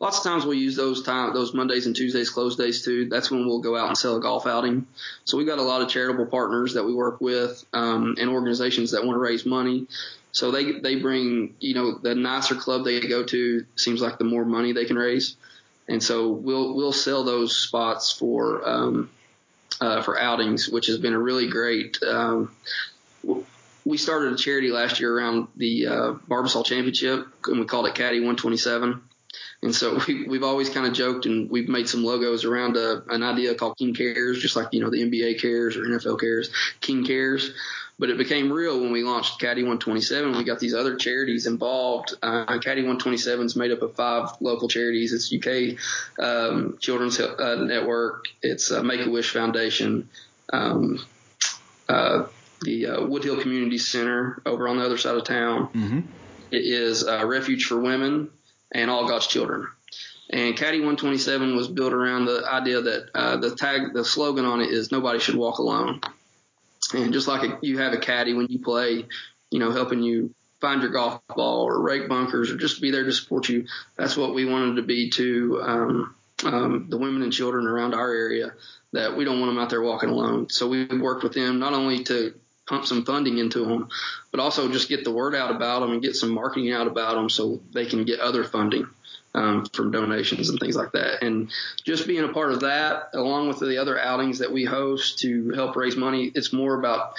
Lots 0.00 0.18
of 0.18 0.24
times 0.24 0.44
we'll 0.44 0.58
use 0.58 0.74
those 0.74 1.04
time 1.04 1.32
those 1.34 1.54
Mondays 1.54 1.86
and 1.86 1.94
Tuesdays 1.94 2.30
closed 2.30 2.58
days 2.58 2.84
too. 2.84 3.08
That's 3.08 3.30
when 3.30 3.46
we'll 3.46 3.60
go 3.60 3.76
out 3.76 3.86
and 3.86 3.96
sell 3.96 4.16
a 4.16 4.20
golf 4.20 4.48
outing. 4.48 4.88
So 5.24 5.38
we've 5.38 5.46
got 5.46 5.60
a 5.60 5.62
lot 5.62 5.82
of 5.82 5.88
charitable 5.88 6.26
partners 6.26 6.74
that 6.74 6.82
we 6.82 6.92
work 6.92 7.20
with 7.20 7.64
um, 7.72 8.16
and 8.18 8.28
organizations 8.28 8.90
that 8.90 9.04
want 9.04 9.14
to 9.14 9.20
raise 9.20 9.46
money. 9.46 9.86
So 10.32 10.50
they 10.50 10.80
they 10.80 10.96
bring 10.96 11.54
you 11.60 11.74
know 11.74 11.96
the 11.96 12.16
nicer 12.16 12.56
club 12.56 12.84
they 12.84 12.98
go 12.98 13.22
to 13.22 13.64
seems 13.76 14.02
like 14.02 14.18
the 14.18 14.24
more 14.24 14.44
money 14.44 14.72
they 14.72 14.84
can 14.84 14.96
raise 14.96 15.36
and 15.88 16.02
so 16.02 16.30
we'll 16.30 16.74
we'll 16.74 16.92
sell 16.92 17.24
those 17.24 17.56
spots 17.56 18.12
for 18.12 18.66
um, 18.68 19.10
uh, 19.80 20.02
for 20.02 20.18
outings, 20.18 20.68
which 20.68 20.86
has 20.86 20.98
been 20.98 21.12
a 21.12 21.18
really 21.18 21.48
great. 21.48 22.02
Um, 22.02 22.54
we 23.84 23.98
started 23.98 24.32
a 24.32 24.36
charity 24.36 24.70
last 24.70 24.98
year 25.00 25.14
around 25.16 25.48
the 25.56 25.86
uh, 25.86 26.12
Barbasol 26.28 26.64
Championship, 26.64 27.26
and 27.46 27.60
we 27.60 27.66
called 27.66 27.86
it 27.86 27.94
Caddy 27.94 28.18
127. 28.18 29.02
And 29.62 29.74
so 29.74 29.98
we, 30.08 30.26
we've 30.26 30.42
always 30.42 30.70
kind 30.70 30.86
of 30.86 30.94
joked, 30.94 31.26
and 31.26 31.50
we've 31.50 31.68
made 31.68 31.88
some 31.88 32.04
logos 32.04 32.44
around 32.44 32.76
a, 32.76 33.02
an 33.08 33.22
idea 33.22 33.54
called 33.54 33.76
King 33.76 33.94
Cares, 33.94 34.40
just 34.40 34.56
like 34.56 34.68
you 34.72 34.80
know 34.80 34.90
the 34.90 35.02
NBA 35.02 35.40
cares 35.40 35.76
or 35.76 35.82
NFL 35.82 36.20
cares, 36.20 36.50
King 36.80 37.04
Cares. 37.04 37.52
But 37.98 38.10
it 38.10 38.18
became 38.18 38.52
real 38.52 38.80
when 38.80 38.90
we 38.90 39.04
launched 39.04 39.40
Caddy 39.40 39.62
127. 39.62 40.36
We 40.36 40.44
got 40.44 40.58
these 40.58 40.74
other 40.74 40.96
charities 40.96 41.46
involved. 41.46 42.14
Uh, 42.22 42.58
Caddy 42.58 42.80
127 42.80 43.46
is 43.46 43.56
made 43.56 43.70
up 43.70 43.82
of 43.82 43.94
five 43.94 44.30
local 44.40 44.68
charities. 44.68 45.12
It's 45.12 45.32
UK 45.32 45.78
um, 46.18 46.76
Children's 46.80 47.20
uh, 47.20 47.56
Network. 47.56 48.24
It's 48.42 48.72
uh, 48.72 48.82
Make 48.82 49.06
a 49.06 49.10
Wish 49.10 49.30
Foundation. 49.30 50.08
Um, 50.52 51.04
uh, 51.88 52.26
the 52.62 52.86
uh, 52.86 53.00
Woodhill 53.00 53.40
Community 53.40 53.78
Center 53.78 54.42
over 54.44 54.66
on 54.68 54.78
the 54.78 54.84
other 54.84 54.98
side 54.98 55.16
of 55.16 55.24
town. 55.24 55.68
Mm-hmm. 55.68 56.00
It 56.50 56.64
is 56.64 57.06
uh, 57.06 57.24
Refuge 57.26 57.64
for 57.66 57.78
Women 57.78 58.30
and 58.72 58.90
All 58.90 59.06
God's 59.06 59.26
Children. 59.26 59.68
And 60.30 60.56
Caddy 60.56 60.78
127 60.78 61.56
was 61.56 61.68
built 61.68 61.92
around 61.92 62.24
the 62.24 62.44
idea 62.50 62.80
that 62.80 63.10
uh, 63.14 63.36
the 63.36 63.54
tag, 63.54 63.92
the 63.92 64.04
slogan 64.04 64.44
on 64.44 64.60
it 64.60 64.70
is 64.70 64.90
"Nobody 64.90 65.18
should 65.18 65.34
walk 65.34 65.58
alone." 65.58 66.00
And 66.92 67.12
just 67.12 67.28
like 67.28 67.42
a, 67.42 67.58
you 67.62 67.78
have 67.78 67.92
a 67.92 67.98
caddy 67.98 68.34
when 68.34 68.46
you 68.48 68.58
play, 68.58 69.06
you 69.50 69.58
know, 69.58 69.70
helping 69.70 70.02
you 70.02 70.34
find 70.60 70.82
your 70.82 70.90
golf 70.90 71.20
ball 71.28 71.64
or 71.64 71.80
rake 71.80 72.08
bunkers 72.08 72.50
or 72.50 72.56
just 72.56 72.80
be 72.80 72.90
there 72.90 73.04
to 73.04 73.12
support 73.12 73.48
you. 73.48 73.66
That's 73.96 74.16
what 74.16 74.34
we 74.34 74.44
wanted 74.44 74.76
to 74.76 74.82
be 74.82 75.10
to 75.10 75.60
um, 75.62 76.14
um, 76.44 76.86
the 76.88 76.98
women 76.98 77.22
and 77.22 77.32
children 77.32 77.66
around 77.66 77.94
our 77.94 78.10
area. 78.10 78.52
That 78.92 79.16
we 79.16 79.24
don't 79.24 79.40
want 79.40 79.50
them 79.50 79.58
out 79.58 79.70
there 79.70 79.82
walking 79.82 80.08
alone. 80.08 80.50
So 80.50 80.68
we 80.68 80.86
worked 80.86 81.24
with 81.24 81.34
them 81.34 81.58
not 81.58 81.72
only 81.72 82.04
to 82.04 82.34
pump 82.66 82.86
some 82.86 83.04
funding 83.04 83.38
into 83.38 83.64
them, 83.64 83.88
but 84.30 84.40
also 84.40 84.70
just 84.70 84.88
get 84.88 85.04
the 85.04 85.10
word 85.10 85.34
out 85.34 85.54
about 85.54 85.80
them 85.80 85.92
and 85.92 86.02
get 86.02 86.16
some 86.16 86.30
marketing 86.30 86.72
out 86.72 86.86
about 86.86 87.14
them 87.14 87.28
so 87.28 87.60
they 87.72 87.86
can 87.86 88.04
get 88.04 88.20
other 88.20 88.44
funding. 88.44 88.86
Um, 89.34 89.66
from 89.72 89.90
donations 89.90 90.48
and 90.48 90.58
things 90.60 90.76
like 90.76 90.92
that. 90.92 91.22
And 91.22 91.50
just 91.84 92.06
being 92.06 92.24
a 92.24 92.32
part 92.32 92.52
of 92.52 92.60
that, 92.60 93.10
along 93.14 93.48
with 93.48 93.58
the 93.58 93.78
other 93.78 93.98
outings 93.98 94.38
that 94.38 94.52
we 94.52 94.64
host 94.64 95.18
to 95.20 95.50
help 95.50 95.76
raise 95.76 95.96
money, 95.96 96.30
it's 96.34 96.52
more 96.52 96.78
about 96.78 97.14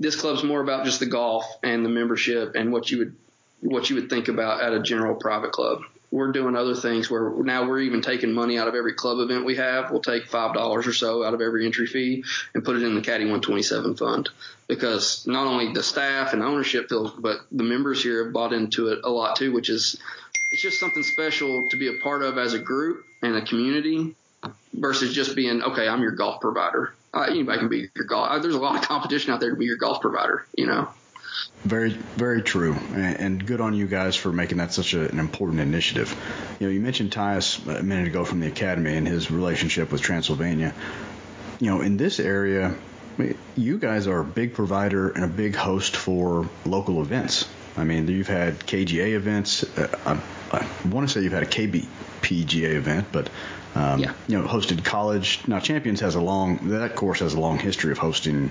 this 0.00 0.20
club's 0.20 0.42
more 0.42 0.60
about 0.60 0.84
just 0.84 1.00
the 1.00 1.06
golf 1.06 1.44
and 1.62 1.84
the 1.84 1.88
membership 1.88 2.54
and 2.54 2.72
what 2.72 2.90
you 2.90 2.98
would 2.98 3.16
what 3.60 3.90
you 3.90 3.96
would 3.96 4.08
think 4.08 4.28
about 4.28 4.62
at 4.62 4.72
a 4.72 4.80
general 4.80 5.16
private 5.16 5.50
club. 5.50 5.80
We're 6.10 6.32
doing 6.32 6.56
other 6.56 6.74
things 6.74 7.10
where 7.10 7.30
now 7.30 7.68
we're 7.68 7.80
even 7.80 8.00
taking 8.00 8.32
money 8.32 8.56
out 8.56 8.68
of 8.68 8.74
every 8.74 8.94
club 8.94 9.18
event 9.18 9.44
we 9.44 9.56
have. 9.56 9.90
We'll 9.90 10.00
take 10.00 10.28
five 10.28 10.54
dollars 10.54 10.86
or 10.86 10.92
so 10.92 11.24
out 11.24 11.34
of 11.34 11.40
every 11.40 11.66
entry 11.66 11.86
fee 11.86 12.24
and 12.54 12.64
put 12.64 12.76
it 12.76 12.82
in 12.82 12.94
the 12.94 13.00
Caddy 13.00 13.24
127 13.24 13.96
fund 13.96 14.30
because 14.68 15.26
not 15.26 15.46
only 15.46 15.72
the 15.72 15.82
staff 15.82 16.32
and 16.32 16.42
ownership 16.42 16.88
feels, 16.88 17.10
but 17.12 17.40
the 17.50 17.64
members 17.64 18.02
here 18.02 18.24
have 18.24 18.32
bought 18.32 18.52
into 18.52 18.88
it 18.88 19.00
a 19.02 19.10
lot 19.10 19.36
too, 19.36 19.52
which 19.52 19.68
is 19.68 19.98
it's 20.50 20.62
just 20.62 20.80
something 20.80 21.02
special 21.02 21.68
to 21.68 21.76
be 21.76 21.88
a 21.88 22.00
part 22.00 22.22
of 22.22 22.38
as 22.38 22.54
a 22.54 22.58
group 22.58 23.04
and 23.22 23.36
a 23.36 23.44
community 23.44 24.14
versus 24.72 25.14
just 25.14 25.36
being 25.36 25.62
okay. 25.62 25.88
I'm 25.88 26.00
your 26.00 26.12
golf 26.12 26.40
provider. 26.40 26.94
Uh, 27.12 27.22
anybody 27.22 27.58
can 27.58 27.68
be 27.68 27.88
your 27.94 28.04
golf. 28.04 28.30
Uh, 28.30 28.38
there's 28.38 28.54
a 28.54 28.60
lot 28.60 28.76
of 28.76 28.82
competition 28.82 29.32
out 29.32 29.40
there 29.40 29.50
to 29.50 29.56
be 29.56 29.66
your 29.66 29.76
golf 29.76 30.00
provider. 30.00 30.46
You 30.56 30.66
know. 30.66 30.88
Very, 31.64 31.90
very 31.90 32.42
true, 32.42 32.74
and 32.94 33.44
good 33.44 33.60
on 33.60 33.74
you 33.74 33.86
guys 33.86 34.16
for 34.16 34.32
making 34.32 34.58
that 34.58 34.72
such 34.72 34.94
a, 34.94 35.08
an 35.08 35.18
important 35.18 35.60
initiative. 35.60 36.16
You 36.58 36.66
know, 36.66 36.72
you 36.72 36.80
mentioned 36.80 37.12
Tyus 37.12 37.64
a 37.66 37.82
minute 37.82 38.08
ago 38.08 38.24
from 38.24 38.40
the 38.40 38.48
academy 38.48 38.96
and 38.96 39.06
his 39.06 39.30
relationship 39.30 39.92
with 39.92 40.00
Transylvania. 40.00 40.74
You 41.60 41.70
know, 41.70 41.80
in 41.80 41.96
this 41.96 42.18
area, 42.18 42.74
you 43.56 43.78
guys 43.78 44.06
are 44.06 44.20
a 44.20 44.24
big 44.24 44.54
provider 44.54 45.10
and 45.10 45.24
a 45.24 45.28
big 45.28 45.54
host 45.54 45.96
for 45.96 46.48
local 46.64 47.02
events. 47.02 47.48
I 47.76 47.84
mean, 47.84 48.08
you've 48.08 48.28
had 48.28 48.58
KGA 48.60 49.14
events. 49.14 49.62
Uh, 49.78 50.20
I, 50.52 50.66
want 50.88 51.08
to 51.08 51.12
say 51.12 51.22
you've 51.22 51.32
had 51.32 51.42
a 51.42 51.46
KBPGA 51.46 52.74
event, 52.74 53.08
but 53.12 53.28
um, 53.74 54.00
yeah. 54.00 54.12
you 54.26 54.40
know, 54.40 54.46
hosted 54.46 54.84
college. 54.84 55.40
Now, 55.46 55.60
Champions 55.60 56.00
has 56.00 56.14
a 56.14 56.20
long 56.20 56.70
that 56.70 56.94
course 56.96 57.20
has 57.20 57.34
a 57.34 57.40
long 57.40 57.58
history 57.58 57.92
of 57.92 57.98
hosting. 57.98 58.50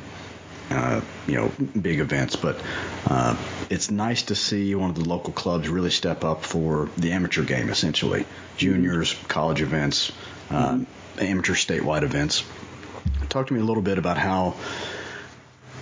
Uh, 0.70 1.00
you 1.28 1.36
know, 1.36 1.50
big 1.80 2.02
events, 2.02 2.36
but 2.36 2.62
uh, 3.06 3.38
it's 3.70 3.90
nice 3.90 4.24
to 4.24 4.36
see 4.36 4.76
one 4.76 4.90
of 4.90 4.98
the 4.98 5.08
local 5.08 5.32
clubs 5.32 5.70
really 5.70 5.90
step 5.90 6.26
up 6.26 6.44
for 6.44 6.90
the 6.98 7.14
amateur 7.14 7.42
game, 7.46 7.70
essentially 7.70 8.26
juniors, 8.58 9.14
college 9.30 9.62
events, 9.62 10.12
mm-hmm. 10.50 10.84
amateur 11.24 11.54
statewide 11.54 12.04
events. 12.04 12.44
Talk 13.30 13.48
to 13.48 13.54
me 13.54 13.62
a 13.62 13.64
little 13.64 13.82
bit 13.82 13.98
about 13.98 14.18
how 14.18 14.56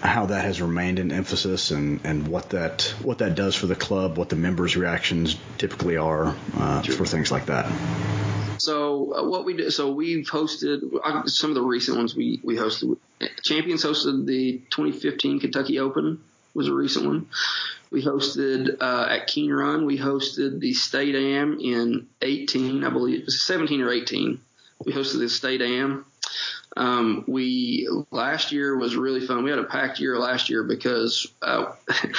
how 0.08 0.28
that 0.28 0.46
has 0.46 0.62
remained 0.62 1.00
in 1.00 1.12
emphasis 1.12 1.72
and, 1.72 2.00
and 2.04 2.28
what 2.28 2.52
that 2.52 2.94
what 3.02 3.20
that 3.20 3.36
does 3.36 3.56
for 3.56 3.68
the 3.68 3.76
club, 3.76 4.18
what 4.18 4.30
the 4.30 4.36
members' 4.36 4.76
reactions 4.78 5.38
typically 5.58 5.98
are 5.98 6.36
uh, 6.58 6.82
for 6.82 7.06
things 7.06 7.32
like 7.32 7.48
that. 7.48 7.66
So 8.58 9.14
uh, 9.16 9.28
what 9.28 9.46
we 9.46 9.54
did, 9.54 9.72
so 9.74 9.92
we've 9.92 10.26
hosted 10.26 10.82
uh, 11.04 11.28
some 11.28 11.52
of 11.52 11.56
the 11.56 11.62
recent 11.62 11.98
ones 11.98 12.16
we 12.16 12.40
we 12.44 12.56
hosted. 12.56 12.98
Champions 13.44 13.84
hosted 13.84 14.26
the 14.26 14.62
2015 14.72 15.40
Kentucky 15.40 15.80
Open 15.80 16.22
was 16.54 16.68
a 16.68 16.74
recent 16.74 17.06
one. 17.06 17.28
We 17.92 18.04
hosted 18.04 18.82
uh, 18.82 19.08
at 19.10 19.28
Keene 19.28 19.52
Run. 19.52 19.86
We 19.86 19.98
hosted 19.98 20.60
the 20.60 20.74
State 20.74 21.16
Am 21.16 21.60
in 21.60 22.08
18, 22.22 22.84
I 22.84 22.90
believe, 22.90 23.30
17 23.30 23.82
or 23.82 23.92
18. 23.92 24.40
We 24.84 24.94
hosted 24.94 25.20
the 25.20 25.30
State 25.30 25.62
Am. 25.62 26.06
Um, 26.76 27.24
we 27.28 27.88
last 28.12 28.52
year 28.52 28.78
was 28.78 28.96
really 28.96 29.26
fun. 29.26 29.44
We 29.44 29.50
had 29.50 29.60
a 29.60 29.64
packed 29.64 30.00
year 30.00 30.18
last 30.18 30.50
year 30.50 30.64
because, 30.64 31.28
uh, 31.42 31.72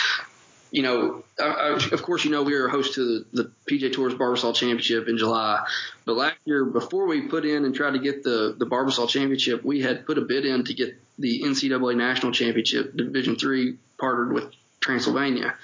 you 0.71 0.83
know, 0.83 1.25
I, 1.39 1.45
I, 1.45 1.73
of 1.75 2.03
course, 2.03 2.25
you 2.25 2.31
know, 2.31 2.43
we 2.43 2.59
were 2.59 2.69
host 2.69 2.95
to 2.95 3.25
the, 3.33 3.43
the 3.43 3.51
PGA 3.71 3.93
Tours 3.93 4.15
Barbasol 4.15 4.55
Championship 4.55 5.09
in 5.09 5.19
July. 5.19 5.65
But 6.05 6.17
last 6.17 6.39
year, 6.45 6.65
before 6.65 7.07
we 7.07 7.23
put 7.23 7.45
in 7.45 7.65
and 7.65 7.75
tried 7.75 7.93
to 7.93 7.99
get 7.99 8.23
the 8.23 8.55
the 8.57 8.67
Barbasol 8.67 9.09
Championship, 9.09 9.65
we 9.65 9.83
had 9.83 10.07
put 10.07 10.19
a 10.19 10.23
bid 10.23 10.47
in 10.47 10.65
to 10.65 10.75
get 10.75 10.97
the 11.19 11.43
NCAA 11.43 11.97
National 11.97 12.33
Championship 12.33 12.97
Division 12.97 13.37
Three 13.37 13.77
partnered 13.99 14.33
with 14.33 14.53
Transylvania. 14.81 15.55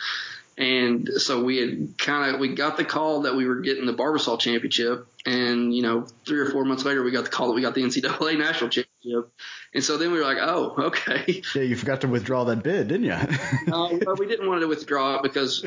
And 0.58 1.08
so 1.16 1.42
we 1.42 1.56
had 1.58 1.98
kind 1.98 2.34
of 2.34 2.40
we 2.40 2.54
got 2.54 2.76
the 2.76 2.84
call 2.84 3.22
that 3.22 3.34
we 3.34 3.46
were 3.46 3.60
getting 3.60 3.86
the 3.86 3.94
Barbasol 3.94 4.38
Championship, 4.38 5.06
and 5.24 5.74
you 5.74 5.82
know 5.82 6.06
three 6.26 6.40
or 6.40 6.50
four 6.50 6.64
months 6.64 6.84
later 6.84 7.02
we 7.02 7.10
got 7.10 7.24
the 7.24 7.30
call 7.30 7.48
that 7.48 7.54
we 7.54 7.62
got 7.62 7.74
the 7.74 7.82
NCAA 7.82 8.38
National 8.38 8.68
Championship, 8.68 9.32
and 9.74 9.82
so 9.82 9.96
then 9.96 10.12
we 10.12 10.18
were 10.18 10.24
like, 10.24 10.38
oh, 10.40 10.74
okay. 10.86 11.42
Yeah, 11.54 11.62
you 11.62 11.76
forgot 11.76 12.02
to 12.02 12.08
withdraw 12.08 12.44
that 12.44 12.62
bid, 12.62 12.88
didn't 12.88 13.04
you? 13.04 13.12
uh, 13.72 13.98
well, 14.04 14.16
we 14.18 14.26
didn't 14.26 14.48
want 14.48 14.60
to 14.60 14.68
withdraw 14.68 15.16
it 15.16 15.22
because 15.22 15.66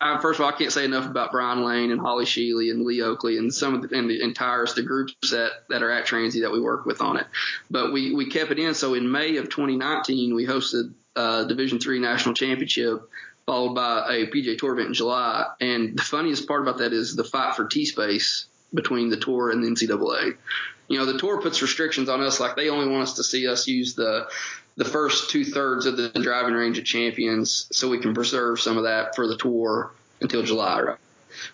uh, 0.00 0.18
first 0.18 0.40
of 0.40 0.44
all, 0.44 0.50
I 0.50 0.56
can't 0.56 0.72
say 0.72 0.84
enough 0.84 1.06
about 1.06 1.30
Brian 1.30 1.62
Lane 1.62 1.90
and 1.90 2.00
Holly 2.00 2.24
Sheely 2.24 2.70
and 2.70 2.84
Lee 2.84 3.02
Oakley 3.02 3.36
and 3.36 3.52
some 3.52 3.74
of 3.74 3.88
the, 3.88 3.96
and 3.96 4.08
the 4.08 4.22
entire 4.22 4.66
the 4.66 4.82
groups 4.82 5.30
that, 5.30 5.50
that 5.68 5.82
are 5.82 5.90
at 5.90 6.06
Transy 6.06 6.42
that 6.42 6.50
we 6.50 6.60
work 6.60 6.86
with 6.86 7.00
on 7.02 7.18
it. 7.18 7.26
But 7.70 7.92
we, 7.92 8.14
we 8.14 8.30
kept 8.30 8.50
it 8.50 8.58
in. 8.58 8.74
So 8.74 8.94
in 8.94 9.10
May 9.10 9.36
of 9.36 9.50
2019, 9.50 10.34
we 10.34 10.46
hosted 10.46 10.94
uh, 11.16 11.44
Division 11.44 11.78
Three 11.80 11.98
National 11.98 12.34
Championship 12.34 13.08
followed 13.50 13.74
by 13.74 14.06
a 14.14 14.26
PGA 14.28 14.56
Tour 14.56 14.74
event 14.74 14.88
in 14.88 14.94
July. 14.94 15.44
And 15.60 15.98
the 15.98 16.02
funniest 16.02 16.46
part 16.46 16.62
about 16.62 16.78
that 16.78 16.92
is 16.92 17.16
the 17.16 17.24
fight 17.24 17.56
for 17.56 17.66
T 17.66 17.84
space 17.84 18.46
between 18.72 19.08
the 19.08 19.16
tour 19.16 19.50
and 19.50 19.60
the 19.64 19.66
NCAA. 19.68 20.36
You 20.86 20.98
know, 20.98 21.04
the 21.04 21.18
tour 21.18 21.42
puts 21.42 21.60
restrictions 21.60 22.08
on 22.08 22.22
us, 22.22 22.38
like 22.38 22.54
they 22.54 22.68
only 22.68 22.86
want 22.86 23.02
us 23.02 23.14
to 23.14 23.24
see 23.24 23.48
us 23.48 23.66
use 23.66 23.94
the 23.94 24.28
the 24.76 24.84
first 24.84 25.30
two 25.30 25.44
thirds 25.44 25.84
of 25.86 25.96
the 25.96 26.10
driving 26.10 26.54
range 26.54 26.78
at 26.78 26.84
Champions, 26.84 27.66
so 27.72 27.88
we 27.88 27.98
can 27.98 28.14
preserve 28.14 28.60
some 28.60 28.78
of 28.78 28.84
that 28.84 29.16
for 29.16 29.26
the 29.26 29.36
tour 29.36 29.90
until 30.20 30.44
July. 30.44 30.80
Right? 30.82 30.98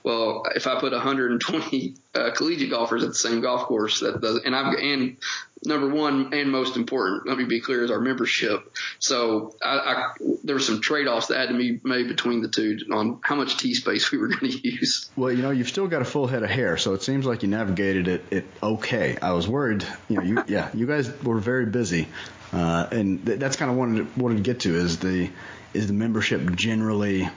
Well, 0.03 0.45
if 0.55 0.67
I 0.67 0.79
put 0.81 0.93
120 0.93 1.95
uh, 2.15 2.31
collegiate 2.33 2.71
golfers 2.71 3.03
at 3.03 3.11
the 3.11 3.15
same 3.15 3.41
golf 3.41 3.62
course, 3.62 4.01
that 4.01 4.21
does, 4.21 4.41
and 4.45 4.55
I've 4.55 4.75
and 4.79 5.17
number 5.65 5.89
one 5.89 6.33
and 6.33 6.51
most 6.51 6.77
important, 6.77 7.27
let 7.27 7.39
me 7.39 7.45
be 7.45 7.61
clear, 7.61 7.85
is 7.85 7.91
our 7.91 8.01
membership. 8.01 8.77
So 8.99 9.57
I, 9.62 9.79
I, 9.79 10.12
there 10.45 10.55
were 10.55 10.61
some 10.61 10.81
trade 10.81 11.09
offs 11.09 11.29
that 11.29 11.39
had 11.39 11.49
to 11.49 11.57
be 11.57 11.81
made 11.83 12.09
between 12.09 12.43
the 12.43 12.49
two 12.49 12.79
on 12.93 13.19
how 13.23 13.35
much 13.35 13.57
tee 13.57 13.75
space 13.75 14.11
we 14.12 14.19
were 14.19 14.29
going 14.29 14.53
to 14.53 14.69
use. 14.69 15.11
Well, 15.17 15.33
you 15.33 15.43
know, 15.43 15.51
you've 15.51 15.69
still 15.69 15.89
got 15.89 16.03
a 16.03 16.07
full 16.07 16.27
head 16.27 16.43
of 16.43 16.51
hair, 16.51 16.77
so 16.77 16.95
it 16.95 17.03
seems 17.03 17.27
like 17.27 17.43
you 17.43 17.49
navigated 17.49 18.09
it, 18.09 18.25
it 18.31 18.45
okay. 18.62 19.17
I 19.21 19.33
was 19.33 19.49
worried, 19.49 19.85
you 20.09 20.17
know, 20.17 20.23
you, 20.23 20.45
yeah, 20.47 20.71
you 20.75 20.87
guys 20.87 21.11
were 21.23 21.39
very 21.39 21.67
busy, 21.67 22.09
uh, 22.53 22.87
and 22.91 23.25
th- 23.25 23.39
that's 23.39 23.57
kind 23.57 23.71
of 23.71 23.77
wanted 23.77 24.17
wanted 24.17 24.37
to 24.37 24.43
get 24.43 24.61
to 24.61 24.75
is 24.75 24.99
the 24.99 25.31
is 25.75 25.89
the 25.89 25.93
membership 25.93 26.55
generally 26.55 27.29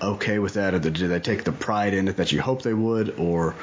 okay 0.00 0.38
with 0.38 0.54
that, 0.54 0.74
or 0.74 0.78
do 0.78 1.08
they 1.08 1.20
take 1.20 1.44
the 1.44 1.52
pride 1.52 1.94
in 1.94 2.08
it 2.08 2.16
that 2.16 2.32
you 2.32 2.40
hope 2.40 2.62
they 2.62 2.74
would, 2.74 3.18
or 3.18 3.54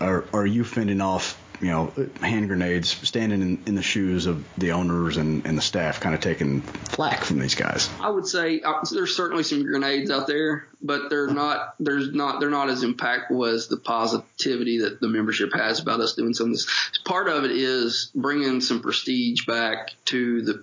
are, 0.00 0.24
are 0.32 0.46
you 0.46 0.64
fending 0.64 1.00
off 1.00 1.40
you 1.60 1.68
know, 1.68 1.92
hand 2.20 2.48
grenades, 2.48 2.90
standing 2.90 3.40
in, 3.40 3.62
in 3.66 3.74
the 3.74 3.82
shoes 3.82 4.26
of 4.26 4.44
the 4.58 4.72
owners 4.72 5.16
and, 5.16 5.46
and 5.46 5.56
the 5.56 5.62
staff, 5.62 6.00
kind 6.00 6.14
of 6.14 6.20
taking 6.20 6.60
flack 6.60 7.24
from 7.24 7.38
these 7.38 7.54
guys. 7.54 7.88
I 8.00 8.10
would 8.10 8.26
say 8.26 8.60
uh, 8.60 8.84
there's 8.92 9.16
certainly 9.16 9.42
some 9.42 9.62
grenades 9.62 10.10
out 10.10 10.26
there, 10.26 10.68
but 10.82 11.08
they're 11.08 11.28
not. 11.28 11.74
There's 11.80 12.12
not. 12.12 12.40
They're 12.40 12.50
not 12.50 12.68
as 12.68 12.84
impactful 12.84 13.52
as 13.52 13.68
the 13.68 13.76
positivity 13.78 14.78
that 14.80 15.00
the 15.00 15.08
membership 15.08 15.50
has 15.54 15.80
about 15.80 16.00
us 16.00 16.14
doing 16.14 16.34
some 16.34 16.48
of 16.48 16.52
this. 16.52 16.66
Part 17.04 17.28
of 17.28 17.44
it 17.44 17.52
is 17.52 18.10
bringing 18.14 18.60
some 18.60 18.82
prestige 18.82 19.46
back 19.46 19.92
to 20.06 20.42
the 20.42 20.54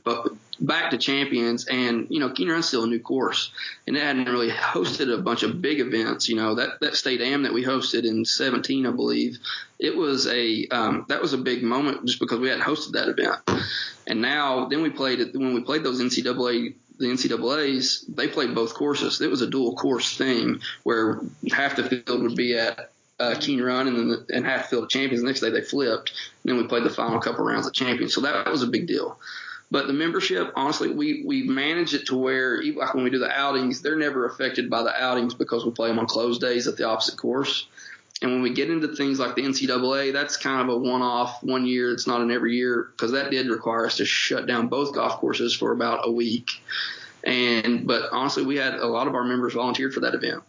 back 0.59 0.91
to 0.91 0.97
champions, 0.97 1.65
and 1.67 2.07
you 2.09 2.19
know, 2.19 2.29
Keene 2.29 2.49
Run's 2.49 2.67
still 2.67 2.83
a 2.83 2.87
new 2.87 2.99
course, 2.99 3.51
and 3.87 3.95
it 3.95 4.03
hadn't 4.03 4.25
really 4.25 4.49
hosted 4.49 5.13
a 5.13 5.21
bunch 5.21 5.43
of 5.43 5.61
big 5.61 5.79
events. 5.79 6.29
You 6.29 6.35
know, 6.35 6.55
that 6.55 6.79
that 6.81 6.95
state 6.95 7.21
am 7.21 7.43
that 7.43 7.53
we 7.53 7.63
hosted 7.63 8.05
in 8.05 8.25
17, 8.25 8.85
I 8.85 8.91
believe, 8.91 9.37
it 9.79 9.95
was 9.95 10.27
a 10.27 10.67
um, 10.67 11.05
that 11.09 11.21
was 11.21 11.33
a 11.33 11.37
big 11.37 11.63
moment 11.63 12.05
just 12.05 12.19
because 12.19 12.39
we 12.39 12.49
hadn't 12.49 12.63
hosted 12.63 12.93
that 12.93 13.09
event, 13.09 13.65
and 14.07 14.21
now 14.21 14.67
then 14.67 14.81
we 14.81 14.89
played 14.89 15.19
it 15.19 15.33
when 15.33 15.53
we 15.53 15.61
played 15.61 15.83
those 15.83 16.01
NCAA 16.01 16.75
the 16.99 17.07
NCAA's 17.07 18.05
they 18.07 18.27
played 18.27 18.55
both 18.55 18.73
courses. 18.73 19.21
It 19.21 19.29
was 19.29 19.41
a 19.41 19.49
dual 19.49 19.75
course 19.75 20.17
thing 20.17 20.61
where 20.83 21.19
half 21.51 21.75
the 21.75 21.83
field 21.83 22.21
would 22.21 22.35
be 22.35 22.57
at 22.57 22.91
uh, 23.19 23.35
Keene 23.39 23.61
Run 23.61 23.87
and 23.87 23.97
then 23.97 24.07
the, 24.09 24.25
and 24.33 24.45
half 24.45 24.63
the 24.63 24.67
field 24.69 24.83
at 24.85 24.89
Champions. 24.89 25.21
The 25.21 25.27
next 25.27 25.39
day 25.41 25.49
they 25.49 25.61
flipped, 25.61 26.11
and 26.43 26.51
then 26.51 26.57
we 26.57 26.67
played 26.67 26.83
the 26.83 26.89
final 26.89 27.19
couple 27.19 27.45
rounds 27.45 27.67
at 27.67 27.73
Champions. 27.73 28.13
So 28.13 28.21
that 28.21 28.49
was 28.49 28.63
a 28.63 28.67
big 28.67 28.87
deal. 28.87 29.17
But 29.71 29.87
the 29.87 29.93
membership, 29.93 30.53
honestly, 30.55 30.89
we 30.89 31.23
we 31.25 31.43
manage 31.43 31.93
it 31.93 32.07
to 32.07 32.15
where 32.15 32.61
even 32.61 32.79
like 32.79 32.93
when 32.93 33.03
we 33.03 33.09
do 33.09 33.19
the 33.19 33.31
outings, 33.31 33.81
they're 33.81 33.97
never 33.97 34.25
affected 34.25 34.69
by 34.69 34.83
the 34.83 35.03
outings 35.03 35.33
because 35.33 35.65
we 35.65 35.71
play 35.71 35.89
them 35.89 35.99
on 35.99 36.05
closed 36.05 36.41
days 36.41 36.67
at 36.67 36.77
the 36.77 36.87
opposite 36.87 37.17
course. 37.17 37.67
And 38.21 38.31
when 38.31 38.41
we 38.41 38.53
get 38.53 38.69
into 38.69 38.87
things 38.95 39.19
like 39.19 39.35
the 39.35 39.41
NCAA, 39.41 40.13
that's 40.13 40.37
kind 40.37 40.61
of 40.61 40.73
a 40.73 40.77
one-off, 40.77 41.43
one 41.43 41.65
year. 41.65 41.91
It's 41.91 42.07
not 42.07 42.21
an 42.21 42.31
every 42.31 42.55
year 42.55 42.89
because 42.91 43.11
that 43.11 43.31
did 43.31 43.47
require 43.47 43.85
us 43.85 43.97
to 43.97 44.05
shut 44.05 44.47
down 44.47 44.67
both 44.67 44.93
golf 44.93 45.17
courses 45.17 45.53
for 45.53 45.71
about 45.71 46.07
a 46.07 46.11
week. 46.11 46.49
And 47.23 47.87
but 47.87 48.09
honestly, 48.11 48.45
we 48.45 48.57
had 48.57 48.75
a 48.75 48.87
lot 48.87 49.07
of 49.07 49.15
our 49.15 49.23
members 49.23 49.53
volunteered 49.53 49.93
for 49.93 50.01
that 50.01 50.13
event. 50.13 50.43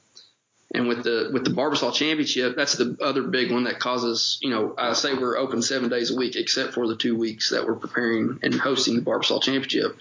And 0.75 0.89
with 0.89 1.05
the 1.05 1.31
with 1.33 1.45
the 1.45 1.53
Barbasol 1.53 1.95
Championship, 1.95 2.57
that's 2.57 2.77
the 2.77 2.97
other 3.01 3.23
big 3.23 3.53
one 3.53 3.65
that 3.65 3.79
causes, 3.79 4.39
you 4.43 4.51
know, 4.51 4.75
I 4.77 4.93
say 4.95 5.15
we're 5.15 5.39
open 5.39 5.63
seven 5.63 5.89
days 5.89 6.11
a 6.11 6.17
week, 6.17 6.35
except 6.35 6.75
for 6.75 6.89
the 6.89 6.97
two 6.97 7.17
weeks 7.17 7.51
that 7.51 7.65
we're 7.65 7.77
preparing 7.77 8.41
and 8.43 8.53
hosting 8.53 8.97
the 8.97 9.03
Barbasol 9.03 9.41
Championship. 9.41 9.97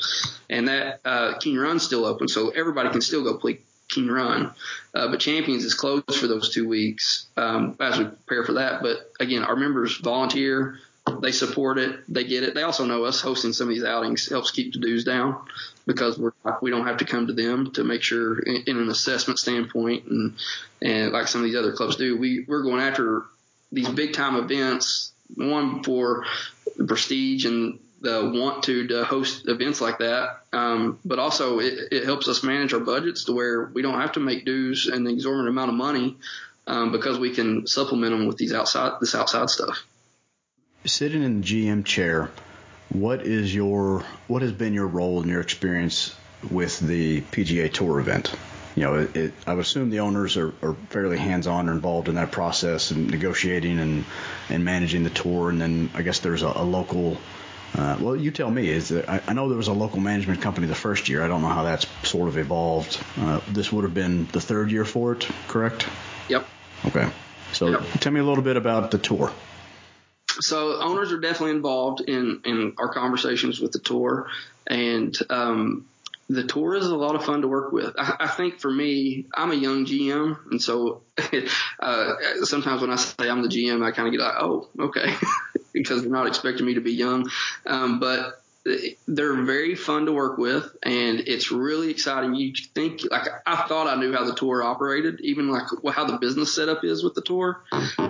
And 0.50 0.68
that 0.68 1.00
uh, 1.06 1.38
Keene 1.38 1.60
Run's 1.60 1.84
still 1.84 2.06
open, 2.06 2.28
so 2.28 2.50
everybody 2.50 2.90
can 2.90 3.02
still 3.02 3.24
go 3.24 3.38
play 3.38 3.60
Keene 3.88 4.10
Run. 4.10 4.52
Uh, 4.96 5.10
but 5.10 5.20
Champions 5.20 5.64
is 5.64 5.76
closed 5.76 6.16
for 6.16 6.26
those 6.26 6.52
two 6.52 6.68
weeks 6.68 7.28
um, 7.38 7.76
as 7.80 8.00
we 8.00 8.06
prepare 8.06 8.44
for 8.44 8.54
that. 8.54 8.82
But 8.82 9.12
again, 9.20 9.44
our 9.44 9.56
members 9.56 9.98
volunteer. 9.98 10.80
They 11.22 11.32
support 11.32 11.78
it. 11.78 12.00
They 12.08 12.24
get 12.24 12.44
it. 12.44 12.54
They 12.54 12.64
also 12.64 12.86
know 12.86 13.06
us 13.06 13.22
hosting 13.22 13.54
some 13.54 13.68
of 13.70 13.74
these 13.74 13.84
outings 13.84 14.30
helps 14.30 14.52
keep 14.52 14.74
the 14.74 14.80
dues 14.80 15.04
down 15.04 15.38
because 15.86 16.18
we're 16.18 16.34
we 16.62 16.72
don't 16.72 16.88
have 16.88 16.98
to 16.98 17.06
come 17.06 17.28
to 17.28 17.34
them 17.34 17.72
to 17.72 17.84
make 17.84 18.02
sure 18.02 18.40
in, 18.40 18.64
in 18.68 18.78
an 18.78 18.90
assessment 18.90 19.40
standpoint 19.40 20.06
and 20.06 20.36
and 20.82 21.12
like 21.12 21.28
some 21.28 21.42
of 21.42 21.46
these 21.46 21.56
other 21.56 21.74
clubs 21.74 21.96
do. 21.96 22.18
We 22.18 22.46
we're 22.48 22.64
going 22.64 22.82
after 22.82 23.24
these 23.72 23.90
big 23.90 24.14
time 24.14 24.36
events. 24.36 25.12
One 25.36 25.84
for 25.84 26.26
the 26.78 26.86
prestige 26.86 27.46
and 27.46 27.80
the 28.02 28.32
want 28.36 28.64
to 28.64 28.88
to 28.88 29.04
host 29.06 29.48
events 29.48 29.82
like 29.82 30.00
that. 30.00 30.42
Um, 30.52 31.00
but 31.06 31.20
also 31.20 31.60
it, 31.60 31.92
it 31.92 32.04
helps 32.04 32.28
us 32.28 32.44
manage 32.44 32.74
our 32.74 32.80
budgets 32.80 33.24
to 33.26 33.34
where 33.34 33.66
we 33.66 33.82
don't 33.82 34.00
have 34.00 34.12
to 34.14 34.20
make 34.20 34.46
dues 34.46 34.88
and 34.88 35.08
an 35.08 35.14
exorbitant 35.14 35.50
amount 35.50 35.70
of 35.70 35.76
money 35.76 36.18
um, 36.68 36.92
because 36.92 37.18
we 37.18 37.34
can 37.34 37.66
supplement 37.66 38.12
them 38.12 38.28
with 38.28 38.38
these 38.38 38.54
outside 38.54 39.00
this 39.00 39.16
outside 39.16 39.50
stuff. 39.50 39.84
Sitting 40.86 41.24
in 41.24 41.42
the 41.42 41.48
GM 41.48 41.86
chair, 41.86 42.30
what 42.90 43.26
is 43.26 43.54
your 43.54 44.04
what 44.28 44.42
has 44.42 44.52
been 44.52 44.74
your 44.74 44.88
role 44.88 45.22
and 45.22 45.30
your 45.30 45.42
experience 45.42 46.16
with 46.50 46.80
the 46.80 47.22
PGA 47.22 47.72
Tour 47.72 48.00
event? 48.00 48.34
You 48.76 48.84
know, 48.84 48.96
it, 48.96 49.16
it, 49.16 49.34
I 49.46 49.54
would 49.54 49.62
assume 49.62 49.92
the 49.92 50.00
owners 50.00 50.36
are, 50.36 50.54
are 50.62 50.74
fairly 50.90 51.18
hands-on 51.18 51.70
or 51.70 51.74
involved 51.74 52.10
in 52.10 52.16
that 52.16 52.32
process 52.32 52.92
and 52.92 53.10
negotiating 53.10 53.80
and 53.80 54.04
and 54.50 54.66
managing 54.66 55.04
the 55.04 55.10
tour, 55.10 55.50
and 55.50 55.62
then 55.62 55.90
I 55.94 56.02
guess 56.02 56.20
there's 56.20 56.44
a, 56.44 56.52
a 56.56 56.64
local 56.64 57.18
uh, 57.76 57.98
well, 58.00 58.16
you 58.16 58.32
tell 58.32 58.52
me. 58.52 58.70
Is 58.70 58.90
there, 58.90 59.10
I, 59.10 59.22
I, 59.28 59.34
know 59.34 59.48
there 59.50 59.58
was 59.58 59.68
a 59.68 59.74
local 59.74 60.00
management 60.00 60.42
company 60.42 60.68
the 60.68 60.76
first 60.76 61.10
year. 61.10 61.24
I 61.24 61.28
don't 61.28 61.42
know 61.42 61.48
how 61.48 61.64
that's 61.64 61.88
sort 62.08 62.28
of 62.28 62.38
evolved. 62.38 63.00
Uh, 63.18 63.40
this 63.52 63.72
would 63.72 63.84
have 63.84 63.96
been 63.96 64.28
the 64.28 64.42
third 64.42 64.72
year 64.72 64.86
for 64.86 65.14
it, 65.14 65.28
correct? 65.48 65.88
Yep. 66.30 66.46
Okay. 66.86 67.10
So 67.52 67.70
yep. 67.70 67.84
tell 68.00 68.12
me 68.12 68.20
a 68.20 68.24
little 68.24 68.44
bit 68.44 68.58
about 68.58 68.92
the 68.92 69.00
tour. 69.00 69.32
So 70.42 70.82
owners 70.82 71.12
are 71.12 71.20
definitely 71.20 71.56
involved 71.56 72.02
in 72.02 72.42
in 72.46 72.74
our 72.78 72.90
conversations 72.94 73.60
with 73.60 73.72
the 73.72 73.80
tour, 73.80 74.30
and 74.68 75.16
um, 75.30 75.86
the 76.30 76.44
tour 76.44 76.76
is 76.76 76.86
a 76.86 76.96
lot 76.96 77.16
of 77.16 77.26
fun 77.26 77.42
to 77.42 77.48
work 77.48 77.72
with. 77.72 77.94
I, 77.98 78.16
I 78.22 78.28
think 78.28 78.60
for 78.60 78.72
me, 78.72 79.26
I'm 79.34 79.52
a 79.52 79.56
young 79.56 79.86
GM, 79.86 80.38
and 80.52 80.62
so 80.62 81.02
uh, 81.80 82.14
sometimes 82.44 82.82
when 82.82 82.92
I 82.92 82.96
say 82.96 83.30
I'm 83.30 83.42
the 83.42 83.50
GM, 83.50 83.86
I 83.86 83.92
kind 83.92 84.08
of 84.08 84.14
get 84.14 84.22
like, 84.22 84.36
oh, 84.40 84.68
okay, 84.80 85.14
because 85.74 86.02
they're 86.02 86.12
not 86.12 86.28
expecting 86.28 86.66
me 86.66 86.76
to 86.76 86.82
be 86.82 86.94
young. 86.94 87.30
Um, 87.66 88.00
but 88.00 88.43
they're 89.08 89.44
very 89.44 89.76
fun 89.76 90.06
to 90.06 90.14
work 90.14 90.38
with 90.38 90.76
and 90.84 91.20
it's 91.20 91.52
really 91.52 91.90
exciting. 91.90 92.34
You 92.34 92.54
think 92.74 93.02
like 93.12 93.28
I 93.46 93.68
thought 93.68 93.88
I 93.88 94.00
knew 94.00 94.14
how 94.14 94.24
the 94.24 94.36
tour 94.36 94.64
operated, 94.64 95.20
even 95.22 95.50
like 95.50 95.64
how 95.94 96.06
the 96.06 96.18
business 96.18 96.56
setup 96.56 96.84
is 96.84 97.04
with 97.04 97.14
the 97.14 97.22
tour, 97.22 97.64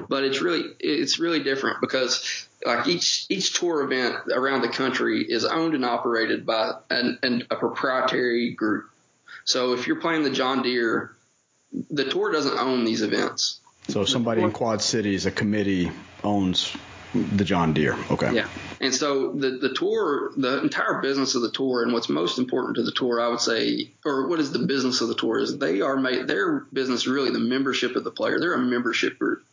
but 0.07 0.23
it's 0.23 0.41
really 0.41 0.63
it's 0.79 1.17
really 1.17 1.41
different 1.43 1.81
because 1.81 2.47
like 2.65 2.87
each 2.87 3.25
each 3.29 3.53
tour 3.53 3.81
event 3.81 4.15
around 4.31 4.61
the 4.61 4.69
country 4.69 5.25
is 5.27 5.43
owned 5.43 5.73
and 5.73 5.85
operated 5.85 6.45
by 6.45 6.73
an, 6.89 7.17
an, 7.23 7.43
a 7.49 7.55
proprietary 7.55 8.51
group. 8.51 8.89
So 9.45 9.73
if 9.73 9.87
you're 9.87 9.99
playing 9.99 10.23
the 10.23 10.29
John 10.29 10.61
Deere, 10.61 11.15
the 11.89 12.05
tour 12.05 12.31
doesn't 12.31 12.57
own 12.57 12.85
these 12.85 13.01
events. 13.01 13.59
So 13.89 14.01
if 14.03 14.09
somebody 14.09 14.43
in 14.43 14.51
Quad 14.51 14.81
Cities, 14.81 15.25
a 15.25 15.31
committee 15.31 15.91
owns 16.23 16.73
the 17.13 17.43
John 17.43 17.73
Deere. 17.73 17.97
Okay. 18.09 18.33
Yeah. 18.33 18.47
And 18.81 18.93
so 18.93 19.31
the 19.31 19.51
the 19.51 19.73
tour, 19.73 20.31
the 20.35 20.61
entire 20.61 21.01
business 21.01 21.35
of 21.35 21.41
the 21.41 21.51
tour, 21.51 21.83
and 21.83 21.93
what's 21.93 22.09
most 22.09 22.39
important 22.39 22.75
to 22.75 22.83
the 22.83 22.91
tour, 22.91 23.21
I 23.21 23.27
would 23.27 23.41
say, 23.41 23.91
or 24.05 24.27
what 24.27 24.39
is 24.39 24.51
the 24.51 24.59
business 24.59 25.01
of 25.01 25.07
the 25.07 25.15
tour 25.15 25.39
is 25.39 25.57
they 25.57 25.81
are 25.81 25.97
made 25.97 26.27
their 26.27 26.59
business 26.73 27.07
really 27.07 27.31
the 27.31 27.39
membership 27.39 27.95
of 27.95 28.03
the 28.03 28.11
player. 28.11 28.39
They're 28.39 28.53
a 28.53 28.59
membership 28.59 29.19
group. 29.19 29.43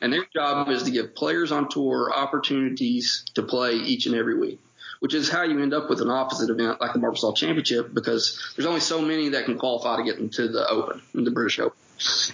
And 0.00 0.12
their 0.12 0.26
job 0.34 0.68
is 0.68 0.82
to 0.82 0.90
give 0.90 1.14
players 1.14 1.50
on 1.50 1.68
tour 1.68 2.12
opportunities 2.14 3.24
to 3.34 3.42
play 3.42 3.74
each 3.74 4.06
and 4.06 4.14
every 4.14 4.36
week, 4.36 4.60
which 5.00 5.14
is 5.14 5.30
how 5.30 5.44
you 5.44 5.62
end 5.62 5.72
up 5.72 5.88
with 5.88 6.00
an 6.00 6.10
opposite 6.10 6.50
event 6.50 6.80
like 6.80 6.92
the 6.92 6.98
Barbasol 6.98 7.34
Championship 7.36 7.94
because 7.94 8.38
there's 8.54 8.66
only 8.66 8.80
so 8.80 9.00
many 9.00 9.30
that 9.30 9.46
can 9.46 9.56
qualify 9.56 9.96
to 9.96 10.02
get 10.02 10.18
into 10.18 10.48
the 10.48 10.68
Open, 10.68 11.00
the 11.14 11.30
British 11.30 11.58
Open. 11.58 11.78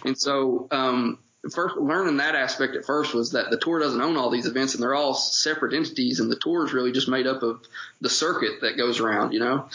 And 0.05 0.19
so, 0.19 0.67
um, 0.71 1.19
first 1.49 1.77
learning 1.77 2.19
that 2.19 2.35
aspect 2.35 2.77
at 2.77 2.85
first 2.85 3.15
was 3.15 3.33
that 3.33 3.51
the 3.51 3.57
tour 3.57 3.79
doesn't 3.79 4.01
own 4.01 4.17
all 4.17 4.29
these 4.29 4.47
events 4.47 4.75
and 4.75 4.83
they're 4.83 4.95
all 4.95 5.15
separate 5.15 5.73
entities 5.73 6.21
and 6.21 6.31
the 6.31 6.37
tour 6.37 6.67
is 6.67 6.73
really 6.75 6.93
just 6.93 7.09
made 7.09 7.27
up 7.27 7.43
of 7.43 7.61
the 8.03 8.11
circuit 8.11 8.61
that 8.61 8.77
goes 8.77 9.01
around, 9.01 9.33
you 9.33 9.41
know? 9.41 9.69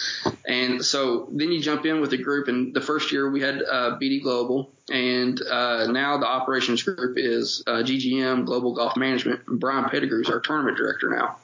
And 0.47 0.85
so 0.85 1.27
then 1.31 1.51
you 1.51 1.59
jump 1.61 1.85
in 1.85 2.01
with 2.01 2.13
a 2.13 2.17
group 2.17 2.47
and 2.47 2.73
the 2.73 2.81
first 2.81 3.11
year 3.11 3.29
we 3.29 3.41
had, 3.41 3.63
uh, 3.63 3.97
BD 3.99 4.21
Global 4.21 4.69
and, 4.91 5.41
uh, 5.41 5.87
now 5.87 6.17
the 6.19 6.27
operations 6.27 6.83
group 6.83 7.17
is, 7.17 7.63
uh, 7.65 7.81
GGM 7.81 8.45
Global 8.45 8.75
Golf 8.75 8.95
Management. 8.95 9.45
Brian 9.47 9.89
Pettigrew 9.89 10.21
is 10.21 10.29
our 10.29 10.39
tournament 10.39 10.77
director 10.77 11.09
now. 11.09 11.37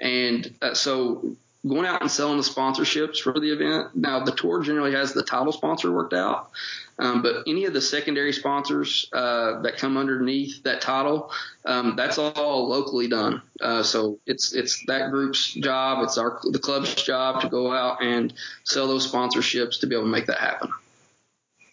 And, 0.00 0.52
uh, 0.60 0.74
so 0.74 1.36
going 1.66 1.84
out 1.84 2.00
and 2.00 2.10
selling 2.10 2.38
the 2.38 2.42
sponsorships 2.42 3.18
for 3.18 3.38
the 3.38 3.52
event. 3.52 3.94
Now 3.94 4.24
the 4.24 4.32
tour 4.32 4.62
generally 4.62 4.92
has 4.92 5.12
the 5.12 5.22
title 5.22 5.52
sponsor 5.52 5.92
worked 5.92 6.14
out. 6.14 6.50
Um, 6.98 7.22
but 7.22 7.44
any 7.46 7.64
of 7.64 7.72
the 7.72 7.80
secondary 7.80 8.32
sponsors 8.32 9.08
uh, 9.12 9.60
that 9.62 9.76
come 9.76 9.96
underneath 9.96 10.62
that 10.64 10.80
title, 10.80 11.30
um, 11.64 11.96
that's 11.96 12.18
all 12.18 12.68
locally 12.68 13.08
done. 13.08 13.42
Uh, 13.60 13.82
so 13.82 14.18
it's 14.26 14.52
it's 14.52 14.84
that 14.86 15.10
group's 15.10 15.54
job, 15.54 16.04
it's 16.04 16.18
our 16.18 16.40
the 16.50 16.58
club's 16.58 16.94
job 16.94 17.40
to 17.42 17.48
go 17.48 17.72
out 17.72 18.02
and 18.02 18.32
sell 18.64 18.86
those 18.86 19.10
sponsorships 19.10 19.80
to 19.80 19.86
be 19.86 19.94
able 19.94 20.04
to 20.04 20.10
make 20.10 20.26
that 20.26 20.38
happen. 20.38 20.70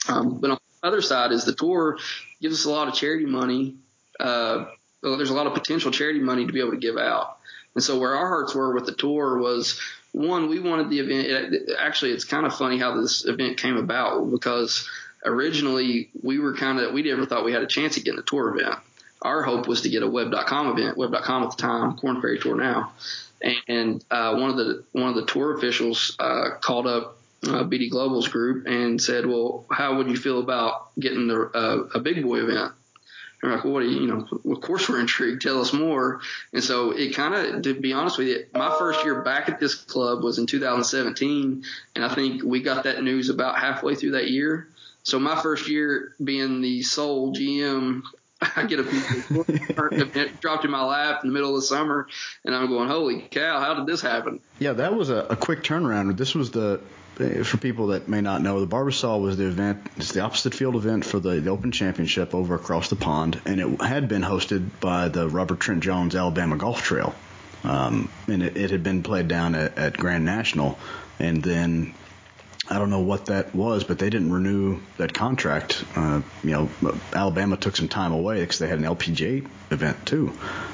Um, 0.08 0.40
but 0.40 0.52
on 0.52 0.58
the 0.82 0.88
other 0.88 1.02
side 1.02 1.32
is 1.32 1.44
the 1.44 1.54
tour 1.54 1.98
gives 2.42 2.60
us 2.60 2.66
a 2.66 2.72
lot 2.72 2.88
of 2.88 2.94
charity 2.94 3.26
money. 3.26 3.76
Uh, 4.20 4.66
there's 5.02 5.30
a 5.30 5.34
lot 5.34 5.48
of 5.48 5.54
potential 5.54 5.92
charity 5.92 6.20
money 6.20 6.46
to 6.46 6.54
be 6.54 6.60
able 6.60 6.72
to 6.72 6.78
give 6.78 6.98
out. 6.98 7.37
And 7.76 7.84
so 7.84 7.99
where 7.99 8.15
our 8.15 8.28
hearts 8.28 8.55
were 8.55 8.74
with 8.74 8.86
the 8.86 8.93
tour 8.93 9.38
was 9.38 9.80
one, 10.11 10.49
we 10.49 10.59
wanted 10.59 10.89
the 10.89 10.99
event. 10.99 11.70
Actually, 11.78 12.11
it's 12.11 12.26
kind 12.26 12.45
of 12.45 12.55
funny 12.55 12.78
how 12.78 12.99
this 12.99 13.26
event 13.26 13.57
came 13.57 13.78
about 13.78 14.32
because 14.32 14.89
originally 15.24 16.09
we 16.24 16.39
were 16.39 16.55
kind 16.55 16.80
of 16.80 16.93
we 16.93 17.03
never 17.03 17.26
thought 17.26 17.45
we 17.45 17.53
had 17.53 17.61
a 17.61 17.68
chance 17.68 17.97
at 17.97 18.03
getting 18.03 18.20
a 18.20 18.24
tour 18.24 18.57
event. 18.57 18.80
Our 19.22 19.43
hope 19.43 19.68
was 19.68 19.82
to 19.82 19.89
get 19.89 20.03
a 20.03 20.07
web.com 20.07 20.78
event, 20.78 20.97
web.com 20.97 21.43
at 21.43 21.51
the 21.51 21.61
time, 21.61 21.97
Korn 21.97 22.22
Ferry 22.22 22.39
Tour 22.39 22.55
now. 22.55 22.93
And 23.68 24.03
uh, 24.09 24.36
one 24.38 24.49
of 24.49 24.57
the 24.57 24.84
one 24.93 25.09
of 25.09 25.15
the 25.15 25.26
tour 25.26 25.55
officials 25.55 26.15
uh, 26.20 26.57
called 26.61 26.88
up 26.88 27.18
uh, 27.43 27.63
BD 27.63 27.89
Global's 27.89 28.28
group 28.28 28.65
and 28.65 29.01
said, 29.01 29.26
"Well, 29.26 29.65
how 29.72 29.97
would 29.97 30.07
you 30.07 30.18
feel 30.18 30.39
about 30.39 30.89
getting 30.99 31.28
the, 31.28 31.51
uh, 31.53 31.88
a 31.93 31.99
big 31.99 32.24
boy 32.24 32.39
event?" 32.39 32.74
Like, 33.44 33.64
well, 33.64 33.74
what 33.74 33.80
do 33.82 33.88
you, 33.88 34.02
you 34.02 34.08
know, 34.08 34.28
of 34.52 34.62
course 34.62 34.90
we're 34.90 35.00
intrigued. 35.00 35.44
Tell 35.44 35.62
us 35.62 35.72
more. 35.72 36.22
And 36.54 36.64
so 36.64 36.92
it 36.92 37.14
kind 37.14 37.36
of, 37.36 37.62
to 37.64 37.74
be 37.80 37.94
honest 37.94 38.18
with 38.18 38.28
you, 38.28 38.46
my 38.54 38.76
first 38.80 39.04
year 39.04 39.22
back 39.22 39.48
at 39.48 39.60
this 39.60 39.76
club 39.76 40.24
was 40.24 40.40
in 40.40 40.48
2017. 40.48 41.64
And 41.96 42.06
I 42.06 42.14
think 42.14 42.44
we 42.44 42.62
got 42.62 42.86
that 42.86 43.04
news 43.04 43.30
about 43.30 43.60
halfway 43.60 43.96
through 43.96 44.12
that 44.12 44.30
year. 44.30 44.68
So 45.04 45.20
my 45.20 45.40
first 45.42 45.70
year 45.70 46.16
being 46.22 46.62
the 46.62 46.82
sole 46.82 47.34
GM, 47.34 48.02
I 48.56 48.66
get 48.66 48.80
a 48.80 50.30
dropped 50.42 50.66
in 50.66 50.72
my 50.72 50.84
lap 50.84 51.24
in 51.24 51.30
the 51.30 51.34
middle 51.34 51.56
of 51.56 51.62
the 51.62 51.68
summer, 51.68 52.08
and 52.46 52.54
I'm 52.54 52.68
going, 52.68 52.88
"Holy 52.88 53.22
cow! 53.22 53.60
How 53.60 53.74
did 53.74 53.88
this 53.88 54.02
happen?" 54.02 54.42
Yeah, 54.60 54.74
that 54.74 54.94
was 54.94 55.10
a, 55.10 55.26
a 55.30 55.36
quick 55.36 55.64
turnaround. 55.64 56.18
This 56.18 56.36
was 56.36 56.52
the 56.52 56.82
for 57.18 57.57
people 57.57 57.88
that 57.88 58.07
may 58.07 58.22
not 58.22 58.41
know, 58.41 58.59
the 58.59 58.68
Barbasol 58.68 59.22
was 59.22 59.38
the 59.38 59.47
event. 59.47 59.88
It's 59.97 60.11
the 60.11 60.22
opposite 60.22 60.53
field 60.53 60.76
event 60.76 61.03
for 61.03 61.20
the, 61.20 61.39
the 61.39 61.49
Open 61.49 61.72
Championship 61.72 62.36
over 62.36 62.55
across 62.55 62.89
the 62.89 62.95
pond, 62.95 63.41
and 63.45 63.59
it 63.59 63.82
had 63.82 64.07
been 64.07 64.22
hosted 64.22 64.70
by 64.80 65.07
the 65.07 65.28
Robert 65.28 65.59
Trent 65.59 65.82
Jones 65.82 66.15
Alabama 66.15 66.57
Golf 66.57 66.84
Trail, 66.84 67.15
um, 67.63 68.09
and 68.28 68.43
it, 68.43 68.55
it, 68.55 68.72
had 68.72 68.84
been 68.84 69.01
played 69.01 69.28
down 69.28 69.55
at, 69.55 69.78
at 69.78 69.97
Grand 69.97 70.26
National, 70.26 70.78
and 71.20 71.41
then 71.41 71.95
I 72.70 72.78
don't 72.78 72.89
know 72.89 73.01
what 73.01 73.28
that 73.28 73.55
was, 73.55 73.84
but 73.84 73.97
they 73.97 74.09
didn't 74.09 74.32
renew 74.32 74.80
that 74.97 75.13
contract. 75.13 75.84
Uh, 75.95 76.22
you 76.43 76.51
know, 76.51 76.70
Alabama 77.13 77.57
took 77.57 77.76
some 77.76 77.88
time 77.88 78.11
away 78.11 78.41
because 78.41 78.59
they 78.59 78.68
had 78.68 78.78
an 78.78 78.86
LPGA 78.86 79.47
event 79.72 80.05
too. 80.05 80.34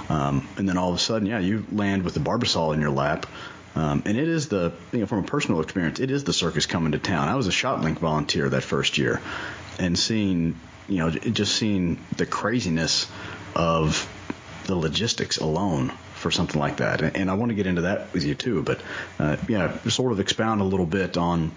Um, 0.09 0.47
and 0.57 0.67
then 0.67 0.77
all 0.77 0.89
of 0.89 0.95
a 0.95 0.99
sudden, 0.99 1.27
yeah, 1.27 1.39
you 1.39 1.65
land 1.71 2.03
with 2.03 2.15
the 2.15 2.19
Barbasol 2.19 2.73
in 2.73 2.81
your 2.81 2.89
lap. 2.89 3.27
Um, 3.76 4.03
and 4.05 4.17
it 4.17 4.28
is 4.28 4.49
the, 4.49 4.74
you 4.91 4.99
know, 4.99 5.05
from 5.05 5.19
a 5.19 5.28
personal 5.28 5.61
experience, 5.61 5.99
it 5.99 6.11
is 6.11 6.24
the 6.24 6.34
circus 6.34 6.65
coming 6.65 6.91
to 6.91 6.99
town. 6.99 7.28
I 7.28 7.36
was 7.36 7.47
a 7.47 7.51
ShotLink 7.51 7.97
volunteer 7.97 8.49
that 8.49 8.63
first 8.63 8.97
year, 8.97 9.21
and 9.80 9.97
seeing, 9.97 10.59
you 10.88 10.97
know, 10.97 11.09
just 11.09 11.55
seeing 11.55 11.99
the 12.17 12.26
craziness 12.26 13.09
of 13.55 14.07
the 14.65 14.76
logistics 14.76 15.38
alone 15.38 15.91
for 16.15 16.32
something 16.32 16.59
like 16.59 16.78
that. 16.78 17.01
And, 17.01 17.17
and 17.17 17.32
I 17.32 17.34
want 17.34 17.49
to 17.49 17.55
get 17.55 17.67
into 17.67 17.82
that 17.82 18.13
with 18.13 18.24
you 18.24 18.36
too, 18.36 18.61
but 18.61 18.82
uh, 19.19 19.38
yeah, 19.49 19.78
sort 19.89 20.11
of 20.11 20.19
expound 20.19 20.61
a 20.61 20.65
little 20.65 20.86
bit 20.86 21.17
on 21.17 21.51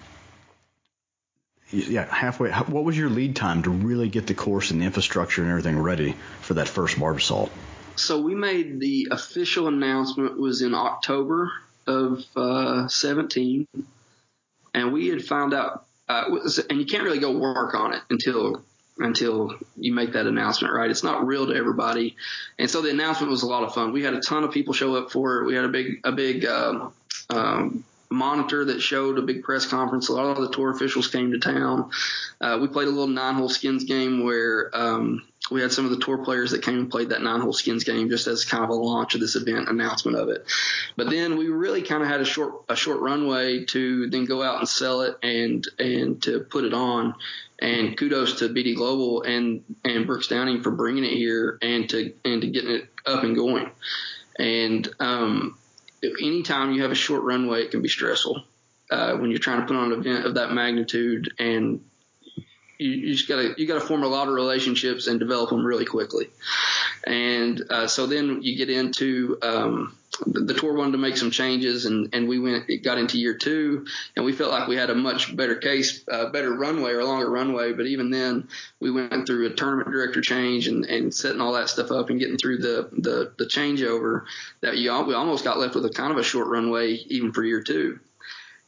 yeah, 1.71 2.07
halfway. 2.13 2.51
What 2.51 2.85
was 2.85 2.97
your 2.97 3.11
lead 3.11 3.37
time 3.37 3.63
to 3.65 3.71
really 3.71 4.09
get 4.09 4.27
the 4.27 4.35
course 4.35 4.71
and 4.71 4.81
the 4.81 4.85
infrastructure 4.85 5.43
and 5.43 5.51
everything 5.51 5.79
ready 5.79 6.15
for 6.41 6.55
that 6.55 6.69
first 6.69 6.97
Barbasol? 6.97 7.51
So 7.97 8.21
we 8.21 8.35
made 8.35 8.79
the 8.79 9.09
official 9.11 9.69
announcement 9.69 10.39
was 10.39 10.63
in 10.63 10.75
October 10.75 11.51
of 11.87 12.25
uh, 12.35 12.89
17, 12.89 13.67
and 14.75 14.93
we 14.93 15.09
had 15.09 15.25
found 15.25 15.55
out 15.55 15.87
uh, 16.09 16.25
and 16.71 16.79
you 16.79 16.87
can't 16.87 17.03
really 17.03 17.19
go 17.19 17.37
work 17.37 17.75
on 17.75 17.93
it 17.93 18.03
until 18.11 18.63
until 18.99 19.55
you 19.77 19.93
make 19.93 20.15
that 20.15 20.27
announcement, 20.27 20.73
right? 20.73 20.91
It's 20.91 21.05
not 21.05 21.27
real 21.27 21.49
to 21.49 21.55
everybody, 21.55 22.17
and 22.59 22.71
so 22.71 22.81
the 22.81 22.91
announcement 22.91 23.31
was 23.31 23.43
a 23.43 23.47
lot 23.47 23.65
of 23.65 23.75
fun. 23.75 23.93
We 23.93 24.03
had 24.03 24.15
a 24.15 24.21
ton 24.21 24.45
of 24.45 24.53
people 24.53 24.73
show 24.73 24.95
up 24.97 25.11
for 25.11 25.41
it. 25.41 25.47
We 25.47 25.55
had 25.55 25.65
a 25.65 25.69
big 25.69 26.01
a 26.05 26.13
big 26.13 26.45
um, 26.47 26.93
um, 27.29 27.85
monitor 28.11 28.65
that 28.67 28.81
showed 28.81 29.19
a 29.19 29.23
big 29.23 29.43
press 29.43 29.67
conference. 29.67 30.09
A 30.09 30.13
lot 30.13 30.37
of 30.37 30.43
the 30.43 30.51
tour 30.51 30.71
officials 30.71 31.09
came 31.09 31.33
to 31.33 31.39
town. 31.39 31.91
Uh, 32.41 32.59
we 32.61 32.69
played 32.69 32.89
a 32.89 32.91
little 32.91 33.07
nine 33.07 33.35
hole 33.35 33.49
skins 33.49 33.85
game 33.85 34.25
where 34.25 34.71
um, 34.75 35.23
we 35.51 35.61
had 35.61 35.73
some 35.73 35.85
of 35.85 35.91
the 35.91 35.99
tour 35.99 36.19
players 36.19 36.51
that 36.51 36.63
came 36.63 36.79
and 36.79 36.91
played 36.91 37.11
that 37.11 37.23
nine 37.23 37.41
hole 37.41 37.53
skins 37.53 37.85
game 37.85 38.09
just 38.09 38.27
as 38.27 38.45
kind 38.45 38.65
of 38.65 38.71
a 38.71 38.75
launch 38.75 39.15
of 39.15 39.21
this 39.21 39.37
event 39.37 39.69
announcement 39.69 40.17
of 40.17 40.29
it. 40.29 40.45
But 40.97 41.11
then 41.11 41.37
we 41.37 41.49
really 41.49 41.83
kind 41.83 42.03
of 42.03 42.09
had 42.09 42.21
a 42.21 42.25
short 42.25 42.65
a 42.69 42.77
short 42.77 43.01
runway 43.01 43.65
to 43.67 44.09
then 44.11 44.25
go 44.25 44.43
out 44.43 44.59
and 44.59 44.69
sell 44.69 45.03
it 45.03 45.17
and 45.23 45.67
and 45.79 46.23
to 46.23 46.41
put 46.41 46.65
it 46.65 46.75
on. 46.75 47.15
And 47.59 47.97
kudos 47.97 48.41
to 48.41 48.49
BD 48.49 48.77
Global 48.77 49.23
and 49.23 49.63
and 49.85 50.07
Brooks 50.07 50.29
Downing 50.29 50.63
for 50.63 50.71
bringing 50.71 51.05
it 51.05 51.13
here 51.13 51.59
and 51.63 51.89
to 51.91 52.13
and 52.25 52.43
to 52.43 52.49
getting 52.49 52.71
it 52.71 52.89
up 53.07 53.23
and 53.23 53.37
going. 53.37 53.71
And 54.39 54.89
um, 55.01 55.57
anytime 56.03 56.73
you 56.73 56.83
have 56.83 56.91
a 56.91 56.97
short 56.97 57.23
runway, 57.23 57.63
it 57.63 57.71
can 57.71 57.83
be 57.83 57.89
stressful 57.89 58.43
uh, 58.91 59.17
when 59.17 59.31
you're 59.31 59.39
trying 59.39 59.61
to 59.61 59.67
put 59.67 59.77
on 59.77 59.93
an 59.93 60.01
event 60.01 60.27
of 60.27 60.35
that 60.35 60.53
magnitude 60.53 61.33
and 61.39 61.81
you, 62.79 62.91
you 62.91 63.15
just 63.15 63.29
gotta 63.29 63.55
you 63.57 63.67
gotta 63.67 63.81
form 63.81 64.03
a 64.03 64.09
lot 64.09 64.29
of 64.29 64.35
relationships 64.35 65.07
and 65.07 65.19
develop 65.19 65.51
them 65.51 65.65
really 65.65 65.87
quickly. 65.87 66.29
And 67.07 67.63
uh, 67.71 67.87
so 67.87 68.07
then 68.07 68.43
you 68.43 68.57
get 68.57 68.71
into 68.71 69.39
um, 69.43 69.97
the, 70.27 70.55
tour 70.55 70.75
wanted 70.75 70.93
to 70.93 70.99
make 70.99 71.17
some 71.17 71.31
changes, 71.31 71.85
and 71.87 72.09
and 72.13 72.29
we 72.29 72.39
went 72.39 72.69
it 72.69 72.79
got 72.79 72.99
into 72.99 73.19
year 73.19 73.35
two, 73.35 73.87
and 74.15 74.25
we 74.25 74.33
felt 74.33 74.51
like 74.51 74.69
we 74.69 74.77
had 74.77 74.91
a 74.91 74.95
much 74.95 75.37
better 75.37 75.57
case, 75.57 76.05
uh, 76.11 76.31
better 76.31 76.55
runway 76.55 76.93
or 76.93 77.05
longer 77.05 77.31
runway. 77.31 77.73
But 77.73 77.87
even 77.87 78.11
then, 78.11 78.49
we 78.81 78.91
went 78.91 79.27
through 79.27 79.47
a 79.47 79.55
tournament 79.55 79.91
director 79.91 80.21
change 80.21 80.69
and 80.69 80.85
and 80.85 81.15
setting 81.15 81.41
all 81.41 81.53
that 81.55 81.69
stuff 81.69 81.91
up 81.91 82.11
and 82.11 82.19
getting 82.19 82.39
through 82.39 82.59
the 82.59 82.89
the, 82.93 83.33
the 83.39 83.47
changeover 83.47 84.25
that 84.61 84.77
you 84.77 84.93
we 85.05 85.15
almost 85.15 85.45
got 85.45 85.59
left 85.59 85.75
with 85.75 85.85
a 85.87 85.91
kind 85.91 86.13
of 86.13 86.19
a 86.19 86.23
short 86.23 86.49
runway 86.49 86.93
even 87.09 87.33
for 87.33 87.45
year 87.45 87.63
two 87.63 87.99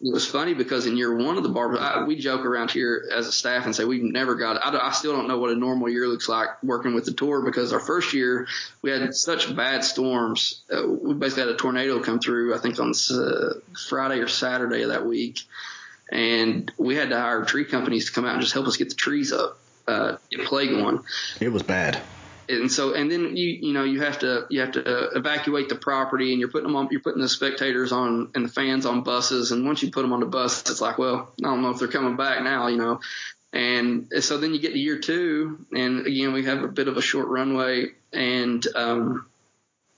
it 0.01 0.13
was 0.13 0.27
funny 0.27 0.55
because 0.55 0.87
in 0.87 0.97
year 0.97 1.15
one 1.17 1.37
of 1.37 1.43
the 1.43 1.49
bar, 1.49 2.05
we 2.07 2.17
joke 2.17 2.45
around 2.45 2.71
here 2.71 3.09
as 3.13 3.27
a 3.27 3.33
staff 3.33 3.65
and 3.65 3.75
say 3.75 3.85
we've 3.85 4.03
never 4.03 4.37
got. 4.37 4.65
I, 4.65 4.89
I, 4.89 4.93
still 4.93 5.13
don't 5.13 5.27
know 5.27 5.39
what 5.39 5.51
a 5.51 5.57
normal 5.57 5.89
year 5.89 6.07
looks 6.07 6.29
like 6.29 6.63
working 6.63 6.95
with 6.95 7.05
the 7.05 7.13
tour 7.13 7.43
because 7.43 7.73
our 7.73 7.81
first 7.81 8.13
year 8.13 8.47
we 8.81 8.91
had 8.91 9.13
such 9.15 9.55
bad 9.57 9.83
storms. 9.83 10.63
Uh, 10.73 10.87
we 10.87 11.15
basically 11.15 11.45
had 11.45 11.53
a 11.53 11.57
tornado 11.57 12.01
come 12.01 12.21
through. 12.21 12.55
I 12.55 12.59
think 12.59 12.79
on 12.79 12.93
uh, 13.11 13.55
Friday 13.89 14.21
or 14.21 14.29
Saturday 14.29 14.83
of 14.83 14.91
that 14.91 15.05
week, 15.05 15.41
and 16.13 16.71
we 16.79 16.95
had 16.95 17.11
to 17.11 17.19
hire 17.19 17.45
tree 17.45 17.65
companies 17.65 18.07
to 18.07 18.13
come 18.13 18.25
out 18.25 18.35
and 18.35 18.41
just 18.41 18.55
help 18.55 18.69
us 18.69 18.77
get 18.77 18.91
the 18.91 18.95
trees 18.95 19.33
up, 19.33 19.59
uh, 19.89 20.17
get 20.31 20.47
play 20.47 20.69
going. 20.69 21.01
It 21.41 21.49
was 21.49 21.65
bad 21.65 22.01
and 22.49 22.71
so 22.71 22.95
and 22.95 23.11
then 23.11 23.37
you 23.37 23.59
you 23.61 23.73
know 23.73 23.85
you 23.85 24.01
have 24.01 24.19
to 24.21 24.47
you 24.51 24.61
have 24.61 24.73
to 24.73 24.85
uh, 24.85 25.11
evacuate 25.15 25.69
the 25.69 25.75
property 25.75 26.33
and 26.33 26.41
you're 26.41 26.51
putting 26.51 26.67
them 26.67 26.77
on 26.77 26.89
you're 26.91 27.01
putting 27.01 27.21
the 27.21 27.29
spectators 27.29 27.93
on 27.93 28.31
and 28.35 28.45
the 28.45 28.49
fans 28.49 28.87
on 28.87 29.03
buses. 29.03 29.53
And 29.53 29.67
once 29.67 29.83
you 29.83 29.91
put 29.91 30.03
them 30.03 30.13
on 30.13 30.21
the 30.21 30.27
bus 30.27 30.61
it's 30.71 30.81
like 30.81 30.99
well 30.99 31.33
I 31.45 31.49
don't 31.49 31.63
know 31.63 31.71
if 31.71 31.79
they're 31.79 31.89
coming 31.89 32.17
back 32.17 32.43
now 32.43 32.69
you 32.69 32.79
know. 32.79 33.01
And 33.53 34.13
so 34.21 34.37
then 34.37 34.53
you 34.53 34.61
get 34.61 34.73
to 34.73 34.79
year 34.79 34.99
two 34.99 35.67
and 35.73 36.07
again 36.07 36.33
we 36.33 36.45
have 36.45 36.63
a 36.63 36.69
bit 36.69 36.89
of 36.89 36.97
a 36.97 37.03
short 37.03 37.29
runway 37.29 37.87
and 38.13 38.67
um, 38.75 39.27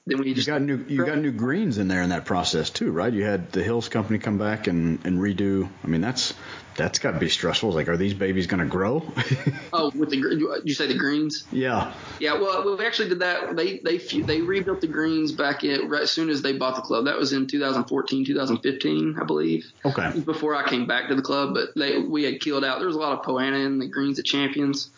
then 0.07 0.18
we 0.18 0.34
just 0.34 0.46
you 0.46 0.53
got 0.53 0.62
new 0.62 0.84
you 0.88 1.05
got 1.05 1.18
new 1.18 1.32
greens 1.32 1.78
in 1.78 1.88
there 1.88 2.03
in 2.03 2.11
that 2.11 2.24
process 2.24 2.70
too 2.70 2.90
right 2.90 3.12
you 3.12 3.24
had 3.24 3.53
the 3.53 3.62
Hills 3.62 3.88
company 3.88 4.18
come 4.18 4.38
back 4.38 4.66
and 4.66 5.05
and 5.05 5.18
redo 5.18 5.68
I 5.84 5.86
mean 5.86 6.01
that's 6.01 6.34
that's 6.80 6.98
got 6.98 7.12
to 7.12 7.18
be 7.18 7.28
stressful. 7.28 7.72
Like, 7.72 7.88
are 7.88 7.96
these 7.96 8.14
babies 8.14 8.46
going 8.46 8.61
to 8.61 8.66
grow? 8.66 9.03
oh, 9.72 9.90
with 9.94 10.11
the 10.11 10.62
you 10.64 10.74
say 10.74 10.86
the 10.86 10.94
greens? 10.94 11.44
Yeah. 11.53 11.92
Yeah. 12.18 12.40
Well, 12.40 12.76
we 12.76 12.86
actually 12.86 13.11
did 13.11 13.20
that. 13.20 13.55
They 13.55 13.78
they 13.78 13.98
they 13.98 14.40
rebuilt 14.40 14.80
the 14.80 14.86
greens 14.86 15.32
back 15.32 15.62
in 15.62 15.88
right 15.88 16.03
as 16.03 16.11
soon 16.11 16.30
as 16.30 16.42
they 16.42 16.55
bought 16.55 16.76
the 16.76 16.82
club. 16.82 17.05
That 17.05 17.18
was 17.18 17.32
in 17.32 17.46
2014, 17.46 18.24
2015, 18.24 19.16
I 19.20 19.24
believe. 19.24 19.70
Okay. 19.84 20.18
Before 20.20 20.55
I 20.55 20.68
came 20.68 20.86
back 20.86 21.09
to 21.09 21.14
the 21.14 21.22
club, 21.22 21.55
but 21.55 21.74
they 21.76 21.98
we 21.98 22.24
had 22.24 22.40
killed 22.40 22.64
out. 22.64 22.78
There 22.78 22.86
was 22.86 22.96
a 22.96 23.01
lot 23.01 23.18
of 23.18 23.24
poa 23.24 23.44
in 23.44 23.78
the 23.78 23.86
greens 23.86 24.18
at 24.18 24.24
Champions. 24.24 24.90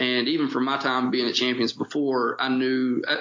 And 0.00 0.28
even 0.28 0.48
from 0.48 0.64
my 0.64 0.78
time 0.78 1.10
being 1.10 1.28
at 1.28 1.34
Champions 1.34 1.74
before, 1.74 2.40
I 2.40 2.48
knew 2.48 3.04
uh, 3.06 3.16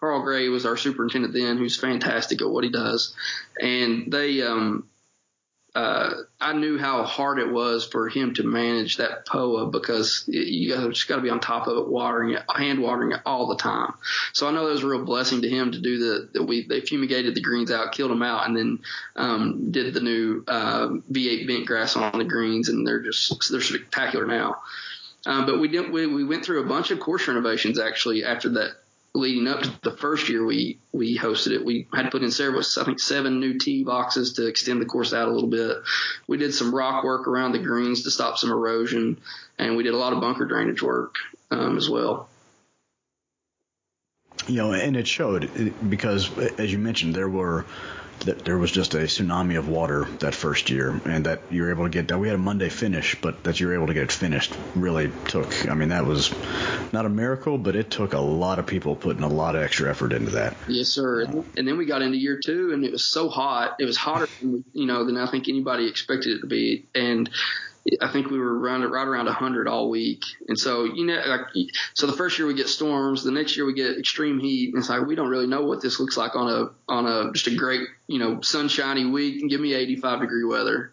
Carl 0.00 0.22
Gray 0.22 0.48
was 0.48 0.64
our 0.64 0.78
superintendent 0.78 1.34
then, 1.34 1.58
who's 1.58 1.78
fantastic 1.78 2.40
at 2.40 2.48
what 2.48 2.64
he 2.64 2.70
does. 2.70 3.14
And 3.60 4.10
they, 4.10 4.40
um, 4.40 4.88
uh, 5.74 6.14
I 6.40 6.54
knew 6.54 6.78
how 6.78 7.02
hard 7.02 7.38
it 7.38 7.52
was 7.52 7.86
for 7.86 8.08
him 8.08 8.32
to 8.36 8.44
manage 8.44 8.96
that 8.96 9.26
POA 9.26 9.66
because 9.66 10.24
you 10.26 10.74
just 10.88 11.06
got 11.06 11.16
to 11.16 11.22
be 11.22 11.28
on 11.28 11.38
top 11.38 11.66
of 11.66 11.76
it, 11.76 11.88
watering 11.88 12.30
it, 12.30 12.42
hand 12.48 12.80
watering 12.80 13.12
it 13.12 13.20
all 13.26 13.48
the 13.48 13.56
time. 13.56 13.92
So 14.32 14.48
I 14.48 14.52
know 14.52 14.68
it 14.68 14.72
was 14.72 14.84
a 14.84 14.88
real 14.88 15.04
blessing 15.04 15.42
to 15.42 15.50
him 15.50 15.72
to 15.72 15.78
do 15.78 15.98
the, 15.98 16.28
that 16.32 16.44
we, 16.44 16.66
they 16.66 16.80
fumigated 16.80 17.34
the 17.34 17.42
greens 17.42 17.70
out, 17.70 17.92
killed 17.92 18.10
them 18.10 18.22
out, 18.22 18.46
and 18.46 18.56
then, 18.56 18.78
um, 19.16 19.70
did 19.70 19.92
the 19.92 20.00
new, 20.00 20.44
uh, 20.48 20.88
V8 21.12 21.46
bent 21.46 21.66
grass 21.66 21.94
on 21.94 22.18
the 22.18 22.24
greens 22.24 22.70
and 22.70 22.86
they're 22.86 23.02
just, 23.02 23.50
they're 23.50 23.60
spectacular 23.60 24.24
now. 24.24 24.62
Um, 25.26 25.44
but 25.44 25.58
we 25.58 25.68
didn't, 25.68 25.92
we, 25.92 26.06
we 26.06 26.24
went 26.24 26.44
through 26.44 26.62
a 26.62 26.66
bunch 26.66 26.90
of 26.90 27.00
course 27.00 27.28
renovations 27.28 27.78
actually 27.78 28.24
after 28.24 28.48
that 28.50 28.76
leading 29.16 29.48
up 29.48 29.62
to 29.62 29.72
the 29.82 29.96
first 29.96 30.28
year 30.28 30.44
we 30.44 30.78
we 30.92 31.18
hosted 31.18 31.52
it, 31.52 31.64
we 31.64 31.88
had 31.92 32.02
to 32.02 32.10
put 32.10 32.22
in 32.22 32.30
several, 32.30 32.62
I 32.78 32.84
think 32.84 33.00
seven 33.00 33.40
new 33.40 33.58
tee 33.58 33.82
boxes 33.82 34.34
to 34.34 34.46
extend 34.46 34.80
the 34.80 34.86
course 34.86 35.12
out 35.12 35.28
a 35.28 35.30
little 35.30 35.48
bit. 35.48 35.78
We 36.26 36.36
did 36.36 36.54
some 36.54 36.74
rock 36.74 37.02
work 37.02 37.26
around 37.26 37.52
the 37.52 37.58
greens 37.58 38.02
to 38.04 38.10
stop 38.10 38.38
some 38.38 38.50
erosion, 38.50 39.20
and 39.58 39.76
we 39.76 39.82
did 39.82 39.94
a 39.94 39.98
lot 39.98 40.12
of 40.12 40.20
bunker 40.20 40.44
drainage 40.44 40.82
work 40.82 41.16
um, 41.50 41.76
as 41.76 41.88
well. 41.88 42.28
You 44.46 44.56
know, 44.56 44.72
and 44.72 44.96
it 44.96 45.08
showed 45.08 45.50
because, 45.88 46.30
as 46.58 46.70
you 46.70 46.78
mentioned, 46.78 47.14
there 47.14 47.28
were 47.28 47.64
that 48.24 48.44
there 48.44 48.58
was 48.58 48.70
just 48.70 48.94
a 48.94 48.98
tsunami 48.98 49.58
of 49.58 49.68
water 49.68 50.06
that 50.20 50.34
first 50.34 50.70
year, 50.70 51.00
and 51.04 51.26
that 51.26 51.44
you 51.50 51.62
were 51.62 51.70
able 51.70 51.84
to 51.84 51.90
get 51.90 52.08
that. 52.08 52.18
We 52.18 52.28
had 52.28 52.34
a 52.36 52.38
Monday 52.38 52.68
finish, 52.68 53.20
but 53.20 53.44
that 53.44 53.60
you 53.60 53.68
were 53.68 53.74
able 53.74 53.86
to 53.88 53.94
get 53.94 54.04
it 54.04 54.12
finished 54.12 54.56
really 54.74 55.12
took. 55.28 55.68
I 55.68 55.74
mean, 55.74 55.90
that 55.90 56.06
was 56.06 56.34
not 56.92 57.06
a 57.06 57.08
miracle, 57.08 57.58
but 57.58 57.76
it 57.76 57.90
took 57.90 58.12
a 58.12 58.20
lot 58.20 58.58
of 58.58 58.66
people 58.66 58.96
putting 58.96 59.22
a 59.22 59.28
lot 59.28 59.56
of 59.56 59.62
extra 59.62 59.90
effort 59.90 60.12
into 60.12 60.32
that. 60.32 60.56
Yes, 60.68 60.88
sir. 60.88 61.24
Uh, 61.24 61.42
and 61.56 61.66
then 61.66 61.78
we 61.78 61.86
got 61.86 62.02
into 62.02 62.18
year 62.18 62.40
two, 62.44 62.72
and 62.72 62.84
it 62.84 62.92
was 62.92 63.04
so 63.04 63.28
hot. 63.28 63.76
It 63.78 63.84
was 63.84 63.96
hotter, 63.96 64.28
than, 64.40 64.64
you 64.72 64.86
know, 64.86 65.04
than 65.04 65.16
I 65.16 65.30
think 65.30 65.48
anybody 65.48 65.88
expected 65.88 66.36
it 66.36 66.40
to 66.40 66.46
be, 66.46 66.86
and 66.94 67.30
I 68.00 68.08
think 68.08 68.30
we 68.30 68.38
were 68.38 68.58
around 68.58 68.82
right 68.82 69.06
around 69.06 69.26
100 69.26 69.68
all 69.68 69.88
week. 69.88 70.24
And 70.48 70.58
so, 70.58 70.84
you 70.84 71.06
know, 71.06 71.22
like, 71.26 71.46
so 71.94 72.06
the 72.06 72.12
first 72.12 72.38
year 72.38 72.46
we 72.46 72.54
get 72.54 72.68
storms, 72.68 73.24
the 73.24 73.30
next 73.30 73.56
year 73.56 73.66
we 73.66 73.74
get 73.74 73.98
extreme 73.98 74.40
heat. 74.40 74.74
And 74.74 74.78
it's 74.78 74.88
like, 74.88 75.06
we 75.06 75.14
don't 75.14 75.28
really 75.28 75.46
know 75.46 75.64
what 75.64 75.82
this 75.82 76.00
looks 76.00 76.16
like 76.16 76.34
on 76.34 76.50
a, 76.50 76.92
on 76.92 77.06
a, 77.06 77.32
just 77.32 77.46
a 77.46 77.54
great, 77.54 77.82
you 78.06 78.18
know, 78.18 78.40
sunshiny 78.40 79.06
week 79.06 79.40
and 79.40 79.50
give 79.50 79.60
me 79.60 79.74
85 79.74 80.20
degree 80.20 80.44
weather. 80.44 80.92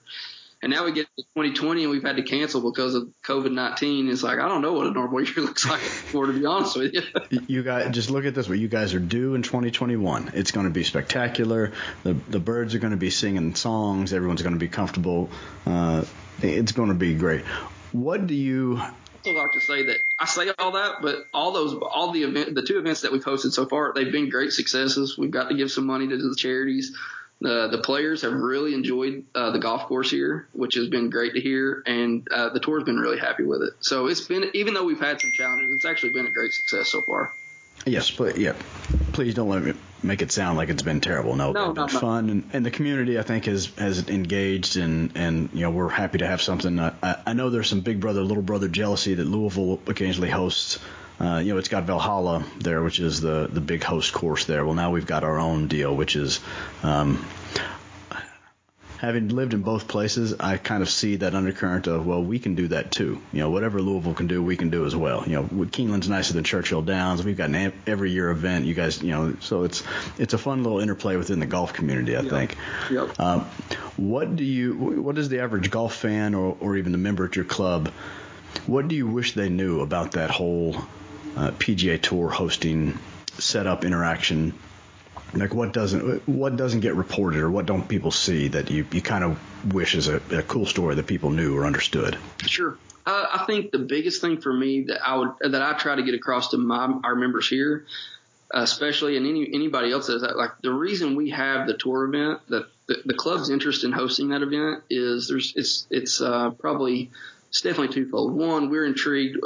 And 0.64 0.72
now 0.72 0.86
we 0.86 0.94
get 0.94 1.08
to 1.18 1.24
2020 1.36 1.84
and 1.84 1.92
we've 1.92 2.04
had 2.04 2.16
to 2.16 2.24
cancel 2.24 2.72
because 2.72 2.96
of 2.96 3.10
COVID 3.22 3.52
19. 3.52 4.10
It's 4.10 4.24
like, 4.24 4.40
I 4.40 4.48
don't 4.48 4.62
know 4.62 4.72
what 4.72 4.88
a 4.88 4.92
normal 4.92 5.22
year 5.22 5.34
looks 5.38 5.68
like 5.68 5.82
for, 5.82 6.26
to 6.26 6.32
be 6.32 6.46
honest 6.46 6.78
with 6.78 6.94
you. 6.94 7.42
you 7.48 7.64
guys, 7.64 7.94
just 7.94 8.10
look 8.10 8.24
at 8.24 8.34
this. 8.34 8.48
What 8.48 8.60
you 8.60 8.70
guys 8.70 8.94
are 8.94 9.00
due 9.00 9.36
in 9.36 9.42
2021. 9.42 10.32
It's 10.36 10.52
going 10.52 10.66
to 10.66 10.72
be 10.72 10.86
spectacular. 10.86 11.74
The, 12.04 12.14
the 12.14 12.40
birds 12.40 12.76
are 12.76 12.80
going 12.80 12.92
to 12.92 12.98
be 12.98 13.10
singing 13.10 13.56
songs. 13.56 14.14
Everyone's 14.14 14.42
going 14.42 14.54
to 14.54 14.60
be 14.60 14.70
comfortable. 14.70 15.30
Uh, 15.66 16.06
it's 16.42 16.72
going 16.72 16.90
to 16.90 16.96
be 16.96 17.14
great. 17.14 17.46
What 17.92 18.28
do 18.28 18.34
you 18.34 18.82
also 19.26 19.38
like 19.38 19.52
to 19.54 19.62
say 19.62 19.86
that 19.86 19.98
I 20.20 20.26
say 20.26 20.52
all 20.60 20.72
that, 20.72 21.02
but 21.02 21.28
all 21.34 21.52
those, 21.52 21.74
all 21.74 22.12
the 22.12 22.24
event, 22.24 22.56
the 22.56 22.64
two 22.64 22.78
events 22.78 23.02
that 23.02 23.12
we've 23.12 23.24
hosted 23.24 23.52
so 23.52 23.66
far, 23.66 23.94
they've 23.94 24.12
been 24.12 24.30
great 24.30 24.52
successes. 24.52 25.18
We've 25.18 25.32
got 25.32 25.50
to 25.50 25.56
give 25.56 25.72
some 25.72 25.86
money 25.86 26.08
to 26.08 26.18
the 26.18 26.36
charities. 26.36 26.96
Uh, 27.44 27.68
the 27.68 27.80
players 27.80 28.22
have 28.22 28.34
really 28.34 28.74
enjoyed 28.74 29.26
uh, 29.36 29.52
the 29.52 29.60
golf 29.60 29.84
course 29.88 30.10
here, 30.10 30.48
which 30.54 30.76
has 30.76 30.88
been 30.88 31.10
great 31.10 31.34
to 31.34 31.42
hear, 31.42 31.84
and 31.86 32.26
uh, 32.32 32.50
the 32.50 32.60
tour's 32.60 32.84
been 32.84 32.98
really 32.98 33.20
happy 33.20 33.44
with 33.44 33.62
it. 33.62 33.74
So 33.82 34.08
it's 34.08 34.22
been, 34.22 34.50
even 34.54 34.74
though 34.74 34.86
we've 34.86 35.00
had 35.00 35.20
some 35.20 35.32
challenges, 35.32 35.76
it's 35.76 35.86
actually 35.86 36.14
been 36.14 36.26
a 36.26 36.32
great 36.32 36.54
success 36.54 36.90
so 36.90 37.02
far. 37.02 37.34
Yes, 37.86 38.12
but 38.12 38.38
yeah, 38.38 38.54
please 39.12 39.34
don't 39.34 39.50
let 39.50 39.64
me 39.64 39.74
make 40.02 40.22
it 40.22 40.32
sound 40.32 40.58
like 40.58 40.70
it's 40.70 40.84
been 40.84 41.02
terrible. 41.02 41.36
No, 41.36 41.52
no, 41.52 41.72
it's 41.72 41.76
been 41.76 41.94
no, 41.94 42.00
fun, 42.00 42.30
and, 42.30 42.50
and 42.54 42.66
the 42.66 42.72
community 42.72 43.20
I 43.20 43.24
think 43.24 43.46
has 43.46 43.68
has 43.78 44.08
engaged, 44.08 44.78
and 44.78 45.12
and 45.16 45.50
you 45.54 45.62
know 45.62 45.72
we're 45.72 45.90
happy 45.90 46.20
to 46.20 46.28
have 46.28 46.42
something. 46.42 46.80
I, 46.80 46.94
I 47.26 47.34
know 47.34 47.50
there's 47.50 47.70
some 47.70 47.82
big 47.82 48.00
brother 48.00 48.22
little 48.22 48.44
brother 48.44 48.68
jealousy 48.68 49.16
that 49.16 49.26
Louisville 49.26 49.80
occasionally 49.88 50.30
hosts. 50.30 50.80
Uh, 51.20 51.38
you 51.38 51.54
know, 51.54 51.60
it's 51.60 51.70
got 51.70 51.84
Valhalla 51.84 52.44
there, 52.60 52.82
which 52.84 53.00
is 53.00 53.22
the 53.22 53.48
the 53.52 53.62
big 53.62 53.84
host 53.84 54.14
course 54.14 54.46
there. 54.46 54.66
Well, 54.66 54.76
now 54.76 54.92
we've 54.92 55.06
got 55.06 55.24
our 55.24 55.40
own 55.40 55.68
deal, 55.68 55.96
which 55.96 56.16
is 56.16 56.40
um, 56.84 57.26
having 59.04 59.28
lived 59.28 59.54
in 59.54 59.62
both 59.62 59.90
places, 59.90 60.34
I 60.40 60.56
kind 60.56 60.82
of 60.82 60.90
see 60.90 61.18
that 61.18 61.36
undercurrent 61.36 61.88
of 61.88 62.06
well, 62.08 62.24
we 62.24 62.40
can 62.40 62.56
do 62.56 62.70
that 62.70 62.90
too. 62.90 63.22
You 63.34 63.40
know, 63.40 63.50
whatever 63.50 63.82
Louisville 63.82 64.14
can 64.14 64.28
do, 64.28 64.42
we 64.42 64.56
can 64.56 64.70
do 64.70 64.86
as 64.86 64.96
well. 64.96 65.26
You 65.28 65.36
know, 65.36 65.44
Keeneland's 65.66 66.08
nicer 66.08 66.34
than 66.34 66.46
Churchill 66.46 66.82
Downs. 66.82 67.24
We've 67.26 67.36
got 67.36 67.50
an 67.50 67.74
every 67.86 68.12
year 68.12 68.30
event. 68.32 68.64
You 68.64 68.74
guys, 68.74 69.04
you 69.04 69.12
know, 69.12 69.36
so 69.42 69.64
it's 69.66 69.84
it's 70.18 70.34
a 70.34 70.38
fun 70.38 70.64
little 70.64 70.80
interplay 70.80 71.18
within 71.18 71.40
the 71.40 71.46
golf 71.46 71.74
community. 71.74 72.16
I 72.16 72.22
Yep. 72.22 72.32
think. 72.32 72.58
Yep. 72.90 73.20
Um, 73.20 73.42
what 73.98 74.36
do 74.38 74.46
you? 74.46 74.74
What 74.76 75.16
does 75.16 75.28
the 75.28 75.42
average 75.42 75.70
golf 75.70 75.94
fan 75.94 76.34
or, 76.34 76.56
or 76.62 76.78
even 76.78 76.94
the 76.94 76.98
member 76.98 77.26
at 77.26 77.36
your 77.36 77.46
club? 77.46 77.90
What 78.68 78.88
do 78.88 78.96
you 78.96 79.06
wish 79.08 79.34
they 79.34 79.50
knew 79.50 79.82
about 79.82 80.14
that 80.14 80.30
whole 80.30 80.76
uh, 81.36 81.52
PGA 81.52 82.02
Tour 82.02 82.30
hosting 82.30 82.98
setup 83.38 83.84
interaction? 83.84 84.54
Like 85.34 85.54
what 85.54 85.74
doesn't 85.74 86.28
what 86.28 86.56
doesn't 86.56 86.82
get 86.82 86.96
reported 86.96 87.42
or 87.42 87.50
what 87.50 87.66
don't 87.66 87.88
people 87.88 88.12
see 88.12 88.50
that 88.50 88.70
you, 88.70 88.86
you 88.92 89.02
kind 89.02 89.24
of 89.24 89.74
wish 89.74 89.96
is 89.96 90.08
a, 90.08 90.18
a 90.32 90.44
cool 90.44 90.66
story 90.66 90.96
that 90.96 91.08
people 91.08 91.32
knew 91.32 91.58
or 91.58 91.66
understood? 91.66 92.18
Sure. 92.46 92.78
Uh, 93.06 93.26
I 93.34 93.46
think 93.46 93.72
the 93.72 93.80
biggest 93.80 94.22
thing 94.22 94.40
for 94.40 94.54
me 94.54 94.84
that 94.84 95.06
I 95.06 95.18
would 95.18 95.32
that 95.42 95.62
I 95.62 95.74
try 95.74 95.96
to 95.96 96.04
get 96.04 96.14
across 96.14 96.52
to 96.52 96.58
my 96.58 97.00
our 97.04 97.16
members 97.16 97.50
here, 97.50 97.86
especially 98.52 99.18
and 99.18 99.28
any 99.28 99.50
anybody 99.54 99.92
else 99.92 100.08
is 100.10 100.22
that 100.22 100.38
like 100.38 100.52
the 100.62 100.72
reason 100.72 101.16
we 101.16 101.32
have 101.32 101.68
the 101.68 101.74
tour 101.74 102.06
event 102.06 102.40
that 102.50 102.68
the, 102.88 103.02
the 103.06 103.14
club's 103.14 103.50
interest 103.50 103.84
in 103.84 103.92
hosting 103.92 104.30
that 104.30 104.42
event 104.42 104.84
is 104.90 105.28
there's 105.28 105.54
it's 105.56 105.88
it's 105.90 106.22
uh, 106.22 106.52
probably 106.52 107.12
it's 107.50 107.62
definitely 107.62 107.94
twofold. 107.94 108.34
One, 108.34 108.70
we're 108.70 108.86
intrigued. 108.86 109.38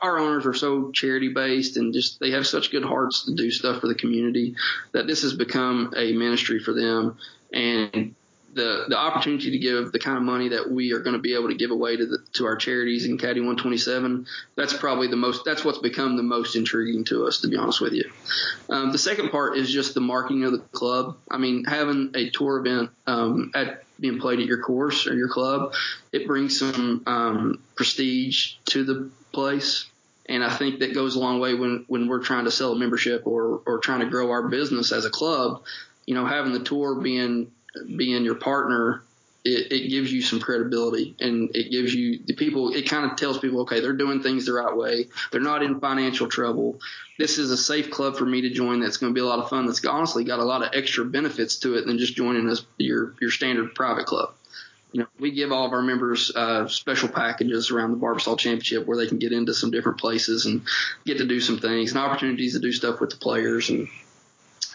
Our 0.00 0.18
owners 0.18 0.46
are 0.46 0.54
so 0.54 0.90
charity 0.92 1.28
based 1.28 1.76
and 1.76 1.92
just 1.92 2.20
they 2.20 2.30
have 2.30 2.46
such 2.46 2.70
good 2.70 2.84
hearts 2.84 3.24
to 3.26 3.34
do 3.34 3.50
stuff 3.50 3.80
for 3.80 3.88
the 3.88 3.94
community 3.94 4.56
that 4.92 5.06
this 5.06 5.22
has 5.22 5.34
become 5.34 5.92
a 5.96 6.12
ministry 6.12 6.58
for 6.58 6.72
them. 6.72 7.18
And 7.52 8.14
the 8.54 8.86
the 8.88 8.96
opportunity 8.96 9.50
to 9.52 9.58
give 9.58 9.92
the 9.92 9.98
kind 9.98 10.16
of 10.16 10.22
money 10.22 10.48
that 10.48 10.70
we 10.70 10.92
are 10.92 11.00
going 11.00 11.14
to 11.14 11.20
be 11.20 11.34
able 11.34 11.48
to 11.48 11.54
give 11.54 11.70
away 11.70 11.96
to 11.96 12.06
the, 12.06 12.18
to 12.32 12.46
our 12.46 12.56
charities 12.56 13.04
in 13.06 13.16
Caddy 13.16 13.40
127, 13.40 14.26
that's 14.56 14.72
probably 14.72 15.06
the 15.06 15.16
most 15.16 15.44
that's 15.44 15.64
what's 15.64 15.78
become 15.78 16.16
the 16.16 16.22
most 16.22 16.56
intriguing 16.56 17.04
to 17.04 17.26
us, 17.26 17.40
to 17.40 17.48
be 17.48 17.56
honest 17.56 17.80
with 17.80 17.92
you. 17.92 18.10
Um, 18.68 18.92
the 18.92 18.98
second 18.98 19.30
part 19.30 19.56
is 19.56 19.70
just 19.70 19.94
the 19.94 20.00
marketing 20.00 20.44
of 20.44 20.52
the 20.52 20.58
club. 20.58 21.16
I 21.30 21.38
mean, 21.38 21.64
having 21.64 22.12
a 22.14 22.30
tour 22.30 22.58
event 22.58 22.90
um, 23.06 23.52
at 23.54 23.84
being 24.00 24.18
played 24.18 24.40
at 24.40 24.46
your 24.46 24.62
course 24.62 25.06
or 25.06 25.14
your 25.14 25.28
club, 25.28 25.74
it 26.12 26.26
brings 26.26 26.58
some 26.58 27.02
um, 27.06 27.62
prestige 27.76 28.54
to 28.66 28.84
the 28.84 29.10
place. 29.32 29.86
And 30.28 30.44
I 30.44 30.54
think 30.54 30.78
that 30.80 30.94
goes 30.94 31.16
a 31.16 31.18
long 31.18 31.40
way 31.40 31.54
when, 31.54 31.84
when 31.88 32.06
we're 32.06 32.22
trying 32.22 32.44
to 32.44 32.50
sell 32.50 32.72
a 32.72 32.78
membership 32.78 33.26
or, 33.26 33.62
or 33.66 33.78
trying 33.78 34.00
to 34.00 34.06
grow 34.06 34.30
our 34.30 34.48
business 34.48 34.92
as 34.92 35.04
a 35.04 35.10
club. 35.10 35.62
You 36.06 36.14
know, 36.14 36.26
having 36.26 36.52
the 36.52 36.60
tour 36.60 36.94
being 36.94 37.50
being 37.96 38.24
your 38.24 38.34
partner, 38.34 39.02
it, 39.44 39.72
it 39.72 39.88
gives 39.90 40.12
you 40.12 40.22
some 40.22 40.40
credibility 40.40 41.14
and 41.20 41.50
it 41.54 41.70
gives 41.70 41.94
you 41.94 42.18
the 42.24 42.34
people. 42.34 42.74
It 42.74 42.88
kind 42.88 43.10
of 43.10 43.16
tells 43.16 43.38
people, 43.38 43.60
okay, 43.62 43.80
they're 43.80 43.92
doing 43.92 44.22
things 44.22 44.46
the 44.46 44.52
right 44.52 44.76
way. 44.76 45.08
They're 45.30 45.40
not 45.40 45.62
in 45.62 45.80
financial 45.80 46.28
trouble. 46.28 46.80
This 47.18 47.38
is 47.38 47.50
a 47.50 47.56
safe 47.56 47.90
club 47.90 48.16
for 48.16 48.26
me 48.26 48.42
to 48.42 48.50
join. 48.50 48.80
That's 48.80 48.96
going 48.96 49.12
to 49.12 49.14
be 49.14 49.20
a 49.20 49.26
lot 49.26 49.38
of 49.38 49.48
fun. 49.48 49.66
That's 49.66 49.84
honestly 49.84 50.24
got 50.24 50.40
a 50.40 50.44
lot 50.44 50.62
of 50.62 50.70
extra 50.74 51.04
benefits 51.04 51.56
to 51.60 51.74
it 51.76 51.86
than 51.86 51.98
just 51.98 52.16
joining 52.16 52.48
us 52.48 52.64
your 52.78 53.14
your 53.20 53.30
standard 53.30 53.74
private 53.74 54.06
club. 54.06 54.34
You 54.92 55.00
know, 55.00 55.06
we 55.18 55.30
give 55.30 55.52
all 55.52 55.66
of 55.66 55.72
our 55.72 55.82
members 55.82 56.34
uh, 56.34 56.66
special 56.66 57.08
packages 57.08 57.70
around 57.70 57.92
the 57.92 57.98
Barbasol 57.98 58.38
Championship 58.38 58.86
where 58.86 58.96
they 58.96 59.06
can 59.06 59.18
get 59.18 59.32
into 59.32 59.54
some 59.54 59.70
different 59.70 59.98
places 59.98 60.46
and 60.46 60.62
get 61.04 61.18
to 61.18 61.26
do 61.26 61.40
some 61.40 61.58
things 61.58 61.92
and 61.92 62.00
opportunities 62.00 62.54
to 62.54 62.60
do 62.60 62.72
stuff 62.72 63.00
with 63.00 63.10
the 63.10 63.16
players 63.16 63.70
and 63.70 63.88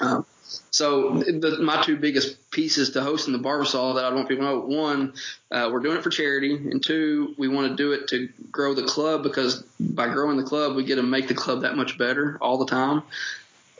um, 0.01 0.25
so 0.71 1.13
the, 1.13 1.57
my 1.61 1.81
two 1.81 1.95
biggest 1.95 2.51
pieces 2.51 2.91
to 2.91 3.01
hosting 3.01 3.33
the 3.33 3.39
Barbasol 3.39 3.95
that 3.95 4.05
I 4.05 4.13
want 4.13 4.27
people 4.27 4.45
to 4.45 4.51
know: 4.51 4.59
one, 4.59 5.13
uh, 5.51 5.69
we're 5.71 5.79
doing 5.79 5.97
it 5.97 6.03
for 6.03 6.09
charity, 6.09 6.53
and 6.53 6.83
two, 6.83 7.33
we 7.37 7.47
want 7.47 7.69
to 7.69 7.75
do 7.75 7.93
it 7.93 8.09
to 8.09 8.29
grow 8.51 8.73
the 8.73 8.83
club 8.83 9.23
because 9.23 9.63
by 9.79 10.09
growing 10.09 10.37
the 10.37 10.43
club, 10.43 10.75
we 10.75 10.83
get 10.83 10.95
to 10.95 11.03
make 11.03 11.27
the 11.27 11.33
club 11.33 11.61
that 11.61 11.75
much 11.75 11.97
better 11.97 12.37
all 12.41 12.57
the 12.57 12.65
time. 12.65 13.03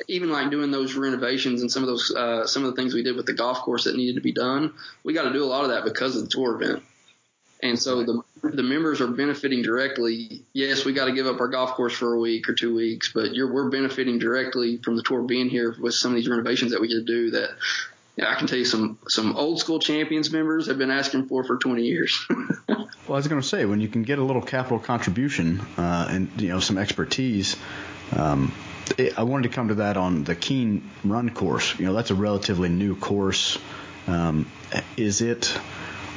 Even 0.08 0.30
like 0.30 0.52
doing 0.52 0.72
those 0.72 0.96
renovations 0.96 1.62
and 1.62 1.72
some 1.72 1.84
of 1.84 1.88
those 1.88 2.14
uh, 2.14 2.46
some 2.46 2.66
of 2.66 2.72
the 2.72 2.82
things 2.82 2.94
we 2.94 3.04
did 3.04 3.16
with 3.16 3.26
the 3.26 3.34
golf 3.34 3.60
course 3.60 3.86
that 3.86 3.96
needed 3.96 4.16
to 4.16 4.22
be 4.22 4.34
done, 4.34 4.74
we 5.04 5.14
got 5.14 5.24
to 5.24 5.34
do 5.34 5.44
a 5.44 5.46
lot 5.46 5.64
of 5.64 5.70
that 5.72 5.86
because 5.86 6.16
of 6.16 6.24
the 6.24 6.30
tour 6.30 6.62
event. 6.62 6.84
And 7.64 7.80
so 7.80 8.04
the 8.04 8.22
the 8.44 8.64
members 8.64 9.02
are 9.02 9.08
benefiting 9.08 9.62
directly. 9.62 10.44
Yes, 10.54 10.86
we 10.86 10.94
got 10.94 11.06
to 11.06 11.14
give 11.14 11.26
up 11.26 11.40
our 11.40 11.48
golf 11.48 11.72
course 11.72 11.94
for 11.94 12.14
a 12.14 12.20
week 12.20 12.50
or 12.50 12.54
two 12.54 12.76
weeks, 12.76 13.12
but 13.14 13.32
we're 13.32 13.70
benefiting 13.70 14.20
directly 14.20 14.78
from 14.78 14.98
the 14.98 15.04
tour 15.04 15.24
being 15.24 15.50
here 15.50 15.76
with 15.80 15.94
some 15.94 16.12
of 16.12 16.16
these 16.16 16.28
renovations 16.28 16.72
that 16.72 16.82
we 16.82 16.88
get 16.88 16.96
to 16.96 17.04
do. 17.04 17.32
That 17.32 17.52
yeah, 18.18 18.30
I 18.30 18.36
can 18.36 18.48
tell 18.48 18.58
you 18.58 18.66
some 18.66 18.98
some 19.08 19.36
old 19.36 19.60
school 19.60 19.80
champions 19.80 20.32
members 20.32 20.68
have 20.68 20.78
been 20.78 20.92
asking 20.92 21.28
for 21.28 21.44
for 21.44 21.58
20 21.58 21.84
years. 21.84 22.26
well, 22.70 22.88
I 23.10 23.12
was 23.12 23.28
going 23.28 23.42
to 23.42 23.48
say 23.48 23.66
when 23.66 23.82
you 23.82 23.88
can 23.88 24.04
get 24.04 24.20
a 24.20 24.24
little 24.24 24.42
capital 24.42 24.80
contribution 24.80 25.62
uh, 25.78 26.08
and 26.10 26.42
you 26.42 26.50
know 26.50 26.60
some 26.60 26.78
expertise. 26.78 27.56
Um, 28.16 28.54
it, 28.98 29.18
I 29.18 29.24
wanted 29.24 29.50
to 29.50 29.56
come 29.56 29.70
to 29.70 29.76
that 29.76 29.98
on 29.98 30.24
the 30.24 30.36
Keene 30.36 30.90
Run 31.04 31.30
course. 31.30 31.78
You 31.80 31.86
know, 31.86 31.94
that's 31.94 32.12
a 32.12 32.16
relatively 32.16 32.70
new 32.70 32.96
course. 32.96 33.58
Um, 34.08 34.50
is 34.98 35.22
it? 35.22 35.58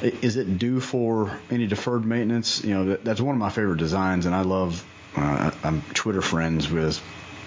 is 0.03 0.37
it 0.37 0.59
due 0.59 0.81
for 0.81 1.39
any 1.51 1.67
deferred 1.67 2.05
maintenance? 2.05 2.65
You 2.65 2.75
know, 2.75 2.85
that, 2.87 3.05
that's 3.05 3.21
one 3.21 3.35
of 3.35 3.39
my 3.39 3.51
favorite 3.51 3.79
designs, 3.79 4.27
and 4.27 4.35
I 4.35 4.43
love. 4.43 4.85
Uh, 5.17 5.51
I'm 5.65 5.83
Twitter 5.95 6.23
friends 6.23 6.71
with 6.71 7.03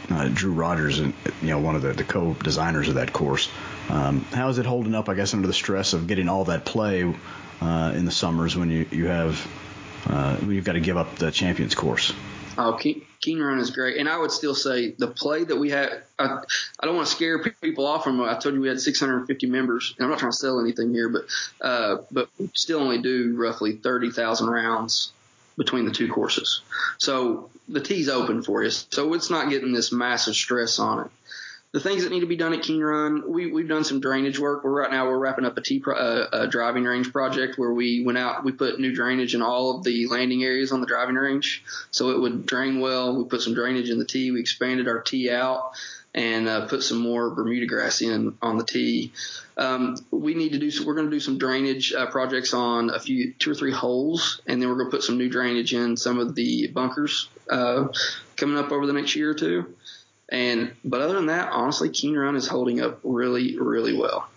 uh, 0.09 0.27
Drew 0.33 0.51
Rogers, 0.51 0.99
and 0.99 1.13
you 1.41 1.49
know, 1.49 1.59
one 1.59 1.75
of 1.75 1.81
the, 1.81 1.93
the 1.93 2.03
co-designers 2.03 2.89
of 2.89 2.95
that 2.95 3.13
course. 3.13 3.49
Um, 3.89 4.21
how 4.31 4.49
is 4.49 4.57
it 4.57 4.65
holding 4.65 4.95
up? 4.95 5.09
I 5.09 5.15
guess 5.15 5.33
under 5.33 5.47
the 5.47 5.53
stress 5.53 5.93
of 5.93 6.07
getting 6.07 6.27
all 6.27 6.45
that 6.45 6.65
play 6.65 7.03
uh, 7.61 7.93
in 7.95 8.05
the 8.05 8.11
summers 8.11 8.55
when 8.55 8.69
you 8.69 8.85
you 8.91 9.07
have 9.07 9.47
uh, 10.07 10.35
when 10.37 10.55
you've 10.55 10.65
got 10.65 10.73
to 10.73 10.81
give 10.81 10.97
up 10.97 11.15
the 11.15 11.31
Champions 11.31 11.75
course. 11.75 12.13
Oh, 12.57 12.73
Keene, 12.73 13.05
Keene 13.21 13.39
Run 13.39 13.59
is 13.59 13.69
great, 13.69 13.97
and 13.97 14.09
I 14.09 14.17
would 14.17 14.31
still 14.31 14.55
say 14.55 14.91
the 14.91 15.07
play 15.07 15.43
that 15.43 15.55
we 15.55 15.69
had. 15.69 16.01
I, 16.17 16.39
I 16.79 16.85
don't 16.85 16.95
want 16.95 17.07
to 17.07 17.13
scare 17.13 17.39
people 17.39 17.85
off 17.85 18.03
from. 18.03 18.19
I 18.21 18.35
told 18.37 18.55
you 18.55 18.61
we 18.61 18.67
had 18.67 18.81
650 18.81 19.47
members, 19.47 19.93
and 19.97 20.03
I'm 20.03 20.09
not 20.09 20.19
trying 20.19 20.31
to 20.31 20.37
sell 20.37 20.59
anything 20.59 20.91
here, 20.91 21.07
but 21.07 21.25
uh, 21.61 21.97
but 22.11 22.29
we 22.39 22.49
still 22.55 22.79
only 22.79 22.99
do 23.01 23.35
roughly 23.37 23.73
30,000 23.73 24.49
rounds 24.49 25.11
between 25.55 25.85
the 25.85 25.91
two 25.91 26.11
courses. 26.11 26.61
So 26.97 27.51
the 27.69 27.81
tee's 27.81 28.09
open 28.09 28.41
for 28.41 28.63
you, 28.63 28.71
so 28.71 29.13
it's 29.13 29.29
not 29.29 29.49
getting 29.49 29.71
this 29.71 29.91
massive 29.91 30.35
stress 30.35 30.79
on 30.79 31.05
it 31.05 31.11
the 31.73 31.79
things 31.79 32.03
that 32.03 32.11
need 32.11 32.19
to 32.19 32.25
be 32.25 32.35
done 32.35 32.53
at 32.53 32.63
Keene 32.63 32.81
Run, 32.81 33.31
we, 33.31 33.49
we've 33.49 33.67
done 33.67 33.85
some 33.85 34.01
drainage 34.01 34.37
work. 34.37 34.63
We're 34.63 34.81
right 34.81 34.91
now 34.91 35.07
we're 35.07 35.17
wrapping 35.17 35.45
up 35.45 35.57
a 35.57 35.61
T 35.61 35.79
pro, 35.79 36.27
a 36.31 36.47
driving 36.47 36.83
range 36.83 37.13
project 37.13 37.57
where 37.57 37.71
we 37.71 38.03
went 38.03 38.17
out, 38.17 38.43
we 38.43 38.51
put 38.51 38.79
new 38.79 38.93
drainage 38.93 39.35
in 39.35 39.41
all 39.41 39.77
of 39.77 39.83
the 39.83 40.07
landing 40.07 40.43
areas 40.43 40.73
on 40.73 40.81
the 40.81 40.87
driving 40.87 41.15
range, 41.15 41.63
so 41.89 42.09
it 42.09 42.19
would 42.19 42.45
drain 42.45 42.81
well. 42.81 43.15
We 43.15 43.23
put 43.23 43.41
some 43.41 43.53
drainage 43.53 43.89
in 43.89 43.99
the 43.99 44.05
tee. 44.05 44.31
We 44.31 44.41
expanded 44.41 44.89
our 44.89 44.99
tee 44.99 45.31
out 45.31 45.71
and 46.13 46.49
uh, 46.49 46.67
put 46.67 46.83
some 46.83 46.97
more 46.97 47.29
Bermuda 47.29 47.67
grass 47.67 48.01
in 48.01 48.37
on 48.41 48.57
the 48.57 48.65
tee. 48.65 49.13
Um, 49.55 49.95
we 50.11 50.33
need 50.33 50.51
to 50.51 50.59
do. 50.59 50.69
We're 50.85 50.95
going 50.95 51.09
to 51.09 51.15
do 51.15 51.21
some 51.21 51.37
drainage 51.37 51.93
uh, 51.93 52.07
projects 52.07 52.53
on 52.53 52.89
a 52.89 52.99
few, 52.99 53.33
two 53.33 53.51
or 53.51 53.55
three 53.55 53.71
holes, 53.71 54.41
and 54.45 54.61
then 54.61 54.67
we're 54.67 54.75
going 54.75 54.91
to 54.91 54.97
put 54.97 55.03
some 55.03 55.17
new 55.17 55.29
drainage 55.29 55.73
in 55.73 55.95
some 55.95 56.19
of 56.19 56.35
the 56.35 56.67
bunkers 56.67 57.29
uh, 57.49 57.87
coming 58.35 58.57
up 58.57 58.73
over 58.73 58.85
the 58.85 58.93
next 58.93 59.15
year 59.15 59.29
or 59.29 59.35
two. 59.35 59.73
And 60.31 60.73
but 60.83 61.01
other 61.01 61.15
than 61.15 61.25
that, 61.27 61.51
honestly, 61.51 61.89
Keene 61.89 62.15
Run 62.15 62.35
is 62.35 62.47
holding 62.47 62.81
up 62.81 63.01
really, 63.03 63.59
really 63.59 63.95
well. 63.95 64.27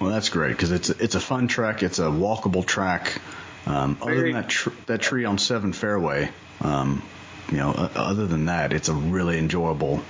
Well, 0.00 0.10
that's 0.10 0.30
great 0.30 0.50
because 0.50 0.72
it's 0.72 0.90
a, 0.90 1.02
it's 1.02 1.14
a 1.14 1.20
fun 1.20 1.48
track. 1.48 1.82
It's 1.82 1.98
a 1.98 2.04
walkable 2.06 2.64
track. 2.64 3.20
Um, 3.66 3.98
other 4.00 4.22
than 4.22 4.32
that 4.32 4.48
tr- 4.48 4.70
that 4.86 5.02
tree 5.02 5.24
on 5.24 5.38
Seven 5.38 5.72
Fairway, 5.72 6.30
um, 6.60 7.02
you 7.50 7.58
know, 7.58 7.72
uh, 7.72 7.90
other 7.94 8.26
than 8.26 8.46
that, 8.46 8.72
it's 8.72 8.88
a 8.88 8.94
really 8.94 9.38
enjoyable 9.38 10.02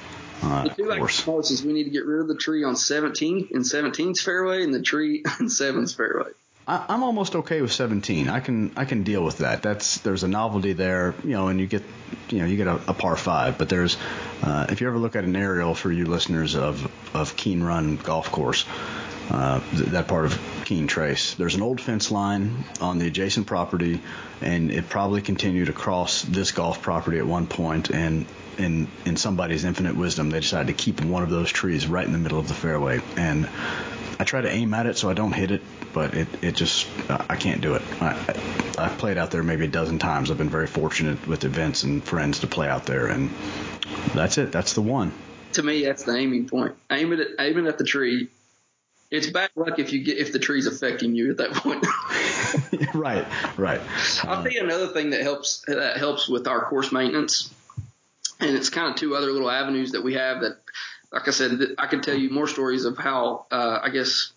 uh, 0.42 0.64
the 0.64 0.70
two 0.70 0.84
course. 0.84 1.26
Like 1.26 1.50
is 1.50 1.64
we 1.64 1.72
need 1.72 1.84
to 1.84 1.90
get 1.90 2.04
rid 2.04 2.20
of 2.20 2.28
the 2.28 2.36
tree 2.36 2.64
on 2.64 2.76
17 2.76 3.48
in 3.50 3.60
17's 3.62 4.20
fairway 4.20 4.62
and 4.62 4.72
the 4.72 4.82
tree 4.82 5.24
on 5.40 5.46
7's 5.46 5.94
fairway. 5.94 6.30
I, 6.66 6.84
I'm 6.88 7.02
almost 7.02 7.36
okay 7.36 7.60
with 7.62 7.72
17. 7.72 8.28
I 8.28 8.40
can 8.40 8.72
I 8.76 8.84
can 8.84 9.02
deal 9.02 9.22
with 9.22 9.38
that. 9.38 9.62
That's 9.62 9.98
there's 9.98 10.24
a 10.24 10.28
novelty 10.28 10.72
there, 10.72 11.14
you 11.22 11.30
know, 11.30 11.48
and 11.48 11.60
you 11.60 11.66
get 11.66 11.82
you 12.28 12.40
know 12.40 12.46
you 12.46 12.56
get 12.56 12.66
a, 12.66 12.74
a 12.88 12.94
par 12.94 13.16
five. 13.16 13.58
But 13.58 13.68
there's 13.68 13.96
uh, 14.42 14.66
if 14.68 14.80
you 14.80 14.88
ever 14.88 14.98
look 14.98 15.16
at 15.16 15.24
an 15.24 15.36
aerial 15.36 15.74
for 15.74 15.92
you 15.92 16.06
listeners 16.06 16.56
of 16.56 16.90
of 17.14 17.36
Keene 17.36 17.62
Run 17.62 17.96
Golf 17.96 18.32
Course, 18.32 18.64
uh, 19.30 19.60
that 19.72 20.08
part 20.08 20.24
of 20.24 20.62
Keene 20.64 20.88
Trace, 20.88 21.34
there's 21.34 21.54
an 21.54 21.62
old 21.62 21.80
fence 21.80 22.10
line 22.10 22.64
on 22.80 22.98
the 22.98 23.06
adjacent 23.06 23.46
property, 23.46 24.00
and 24.40 24.70
it 24.72 24.88
probably 24.88 25.22
continued 25.22 25.68
across 25.68 26.22
this 26.22 26.50
golf 26.50 26.82
property 26.82 27.18
at 27.18 27.26
one 27.26 27.46
point, 27.46 27.90
and 27.90 28.26
in 28.58 28.88
in 29.04 29.16
somebody's 29.16 29.64
infinite 29.64 29.94
wisdom, 29.94 30.30
they 30.30 30.40
decided 30.40 30.66
to 30.66 30.72
keep 30.84 31.00
one 31.00 31.22
of 31.22 31.30
those 31.30 31.50
trees 31.50 31.86
right 31.86 32.06
in 32.06 32.12
the 32.12 32.18
middle 32.18 32.40
of 32.40 32.48
the 32.48 32.54
fairway, 32.54 33.00
and 33.16 33.48
I 34.18 34.24
try 34.24 34.40
to 34.40 34.50
aim 34.50 34.74
at 34.74 34.86
it 34.86 34.96
so 34.96 35.10
I 35.10 35.14
don't 35.14 35.32
hit 35.32 35.50
it, 35.50 35.62
but 35.96 36.12
it, 36.12 36.28
it 36.42 36.54
just 36.54 36.86
I 37.08 37.36
can't 37.36 37.62
do 37.62 37.72
it. 37.72 37.80
I, 38.02 38.12
I've 38.76 38.98
played 38.98 39.16
out 39.16 39.30
there 39.30 39.42
maybe 39.42 39.64
a 39.64 39.68
dozen 39.68 39.98
times. 39.98 40.30
I've 40.30 40.36
been 40.36 40.50
very 40.50 40.66
fortunate 40.66 41.26
with 41.26 41.44
events 41.44 41.84
and 41.84 42.04
friends 42.04 42.40
to 42.40 42.46
play 42.46 42.68
out 42.68 42.84
there, 42.84 43.06
and 43.06 43.30
that's 44.14 44.36
it. 44.36 44.52
That's 44.52 44.74
the 44.74 44.82
one. 44.82 45.10
To 45.54 45.62
me, 45.62 45.86
that's 45.86 46.02
the 46.02 46.14
aiming 46.14 46.50
point. 46.50 46.74
Aim 46.90 47.14
it, 47.14 47.20
at, 47.20 47.28
aim 47.38 47.56
it 47.56 47.66
at 47.66 47.78
the 47.78 47.84
tree, 47.84 48.28
it's 49.10 49.28
bad 49.28 49.48
luck 49.56 49.78
if 49.78 49.94
you 49.94 50.04
get 50.04 50.18
if 50.18 50.34
the 50.34 50.38
tree's 50.38 50.66
affecting 50.66 51.14
you 51.14 51.30
at 51.30 51.38
that 51.38 51.52
point. 51.52 51.82
right, 52.94 53.26
right. 53.56 53.80
I'll 54.24 54.42
tell 54.42 54.52
you 54.52 54.62
another 54.62 54.88
thing 54.88 55.10
that 55.10 55.22
helps 55.22 55.64
that 55.66 55.96
helps 55.96 56.28
with 56.28 56.46
our 56.46 56.66
course 56.66 56.92
maintenance, 56.92 57.50
and 58.38 58.54
it's 58.54 58.68
kind 58.68 58.90
of 58.90 58.96
two 58.96 59.16
other 59.16 59.32
little 59.32 59.50
avenues 59.50 59.92
that 59.92 60.04
we 60.04 60.12
have 60.12 60.42
that, 60.42 60.58
like 61.10 61.26
I 61.26 61.30
said, 61.30 61.58
I 61.78 61.86
could 61.86 62.02
tell 62.02 62.14
you 62.14 62.28
more 62.28 62.48
stories 62.48 62.84
of 62.84 62.98
how 62.98 63.46
uh, 63.50 63.78
I 63.82 63.88
guess 63.88 64.34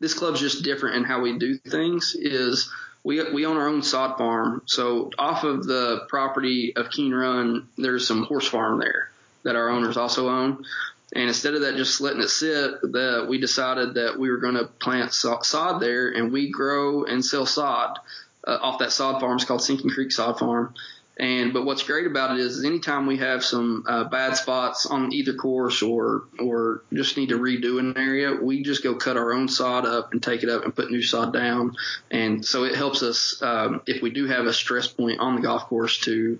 this 0.00 0.14
club's 0.14 0.40
just 0.40 0.64
different 0.64 0.96
in 0.96 1.04
how 1.04 1.20
we 1.20 1.38
do 1.38 1.56
things. 1.58 2.16
Is 2.18 2.70
we 3.04 3.22
we 3.32 3.46
own 3.46 3.56
our 3.56 3.68
own 3.68 3.82
sod 3.82 4.18
farm, 4.18 4.62
so 4.66 5.10
off 5.18 5.44
of 5.44 5.64
the 5.64 6.06
property 6.08 6.74
of 6.76 6.90
Keene 6.90 7.14
Run, 7.14 7.68
there's 7.76 8.06
some 8.06 8.24
horse 8.24 8.48
farm 8.48 8.80
there 8.80 9.10
that 9.42 9.56
our 9.56 9.70
owners 9.70 9.96
also 9.96 10.28
own. 10.28 10.64
And 11.12 11.28
instead 11.28 11.54
of 11.54 11.62
that 11.62 11.76
just 11.76 12.00
letting 12.00 12.20
it 12.20 12.28
sit, 12.28 12.80
that 12.82 13.26
we 13.28 13.38
decided 13.38 13.94
that 13.94 14.18
we 14.18 14.30
were 14.30 14.36
going 14.36 14.54
to 14.54 14.64
plant 14.64 15.12
sod 15.12 15.80
there, 15.80 16.10
and 16.10 16.32
we 16.32 16.50
grow 16.50 17.04
and 17.04 17.24
sell 17.24 17.46
sod 17.46 17.98
uh, 18.46 18.58
off 18.60 18.78
that 18.78 18.92
sod 18.92 19.20
farm. 19.20 19.36
It's 19.36 19.44
called 19.44 19.62
Sinking 19.62 19.90
Creek 19.90 20.12
Sod 20.12 20.38
Farm. 20.38 20.74
And 21.20 21.52
but 21.52 21.66
what's 21.66 21.82
great 21.82 22.06
about 22.06 22.38
it 22.38 22.40
is, 22.40 22.64
anytime 22.64 23.06
we 23.06 23.18
have 23.18 23.44
some 23.44 23.84
uh, 23.86 24.04
bad 24.04 24.38
spots 24.38 24.86
on 24.86 25.12
either 25.12 25.34
course 25.34 25.82
or 25.82 26.24
or 26.38 26.82
just 26.94 27.18
need 27.18 27.28
to 27.28 27.38
redo 27.38 27.78
an 27.78 27.98
area, 27.98 28.34
we 28.34 28.62
just 28.62 28.82
go 28.82 28.94
cut 28.94 29.18
our 29.18 29.34
own 29.34 29.46
sod 29.46 29.84
up 29.84 30.12
and 30.12 30.22
take 30.22 30.42
it 30.42 30.48
up 30.48 30.64
and 30.64 30.74
put 30.74 30.90
new 30.90 31.02
sod 31.02 31.34
down. 31.34 31.76
And 32.10 32.42
so 32.42 32.64
it 32.64 32.74
helps 32.74 33.02
us 33.02 33.42
um, 33.42 33.82
if 33.86 34.00
we 34.00 34.08
do 34.08 34.28
have 34.28 34.46
a 34.46 34.52
stress 34.54 34.88
point 34.88 35.20
on 35.20 35.34
the 35.36 35.42
golf 35.42 35.66
course 35.66 35.98
to, 36.00 36.38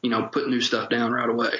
you 0.00 0.10
know, 0.10 0.22
put 0.22 0.48
new 0.48 0.62
stuff 0.62 0.88
down 0.88 1.12
right 1.12 1.28
away. 1.28 1.52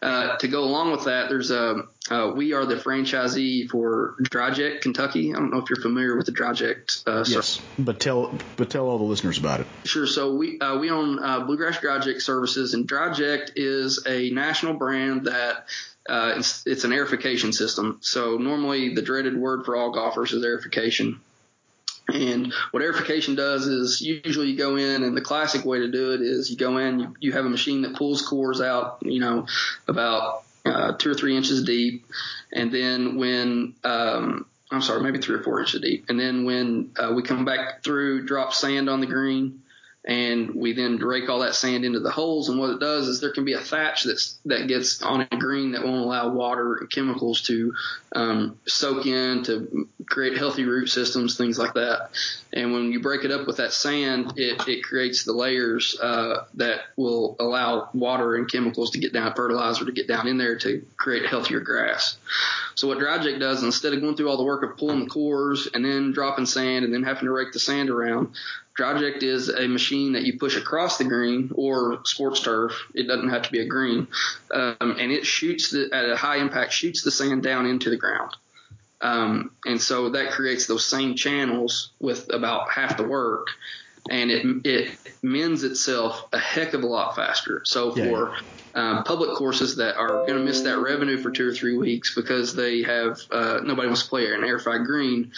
Uh, 0.00 0.38
to 0.38 0.48
go 0.48 0.64
along 0.64 0.92
with 0.92 1.04
that, 1.04 1.28
there's 1.28 1.50
a 1.50 1.86
uh, 2.10 2.32
we 2.34 2.52
are 2.52 2.66
the 2.66 2.74
franchisee 2.74 3.70
for 3.70 4.16
Dryject 4.22 4.82
Kentucky. 4.82 5.32
I 5.32 5.38
don't 5.38 5.50
know 5.50 5.58
if 5.58 5.70
you're 5.70 5.80
familiar 5.80 6.16
with 6.16 6.26
the 6.26 6.32
Dryject. 6.32 7.04
Uh, 7.06 7.24
yes, 7.26 7.60
but 7.78 8.00
tell 8.00 8.36
but 8.56 8.68
tell 8.68 8.88
all 8.88 8.98
the 8.98 9.04
listeners 9.04 9.38
about 9.38 9.60
it. 9.60 9.66
Sure. 9.84 10.06
So 10.06 10.34
we 10.34 10.58
uh, 10.58 10.78
we 10.78 10.90
own 10.90 11.22
uh, 11.22 11.40
Bluegrass 11.40 11.78
Dryject 11.78 12.20
Services, 12.20 12.74
and 12.74 12.88
Dryject 12.88 13.52
is 13.56 14.04
a 14.06 14.30
national 14.30 14.74
brand 14.74 15.26
that 15.26 15.66
uh, 16.08 16.34
it's, 16.36 16.66
it's 16.66 16.84
an 16.84 16.90
airification 16.90 17.54
system. 17.54 17.98
So 18.00 18.36
normally 18.36 18.94
the 18.94 19.02
dreaded 19.02 19.36
word 19.36 19.64
for 19.64 19.76
all 19.76 19.92
golfers 19.92 20.32
is 20.32 20.44
airification. 20.44 21.20
And 22.08 22.52
what 22.72 22.82
airification 22.82 23.36
does 23.36 23.68
is 23.68 24.00
usually 24.00 24.48
you 24.50 24.58
go 24.58 24.74
in 24.74 25.04
and 25.04 25.16
the 25.16 25.20
classic 25.20 25.64
way 25.64 25.78
to 25.78 25.88
do 25.88 26.14
it 26.14 26.22
is 26.22 26.50
you 26.50 26.56
go 26.56 26.78
in, 26.78 26.98
you, 26.98 27.16
you 27.20 27.32
have 27.32 27.44
a 27.44 27.48
machine 27.48 27.82
that 27.82 27.94
pulls 27.94 28.22
cores 28.22 28.60
out, 28.60 28.98
you 29.02 29.20
know, 29.20 29.46
about 29.86 30.42
uh, 30.70 30.92
two 30.96 31.10
or 31.10 31.14
three 31.14 31.36
inches 31.36 31.64
deep. 31.64 32.06
And 32.52 32.72
then 32.72 33.16
when, 33.16 33.74
um, 33.84 34.46
I'm 34.70 34.82
sorry, 34.82 35.02
maybe 35.02 35.18
three 35.18 35.36
or 35.36 35.42
four 35.42 35.60
inches 35.60 35.80
deep. 35.80 36.06
And 36.08 36.18
then 36.18 36.44
when 36.44 36.92
uh, 36.96 37.12
we 37.14 37.22
come 37.22 37.44
back 37.44 37.82
through, 37.82 38.26
drop 38.26 38.54
sand 38.54 38.88
on 38.88 39.00
the 39.00 39.06
green, 39.06 39.59
and 40.04 40.54
we 40.54 40.72
then 40.72 40.96
rake 40.96 41.28
all 41.28 41.40
that 41.40 41.54
sand 41.54 41.84
into 41.84 42.00
the 42.00 42.10
holes. 42.10 42.48
And 42.48 42.58
what 42.58 42.70
it 42.70 42.80
does 42.80 43.06
is 43.06 43.20
there 43.20 43.32
can 43.32 43.44
be 43.44 43.52
a 43.52 43.60
thatch 43.60 44.04
that's 44.04 44.38
that 44.46 44.66
gets 44.66 45.02
on 45.02 45.26
a 45.30 45.36
green 45.36 45.72
that 45.72 45.84
won't 45.84 46.04
allow 46.04 46.30
water 46.30 46.76
and 46.76 46.90
chemicals 46.90 47.42
to 47.42 47.74
um, 48.14 48.58
soak 48.66 49.06
in 49.06 49.42
to 49.44 49.88
create 50.06 50.36
healthy 50.36 50.64
root 50.64 50.88
systems, 50.88 51.36
things 51.36 51.58
like 51.58 51.74
that. 51.74 52.10
And 52.52 52.72
when 52.72 52.90
you 52.90 53.00
break 53.00 53.24
it 53.24 53.30
up 53.30 53.46
with 53.46 53.58
that 53.58 53.72
sand, 53.72 54.32
it, 54.36 54.66
it 54.66 54.82
creates 54.82 55.24
the 55.24 55.32
layers 55.32 55.98
uh, 56.00 56.44
that 56.54 56.80
will 56.96 57.36
allow 57.38 57.90
water 57.92 58.36
and 58.36 58.50
chemicals 58.50 58.90
to 58.92 58.98
get 58.98 59.12
down, 59.12 59.34
fertilizer 59.34 59.84
to 59.84 59.92
get 59.92 60.08
down 60.08 60.26
in 60.26 60.38
there 60.38 60.58
to 60.58 60.84
create 60.96 61.26
healthier 61.26 61.60
grass. 61.60 62.16
So 62.74 62.88
what 62.88 62.98
Dryject 62.98 63.38
does, 63.38 63.62
instead 63.62 63.92
of 63.92 64.00
going 64.00 64.16
through 64.16 64.30
all 64.30 64.38
the 64.38 64.44
work 64.44 64.62
of 64.62 64.78
pulling 64.78 65.04
the 65.04 65.10
cores 65.10 65.68
and 65.72 65.84
then 65.84 66.12
dropping 66.12 66.46
sand 66.46 66.84
and 66.84 66.92
then 66.92 67.02
having 67.02 67.24
to 67.24 67.32
rake 67.32 67.52
the 67.52 67.60
sand 67.60 67.90
around, 67.90 68.34
Dryject 68.80 69.22
is 69.22 69.50
a 69.50 69.68
machine 69.68 70.12
that 70.14 70.22
you 70.22 70.38
push 70.38 70.56
across 70.56 70.96
the 70.96 71.04
green 71.04 71.50
or 71.54 72.00
sports 72.04 72.40
turf. 72.40 72.72
It 72.94 73.06
doesn't 73.06 73.28
have 73.28 73.42
to 73.42 73.52
be 73.52 73.60
a 73.60 73.66
green, 73.66 74.08
um, 74.52 74.96
and 74.98 75.12
it 75.12 75.26
shoots 75.26 75.70
the, 75.70 75.90
at 75.92 76.08
a 76.08 76.16
high 76.16 76.36
impact 76.36 76.72
shoots 76.72 77.02
the 77.02 77.10
sand 77.10 77.42
down 77.42 77.66
into 77.66 77.90
the 77.90 77.98
ground. 77.98 78.32
Um, 79.02 79.52
and 79.66 79.80
so 79.80 80.10
that 80.10 80.30
creates 80.30 80.66
those 80.66 80.86
same 80.86 81.14
channels 81.14 81.90
with 82.00 82.32
about 82.32 82.70
half 82.70 82.96
the 82.96 83.06
work, 83.06 83.48
and 84.08 84.30
it 84.30 84.46
it 84.64 84.98
mends 85.22 85.62
itself 85.62 86.26
a 86.32 86.38
heck 86.38 86.72
of 86.72 86.82
a 86.82 86.86
lot 86.86 87.16
faster. 87.16 87.62
So 87.66 87.94
yeah. 87.94 88.08
for 88.08 88.36
um, 88.74 89.04
public 89.04 89.36
courses 89.36 89.76
that 89.76 89.96
are 89.96 90.26
going 90.26 90.38
to 90.38 90.44
miss 90.44 90.62
that 90.62 90.78
revenue 90.78 91.18
for 91.18 91.30
two 91.30 91.48
or 91.48 91.52
three 91.52 91.76
weeks 91.76 92.14
because 92.14 92.54
they 92.54 92.82
have 92.82 93.18
uh, 93.30 93.60
nobody 93.62 93.88
wants 93.88 94.04
to 94.04 94.08
play 94.08 94.32
an 94.32 94.40
airified 94.40 94.86
green 94.86 95.32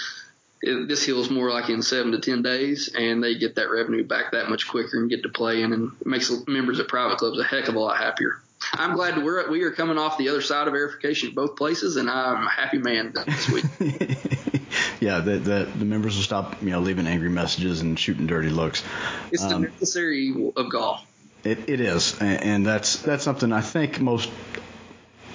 it, 0.63 0.89
this 0.89 1.05
heals 1.05 1.29
more 1.29 1.51
like 1.51 1.69
in 1.69 1.83
seven 1.83 2.13
to 2.13 2.21
ten 2.21 2.43
days, 2.43 2.91
and 2.97 3.23
they 3.23 3.37
get 3.37 3.57
that 3.57 3.71
revenue 3.71 4.05
back 4.05 4.33
that 4.33 4.49
much 4.49 4.69
quicker 4.69 4.99
and 4.99 5.11
get 5.11 5.23
to 5.25 5.29
playing, 5.29 5.73
and 5.73 5.93
it 6.01 6.07
makes 6.07 6.33
members 6.47 6.79
of 6.79 6.89
private 6.89 7.19
clubs 7.19 7.39
a 7.39 7.45
heck 7.45 7.69
of 7.69 7.75
a 7.75 7.79
lot 7.79 7.99
happier. 7.99 8.41
I'm 8.75 8.95
glad 8.95 9.23
we're 9.23 9.51
we 9.51 9.63
are 9.63 9.73
coming 9.73 9.99
off 9.99 10.19
the 10.19 10.29
other 10.29 10.41
side 10.41 10.69
of 10.69 10.75
airification 10.75 11.29
at 11.29 11.35
both 11.35 11.57
places, 11.57 11.97
and 11.97 12.09
I'm 12.09 12.47
a 12.47 12.51
happy 12.51 12.79
man 12.79 13.13
this 13.13 13.49
week. 13.51 13.65
yeah, 15.01 15.19
the, 15.19 15.39
the, 15.39 15.69
the 15.77 15.85
members 15.85 16.17
will 16.17 16.23
stop 16.23 16.63
you 16.63 16.71
know 16.71 16.81
leaving 16.81 17.07
angry 17.07 17.29
messages 17.29 17.81
and 17.81 17.99
shooting 17.99 18.27
dirty 18.27 18.51
looks. 18.51 18.85
It's 19.33 19.43
um, 19.43 19.63
the 19.63 19.69
necessary 19.69 20.33
of 20.57 20.71
golf. 20.71 21.05
It, 21.45 21.69
it 21.69 21.81
is, 21.81 22.21
and, 22.21 22.43
and 22.43 22.67
that's 22.67 23.03
that's 23.03 23.25
something 23.25 23.53
I 23.53 23.63
think 23.63 24.01
most 24.01 24.31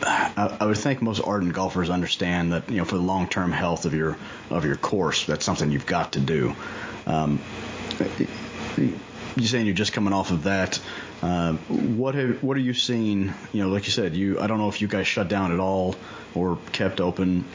I, 0.01 0.65
would 0.65 0.77
think 0.77 1.01
most 1.01 1.21
ardent 1.21 1.53
golfers 1.53 1.89
understand 1.89 2.53
that 2.53 2.69
you 2.69 2.77
know 2.77 2.85
for 2.85 2.95
the 2.95 3.01
long 3.01 3.27
term 3.27 3.51
health 3.51 3.85
of 3.85 3.93
your 3.93 4.17
of 4.49 4.65
your 4.65 4.75
course, 4.75 5.25
that's 5.25 5.43
something 5.43 5.71
you've 5.71 5.85
got 5.85 6.13
to 6.13 6.19
do. 6.19 6.55
Um, 7.05 7.39
you're 8.77 9.47
saying 9.47 9.65
you're 9.65 9.75
just 9.75 9.93
coming 9.93 10.13
off 10.13 10.31
of 10.31 10.43
that. 10.43 10.79
Uh, 11.21 11.53
what 11.53 12.15
have 12.15 12.43
what 12.43 12.57
are 12.57 12.61
you 12.61 12.73
seeing? 12.73 13.33
You 13.53 13.63
know, 13.63 13.69
like 13.69 13.85
you 13.85 13.91
said, 13.91 14.15
you 14.15 14.39
I 14.39 14.47
don't 14.47 14.59
know 14.59 14.69
if 14.69 14.81
you 14.81 14.87
guys 14.87 15.07
shut 15.07 15.29
down 15.29 15.51
at 15.51 15.59
all 15.59 15.95
or 16.35 16.59
kept 16.71 17.01
open. 17.01 17.45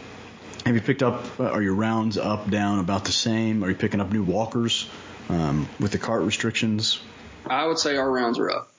Have 0.66 0.74
you 0.74 0.80
picked 0.80 1.02
up? 1.02 1.38
Uh, 1.38 1.44
are 1.44 1.62
your 1.62 1.74
rounds 1.74 2.18
up, 2.18 2.50
down, 2.50 2.78
about 2.78 3.04
the 3.04 3.12
same? 3.12 3.64
Are 3.64 3.68
you 3.68 3.76
picking 3.76 4.00
up 4.00 4.12
new 4.12 4.22
walkers 4.22 4.88
um, 5.28 5.68
with 5.78 5.92
the 5.92 5.98
cart 5.98 6.22
restrictions? 6.22 7.00
I 7.46 7.66
would 7.66 7.78
say 7.78 7.96
our 7.96 8.10
rounds 8.10 8.38
are 8.38 8.50
up 8.50 8.71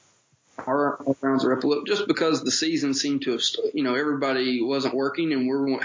our, 0.59 0.99
rounds 1.21 1.45
are 1.45 1.53
up 1.57 1.63
a 1.63 1.67
little 1.67 1.83
just 1.83 2.07
because 2.07 2.43
the 2.43 2.51
season 2.51 2.93
seemed 2.93 3.23
to 3.23 3.31
have, 3.31 3.41
you 3.73 3.83
know, 3.83 3.95
everybody 3.95 4.61
wasn't 4.61 4.93
working 4.93 5.33
and 5.33 5.47
we're, 5.47 5.79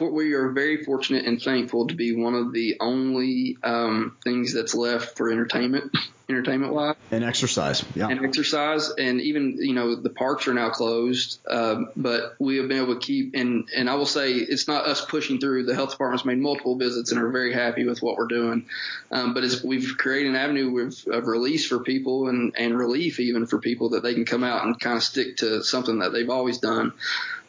we 0.00 0.32
are 0.34 0.50
very 0.50 0.84
fortunate 0.84 1.26
and 1.26 1.40
thankful 1.40 1.86
to 1.88 1.94
be 1.94 2.14
one 2.14 2.34
of 2.34 2.52
the 2.52 2.76
only 2.80 3.58
um, 3.62 4.16
things 4.24 4.54
that's 4.54 4.74
left 4.74 5.16
for 5.16 5.30
entertainment 5.30 5.92
entertainment 6.28 6.72
wise. 6.72 6.96
And 7.10 7.24
exercise, 7.24 7.84
yeah. 7.94 8.08
And 8.08 8.24
exercise, 8.24 8.90
and 8.98 9.20
even 9.20 9.58
you 9.58 9.74
know 9.74 9.94
the 9.94 10.10
parks 10.10 10.48
are 10.48 10.54
now 10.54 10.70
closed, 10.70 11.40
um, 11.46 11.90
but 11.96 12.34
we 12.38 12.56
have 12.56 12.68
been 12.68 12.78
able 12.82 12.94
to 12.94 13.00
keep. 13.00 13.34
And 13.34 13.68
and 13.76 13.88
I 13.88 13.94
will 13.94 14.06
say 14.06 14.32
it's 14.32 14.66
not 14.66 14.86
us 14.86 15.04
pushing 15.04 15.38
through. 15.38 15.64
The 15.64 15.74
health 15.74 15.90
department's 15.90 16.24
made 16.24 16.38
multiple 16.38 16.76
visits 16.76 17.12
and 17.12 17.20
are 17.20 17.30
very 17.30 17.52
happy 17.52 17.84
with 17.84 18.02
what 18.02 18.16
we're 18.16 18.26
doing. 18.26 18.66
Um, 19.10 19.34
but 19.34 19.44
as 19.44 19.62
we've 19.62 19.96
created 19.98 20.30
an 20.30 20.36
avenue 20.36 20.86
of, 20.86 21.06
of 21.06 21.26
release 21.26 21.66
for 21.66 21.80
people 21.80 22.28
and 22.28 22.54
and 22.56 22.76
relief 22.76 23.20
even 23.20 23.46
for 23.46 23.58
people 23.58 23.90
that 23.90 24.02
they 24.02 24.14
can 24.14 24.24
come 24.24 24.44
out 24.44 24.64
and 24.64 24.78
kind 24.78 24.96
of 24.96 25.02
stick 25.02 25.38
to 25.38 25.62
something 25.62 25.98
that 25.98 26.12
they've 26.12 26.30
always 26.30 26.58
done. 26.58 26.92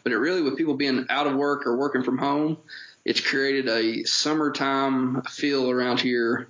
But 0.03 0.11
it 0.11 0.17
really, 0.17 0.41
with 0.41 0.57
people 0.57 0.75
being 0.75 1.05
out 1.09 1.27
of 1.27 1.35
work 1.35 1.65
or 1.65 1.77
working 1.77 2.03
from 2.03 2.17
home, 2.17 2.57
it's 3.05 3.21
created 3.21 3.69
a 3.69 4.03
summertime 4.03 5.21
feel 5.23 5.69
around 5.69 6.01
here. 6.01 6.47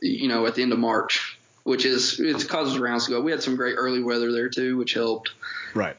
You 0.00 0.28
know, 0.28 0.46
at 0.46 0.54
the 0.54 0.62
end 0.62 0.72
of 0.72 0.78
March 0.78 1.38
which 1.64 1.84
is 1.84 2.20
it 2.20 2.48
causes 2.48 2.78
rounds 2.78 3.06
to 3.06 3.10
go. 3.10 3.20
We 3.20 3.32
had 3.32 3.42
some 3.42 3.56
great 3.56 3.74
early 3.74 4.02
weather 4.02 4.30
there 4.30 4.48
too, 4.48 4.76
which 4.76 4.94
helped. 4.94 5.32
Right. 5.74 5.96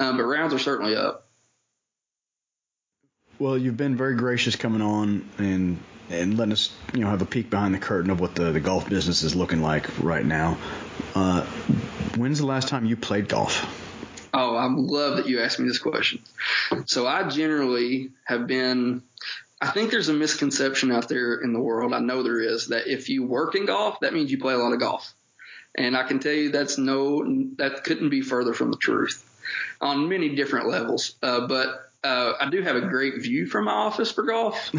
Um, 0.00 0.16
but 0.16 0.24
rounds 0.24 0.54
are 0.54 0.58
certainly 0.58 0.96
up. 0.96 1.26
Well, 3.38 3.58
you've 3.58 3.76
been 3.76 3.96
very 3.96 4.14
gracious 4.14 4.56
coming 4.56 4.80
on 4.80 5.28
and 5.36 5.78
and 6.10 6.38
letting 6.38 6.52
us 6.52 6.72
you 6.94 7.00
know 7.00 7.10
have 7.10 7.20
a 7.20 7.26
peek 7.26 7.50
behind 7.50 7.74
the 7.74 7.78
curtain 7.78 8.10
of 8.10 8.20
what 8.20 8.34
the, 8.34 8.52
the 8.52 8.60
golf 8.60 8.88
business 8.88 9.22
is 9.22 9.34
looking 9.34 9.60
like 9.60 10.02
right 10.02 10.24
now. 10.24 10.56
Uh, 11.14 11.44
when's 12.16 12.38
the 12.38 12.46
last 12.46 12.68
time 12.68 12.86
you 12.86 12.96
played 12.96 13.28
golf? 13.28 13.84
Oh, 14.34 14.56
I 14.56 14.66
love 14.66 15.16
that 15.16 15.28
you 15.28 15.40
asked 15.40 15.58
me 15.58 15.66
this 15.66 15.78
question. 15.78 16.20
So 16.86 17.06
I 17.06 17.28
generally 17.28 18.10
have 18.24 18.46
been 18.46 19.02
I 19.60 19.70
think 19.70 19.90
there's 19.90 20.08
a 20.08 20.14
misconception 20.14 20.92
out 20.92 21.08
there 21.08 21.34
in 21.34 21.52
the 21.52 21.60
world. 21.60 21.92
I 21.92 21.98
know 21.98 22.22
there 22.22 22.40
is 22.40 22.68
that 22.68 22.86
if 22.86 23.08
you 23.08 23.26
work 23.26 23.56
in 23.56 23.66
golf, 23.66 24.00
that 24.00 24.14
means 24.14 24.30
you 24.30 24.38
play 24.38 24.54
a 24.54 24.58
lot 24.58 24.72
of 24.72 24.78
golf. 24.78 25.12
And 25.74 25.96
I 25.96 26.04
can 26.04 26.20
tell 26.20 26.32
you 26.32 26.50
that's 26.50 26.78
no, 26.78 27.24
that 27.56 27.84
couldn't 27.84 28.10
be 28.10 28.20
further 28.20 28.54
from 28.54 28.70
the 28.70 28.76
truth 28.76 29.24
on 29.80 30.08
many 30.08 30.34
different 30.34 30.68
levels. 30.68 31.14
Uh, 31.22 31.46
but 31.46 31.87
uh, 32.04 32.34
I 32.40 32.48
do 32.48 32.62
have 32.62 32.76
a 32.76 32.82
great 32.82 33.20
view 33.20 33.46
from 33.46 33.64
my 33.64 33.72
office 33.72 34.12
for 34.12 34.22
golf, 34.22 34.70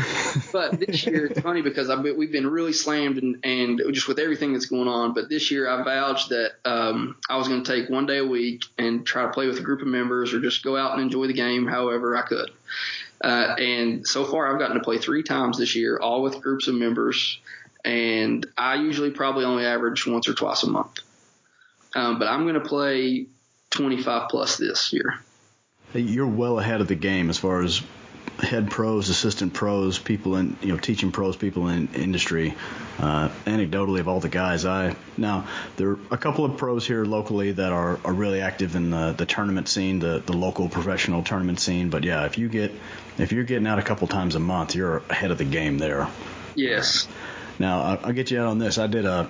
but 0.54 0.80
this 0.80 1.06
year 1.08 1.26
it's 1.26 1.42
funny 1.42 1.62
because 1.62 1.90
I've 1.90 2.02
been, 2.02 2.18
we've 2.18 2.32
been 2.32 2.48
really 2.48 2.72
slammed 2.72 3.18
and, 3.22 3.38
and 3.44 3.82
just 3.92 4.08
with 4.08 4.20
everything 4.20 4.54
that's 4.54 4.68
going 4.68 4.88
on. 4.88 5.14
But 5.14 5.28
this 5.28 5.52
year 5.52 5.70
I 5.70 5.84
vouched 5.84 6.30
that 6.30 6.54
um, 6.64 7.18
I 7.30 7.36
was 7.36 7.50
going 7.50 7.62
to 7.64 7.72
take 7.72 7.90
one 7.90 8.06
day 8.06 8.20
a 8.20 8.26
week 8.26 8.64
and 8.78 9.06
try 9.06 9.24
to 9.24 9.32
play 9.32 9.48
with 9.48 9.60
a 9.60 9.62
group 9.62 9.82
of 9.82 9.88
members 9.88 10.34
or 10.34 10.40
just 10.40 10.64
go 10.64 10.78
out 10.78 10.94
and 10.94 11.02
enjoy 11.02 11.28
the 11.28 11.34
game 11.34 11.68
however 11.68 12.16
I 12.16 12.22
could. 12.22 12.52
Uh, 13.22 13.56
and 13.60 14.08
so 14.08 14.24
far 14.24 14.52
I've 14.52 14.60
gotten 14.60 14.78
to 14.78 14.84
play 14.84 14.98
three 14.98 15.24
times 15.24 15.58
this 15.58 15.76
year, 15.76 16.00
all 16.00 16.22
with 16.22 16.42
groups 16.42 16.70
of 16.70 16.76
members. 16.76 17.42
And 17.84 18.48
I 18.58 18.76
usually 18.76 19.12
probably 19.12 19.44
only 19.44 19.66
average 19.66 20.08
once 20.08 20.30
or 20.30 20.34
twice 20.34 20.64
a 20.64 20.70
month. 20.70 21.00
Um, 21.96 22.18
but 22.18 22.30
I'm 22.30 22.44
going 22.44 22.54
to 22.54 22.62
play 22.62 23.26
25 23.72 24.30
plus 24.30 24.58
this 24.58 24.94
year. 24.94 25.20
You're 25.94 26.28
well 26.28 26.60
ahead 26.60 26.82
of 26.82 26.88
the 26.88 26.96
game 26.96 27.30
as 27.30 27.38
far 27.38 27.62
as 27.62 27.82
head 28.42 28.70
pros, 28.72 29.10
assistant 29.10 29.54
pros, 29.54 30.00
people 30.00 30.36
in 30.36 30.56
you 30.62 30.70
know 30.70 30.78
teaching 30.78 31.12
pros, 31.12 31.36
people 31.36 31.68
in 31.68 31.90
industry. 31.94 32.56
Uh, 33.00 33.30
anecdotally, 33.46 34.00
of 34.00 34.08
all 34.08 34.20
the 34.20 34.30
guys, 34.30 34.66
I 34.66 34.96
now 35.18 35.48
there 35.78 35.92
are 35.92 36.00
a 36.12 36.18
couple 36.18 36.46
of 36.46 36.58
pros 36.58 36.86
here 36.86 37.06
locally 37.06 37.54
that 37.54 37.72
are, 37.72 38.00
are 38.04 38.14
really 38.14 38.42
active 38.42 38.76
in 38.76 38.90
the, 38.90 39.14
the 39.14 39.26
tournament 39.26 39.68
scene, 39.68 40.00
the 40.00 40.22
the 40.26 40.34
local 40.34 40.70
professional 40.70 41.24
tournament 41.24 41.60
scene. 41.60 41.90
But 41.90 42.04
yeah, 42.04 42.26
if 42.26 42.38
you 42.38 42.50
get 42.50 42.72
if 43.18 43.32
you're 43.32 43.44
getting 43.44 43.68
out 43.68 43.80
a 43.80 43.84
couple 43.84 44.08
times 44.08 44.36
a 44.36 44.40
month, 44.40 44.76
you're 44.76 44.98
ahead 45.10 45.32
of 45.32 45.38
the 45.38 45.46
game 45.46 45.78
there. 45.78 46.08
Yes. 46.56 47.08
Now 47.58 47.82
I'll, 47.82 48.00
I'll 48.06 48.14
get 48.14 48.32
you 48.32 48.40
out 48.40 48.48
on 48.48 48.60
this. 48.60 48.78
I 48.78 48.88
did 48.88 49.06
a 49.06 49.30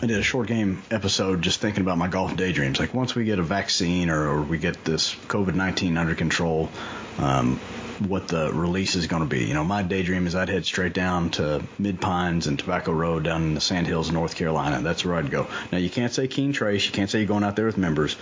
I 0.00 0.06
did 0.06 0.18
a 0.18 0.22
short 0.22 0.46
game 0.46 0.80
episode 0.92 1.42
just 1.42 1.60
thinking 1.60 1.80
about 1.80 1.98
my 1.98 2.06
golf 2.06 2.36
daydreams. 2.36 2.78
Like 2.78 2.94
once 2.94 3.16
we 3.16 3.24
get 3.24 3.40
a 3.40 3.42
vaccine 3.42 4.10
or, 4.10 4.28
or 4.28 4.42
we 4.42 4.58
get 4.58 4.84
this 4.84 5.12
COVID 5.12 5.56
19 5.56 5.98
under 5.98 6.14
control, 6.14 6.70
um, 7.18 7.56
what 8.06 8.28
the 8.28 8.52
release 8.52 8.94
is 8.94 9.08
going 9.08 9.22
to 9.22 9.28
be. 9.28 9.46
You 9.46 9.54
know, 9.54 9.64
my 9.64 9.82
daydream 9.82 10.28
is 10.28 10.36
I'd 10.36 10.50
head 10.50 10.64
straight 10.64 10.92
down 10.92 11.30
to 11.30 11.64
Mid 11.80 12.00
Pines 12.00 12.46
and 12.46 12.56
Tobacco 12.56 12.92
Road 12.92 13.24
down 13.24 13.42
in 13.42 13.54
the 13.54 13.60
Sandhills, 13.60 14.12
North 14.12 14.36
Carolina. 14.36 14.80
That's 14.82 15.04
where 15.04 15.16
I'd 15.16 15.32
go. 15.32 15.48
Now 15.72 15.78
you 15.78 15.90
can't 15.90 16.12
say 16.12 16.28
Keene 16.28 16.52
Trace. 16.52 16.86
You 16.86 16.92
can't 16.92 17.10
say 17.10 17.18
you're 17.18 17.26
going 17.26 17.42
out 17.42 17.56
there 17.56 17.66
with 17.66 17.76
members. 17.76 18.14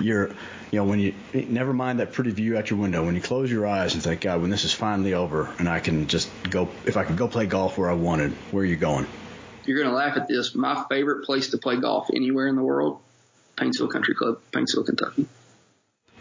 You're, 0.00 0.30
you 0.72 0.80
know, 0.80 0.84
when 0.84 0.98
you 0.98 1.14
never 1.32 1.72
mind 1.72 2.00
that 2.00 2.12
pretty 2.12 2.32
view 2.32 2.58
out 2.58 2.68
your 2.68 2.80
window. 2.80 3.04
When 3.06 3.14
you 3.14 3.20
close 3.20 3.48
your 3.48 3.64
eyes 3.64 3.94
and 3.94 4.02
think, 4.02 4.22
God, 4.22 4.40
when 4.40 4.50
this 4.50 4.64
is 4.64 4.72
finally 4.72 5.14
over 5.14 5.48
and 5.60 5.68
I 5.68 5.78
can 5.78 6.08
just 6.08 6.28
go, 6.50 6.68
if 6.84 6.96
I 6.96 7.04
could 7.04 7.16
go 7.16 7.28
play 7.28 7.46
golf 7.46 7.78
where 7.78 7.88
I 7.88 7.94
wanted, 7.94 8.32
where 8.50 8.64
are 8.64 8.66
you 8.66 8.74
going? 8.74 9.06
You're 9.64 9.78
going 9.78 9.90
to 9.90 9.96
laugh 9.96 10.16
at 10.16 10.28
this. 10.28 10.54
My 10.54 10.84
favorite 10.88 11.24
place 11.24 11.50
to 11.50 11.58
play 11.58 11.76
golf 11.76 12.08
anywhere 12.14 12.46
in 12.48 12.56
the 12.56 12.62
world, 12.62 13.00
Paintsville 13.56 13.90
Country 13.90 14.14
Club, 14.14 14.40
Paintsville, 14.52 14.86
Kentucky. 14.86 15.26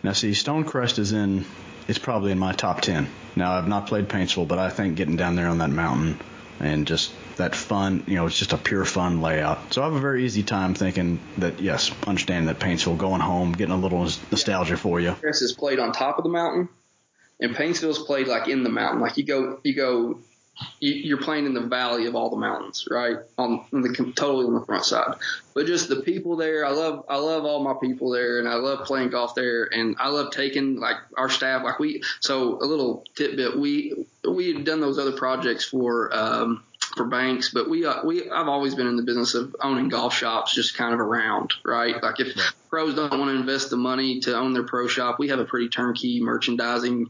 Now, 0.03 0.13
see, 0.13 0.31
Stonecrest 0.31 0.99
is 0.99 1.11
in, 1.11 1.45
it's 1.87 1.99
probably 1.99 2.31
in 2.31 2.39
my 2.39 2.53
top 2.53 2.81
10. 2.81 3.07
Now, 3.35 3.53
I've 3.53 3.67
not 3.67 3.87
played 3.87 4.09
Paintsville, 4.09 4.47
but 4.47 4.59
I 4.59 4.69
think 4.69 4.95
getting 4.95 5.15
down 5.15 5.35
there 5.35 5.47
on 5.47 5.59
that 5.59 5.69
mountain 5.69 6.19
and 6.59 6.85
just 6.87 7.11
that 7.37 7.55
fun, 7.55 8.03
you 8.07 8.15
know, 8.15 8.27
it's 8.27 8.37
just 8.37 8.53
a 8.53 8.57
pure 8.57 8.85
fun 8.85 9.21
layout. 9.21 9.73
So 9.73 9.81
I 9.81 9.85
have 9.85 9.93
a 9.93 9.99
very 9.99 10.25
easy 10.25 10.43
time 10.43 10.75
thinking 10.75 11.19
that, 11.37 11.59
yes, 11.59 11.91
understanding 12.05 12.47
that 12.47 12.59
Paintsville, 12.59 12.97
going 12.97 13.21
home, 13.21 13.51
getting 13.51 13.73
a 13.73 13.77
little 13.77 14.01
nostalgia 14.01 14.77
for 14.77 14.99
you. 14.99 15.13
Chris 15.13 15.41
is 15.41 15.53
played 15.53 15.79
on 15.79 15.91
top 15.91 16.17
of 16.17 16.23
the 16.23 16.29
mountain, 16.29 16.69
and 17.39 17.55
Paintsville's 17.55 17.99
played 17.99 18.27
like 18.27 18.47
in 18.47 18.63
the 18.63 18.69
mountain. 18.69 19.01
Like 19.01 19.17
you 19.17 19.23
go, 19.23 19.59
you 19.63 19.75
go 19.75 20.19
you, 20.79 21.15
are 21.15 21.21
playing 21.21 21.45
in 21.45 21.53
the 21.53 21.61
valley 21.61 22.05
of 22.05 22.15
all 22.15 22.29
the 22.29 22.37
mountains, 22.37 22.87
right? 22.89 23.17
On, 23.37 23.65
on, 23.73 23.81
the 23.81 24.13
totally 24.15 24.45
on 24.45 24.53
the 24.53 24.65
front 24.65 24.85
side. 24.85 25.15
But 25.53 25.65
just 25.65 25.89
the 25.89 25.97
people 25.97 26.35
there, 26.35 26.65
I 26.65 26.71
love 26.71 27.05
I 27.09 27.17
love 27.17 27.45
all 27.45 27.63
my 27.63 27.73
people 27.81 28.09
there, 28.11 28.39
and 28.39 28.47
I 28.47 28.55
love 28.55 28.85
playing 28.85 29.09
golf 29.09 29.35
there, 29.35 29.65
and 29.65 29.95
I 29.99 30.07
love 30.09 30.31
taking 30.31 30.79
like 30.79 30.97
our 31.17 31.29
staff. 31.29 31.63
Like 31.63 31.79
we, 31.79 32.03
so 32.19 32.57
a 32.59 32.65
little 32.65 33.03
tidbit, 33.15 33.57
we 33.57 34.05
we 34.27 34.53
had 34.53 34.65
done 34.65 34.81
those 34.81 34.97
other 34.99 35.13
projects 35.13 35.65
for. 35.65 36.13
Um, 36.15 36.63
for 36.95 37.05
banks, 37.05 37.49
but 37.49 37.69
we 37.69 37.85
uh, 37.85 38.03
we 38.03 38.29
I've 38.29 38.47
always 38.47 38.75
been 38.75 38.87
in 38.87 38.95
the 38.95 39.03
business 39.03 39.33
of 39.33 39.55
owning 39.61 39.89
golf 39.89 40.13
shops, 40.13 40.53
just 40.53 40.75
kind 40.75 40.93
of 40.93 40.99
around, 40.99 41.53
right? 41.63 42.01
Like 42.01 42.19
if 42.19 42.35
right. 42.35 42.53
pros 42.69 42.95
don't 42.95 43.11
want 43.11 43.31
to 43.31 43.35
invest 43.35 43.69
the 43.69 43.77
money 43.77 44.19
to 44.21 44.35
own 44.37 44.53
their 44.53 44.63
pro 44.63 44.87
shop, 44.87 45.19
we 45.19 45.29
have 45.29 45.39
a 45.39 45.45
pretty 45.45 45.69
turnkey 45.69 46.21
merchandising 46.21 47.07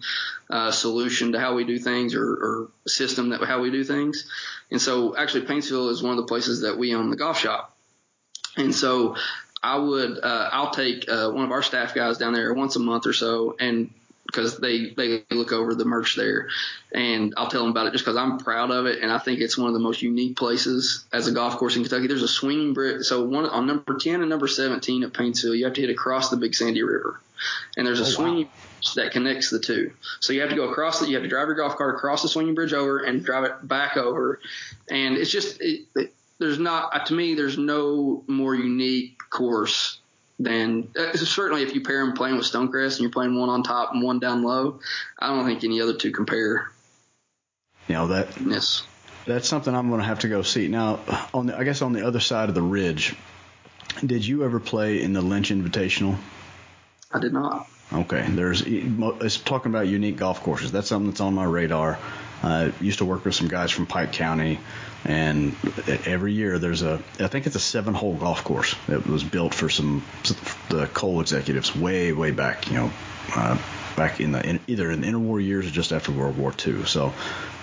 uh, 0.50 0.72
solution 0.72 1.34
to 1.34 1.40
how 1.40 1.56
we 1.56 1.64
do 1.64 1.78
things 1.80 2.16
or, 2.16 2.24
or 2.24 2.68
system 2.88 3.30
that 3.30 3.44
how 3.44 3.62
we 3.62 3.72
do 3.72 3.84
things. 3.84 4.30
And 4.70 4.82
so 4.82 5.16
actually, 5.16 5.46
Paintsville 5.46 5.90
is 5.90 6.04
one 6.04 6.12
of 6.12 6.18
the 6.18 6.28
places 6.28 6.62
that 6.62 6.78
we 6.78 6.94
own 6.96 7.10
the 7.10 7.18
golf 7.18 7.40
shop, 7.40 7.76
and 8.58 8.74
so. 8.74 9.16
I 9.64 9.78
would, 9.78 10.18
uh, 10.24 10.50
I'll 10.52 10.72
take 10.72 11.08
uh, 11.08 11.30
one 11.30 11.46
of 11.46 11.52
our 11.52 11.62
staff 11.62 11.94
guys 11.94 12.18
down 12.18 12.34
there 12.34 12.52
once 12.52 12.78
a 12.78 12.80
month 12.80 13.06
or 13.06 13.14
so 13.14 13.56
and 13.60 13.94
because 14.32 14.58
they 14.58 14.90
they 14.92 15.24
look 15.32 15.52
over 15.52 15.76
the 15.76 15.86
merch 15.86 16.16
there, 16.16 16.48
and 16.92 17.34
I'll 17.38 17.50
tell 17.50 17.62
them 17.62 17.72
about 17.72 17.88
it 17.88 17.92
just 17.92 18.06
because 18.06 18.18
I'm 18.18 18.38
proud 18.38 18.72
of 18.72 18.86
it, 18.86 19.02
and 19.02 19.12
I 19.12 19.18
think 19.18 19.40
it's 19.40 19.58
one 19.58 19.68
of 19.68 19.74
the 19.74 19.80
most 19.80 20.02
unique 20.02 20.38
places 20.38 21.06
as 21.12 21.28
a 21.28 21.32
golf 21.32 21.58
course 21.58 21.76
in 21.76 21.84
Kentucky. 21.84 22.08
There's 22.08 22.24
a 22.24 22.28
swinging 22.28 22.74
bridge. 22.74 23.06
So 23.06 23.26
one 23.26 23.46
on 23.46 23.68
number 23.68 23.98
ten 23.98 24.22
and 24.22 24.30
number 24.30 24.48
seventeen 24.48 25.04
at 25.04 25.14
Paintsville, 25.14 25.58
you 25.58 25.66
have 25.66 25.74
to 25.74 25.82
hit 25.82 25.90
across 25.90 26.30
the 26.30 26.38
Big 26.38 26.56
Sandy 26.56 26.84
River, 26.84 27.20
and 27.76 27.86
there's 27.86 28.00
a 28.00 28.04
oh, 28.04 28.08
swinging 28.08 28.46
wow. 28.46 28.52
bridge 28.80 28.94
that 28.96 29.12
connects 29.12 29.50
the 29.50 29.60
two. 29.60 29.92
So 30.20 30.34
you 30.34 30.42
have 30.42 30.50
to 30.50 30.56
go 30.56 30.70
across 30.70 31.02
it. 31.02 31.10
You 31.10 31.16
have 31.16 31.24
to 31.24 31.30
drive 31.30 31.48
your 31.48 31.56
golf 31.56 31.76
cart 31.76 31.96
across 31.96 32.22
the 32.22 32.30
swinging 32.30 32.56
bridge 32.56 32.74
over 32.74 33.00
and 33.00 33.24
drive 33.24 33.44
it 33.44 33.68
back 33.68 33.98
over, 33.98 34.40
and 34.90 35.18
it's 35.18 35.32
just 35.32 35.62
it, 35.62 35.86
it, 35.96 36.14
there's 36.40 36.60
not 36.60 37.06
to 37.08 37.14
me 37.14 37.36
there's 37.36 37.58
no 37.58 38.24
more 38.28 38.56
unique 38.56 39.18
course 39.30 40.00
then 40.46 40.90
uh, 40.98 41.16
certainly 41.18 41.64
if 41.64 41.74
you 41.74 41.82
pair 41.82 42.06
them 42.06 42.14
playing 42.14 42.38
with 42.38 42.46
Stonecrest 42.46 42.94
and 42.94 43.02
you're 43.02 43.12
playing 43.12 43.38
one 43.40 43.50
on 43.50 43.64
top 43.64 43.94
and 43.94 44.04
one 44.04 44.20
down 44.20 44.44
low, 44.44 44.80
I 45.20 45.28
don't 45.28 45.46
think 45.46 45.64
any 45.64 45.82
other 45.82 45.94
two 45.94 46.12
compare. 46.12 46.72
You 47.88 47.96
know 47.96 48.08
that. 48.08 48.30
Yes. 48.40 48.84
That's 49.26 49.48
something 49.48 49.74
I'm 49.74 49.90
going 49.90 50.02
to 50.02 50.08
have 50.08 50.20
to 50.20 50.30
go 50.30 50.42
see. 50.42 50.68
Now, 50.68 51.00
on 51.34 51.48
the, 51.48 51.58
I 51.58 51.64
guess 51.64 51.82
on 51.82 51.94
the 51.94 52.06
other 52.06 52.20
side 52.20 52.50
of 52.50 52.56
the 52.56 52.62
ridge, 52.62 53.16
did 54.06 54.26
you 54.26 54.44
ever 54.44 54.60
play 54.60 55.02
in 55.02 55.14
the 55.14 55.22
Lynch 55.22 55.50
Invitational? 55.50 56.18
I 57.12 57.20
did 57.20 57.34
not. 57.34 57.68
Okay, 57.94 58.26
there's 58.30 58.64
it's 58.66 59.38
talking 59.38 59.72
about 59.72 59.88
unique 59.88 60.16
golf 60.16 60.42
courses. 60.42 60.72
That's 60.72 60.88
something 60.88 61.10
that's 61.10 61.20
on 61.20 61.34
my 61.34 61.44
radar. 61.44 62.00
I 62.42 62.72
used 62.80 63.00
to 63.00 63.06
work 63.06 63.26
with 63.26 63.36
some 63.36 63.50
guys 63.50 63.70
from 63.70 63.86
Pike 63.86 64.14
County, 64.14 64.60
and 65.06 65.56
every 66.06 66.34
year 66.34 66.60
there's 66.60 66.84
a 66.84 67.02
I 67.20 67.28
think 67.28 67.48
it's 67.48 67.56
a 67.56 67.60
seven 67.60 67.94
hole 67.94 68.16
golf 68.16 68.44
course 68.44 68.76
that 68.88 69.06
was 69.08 69.24
built 69.24 69.54
for 69.54 69.70
some 69.70 70.04
the 70.70 70.88
coal 70.94 71.22
executives 71.22 71.76
way 71.76 72.14
way 72.14 72.32
back, 72.32 72.68
you 72.68 72.76
know, 72.76 72.92
uh, 73.36 73.58
back 73.96 74.20
in 74.20 74.32
the 74.32 74.46
in, 74.48 74.60
either 74.68 74.92
in 74.92 75.02
the 75.02 75.08
interwar 75.08 75.44
years 75.44 75.68
or 75.68 75.72
just 75.72 75.92
after 75.92 76.12
World 76.12 76.38
War 76.38 76.54
II. 76.66 76.86
So. 76.86 77.14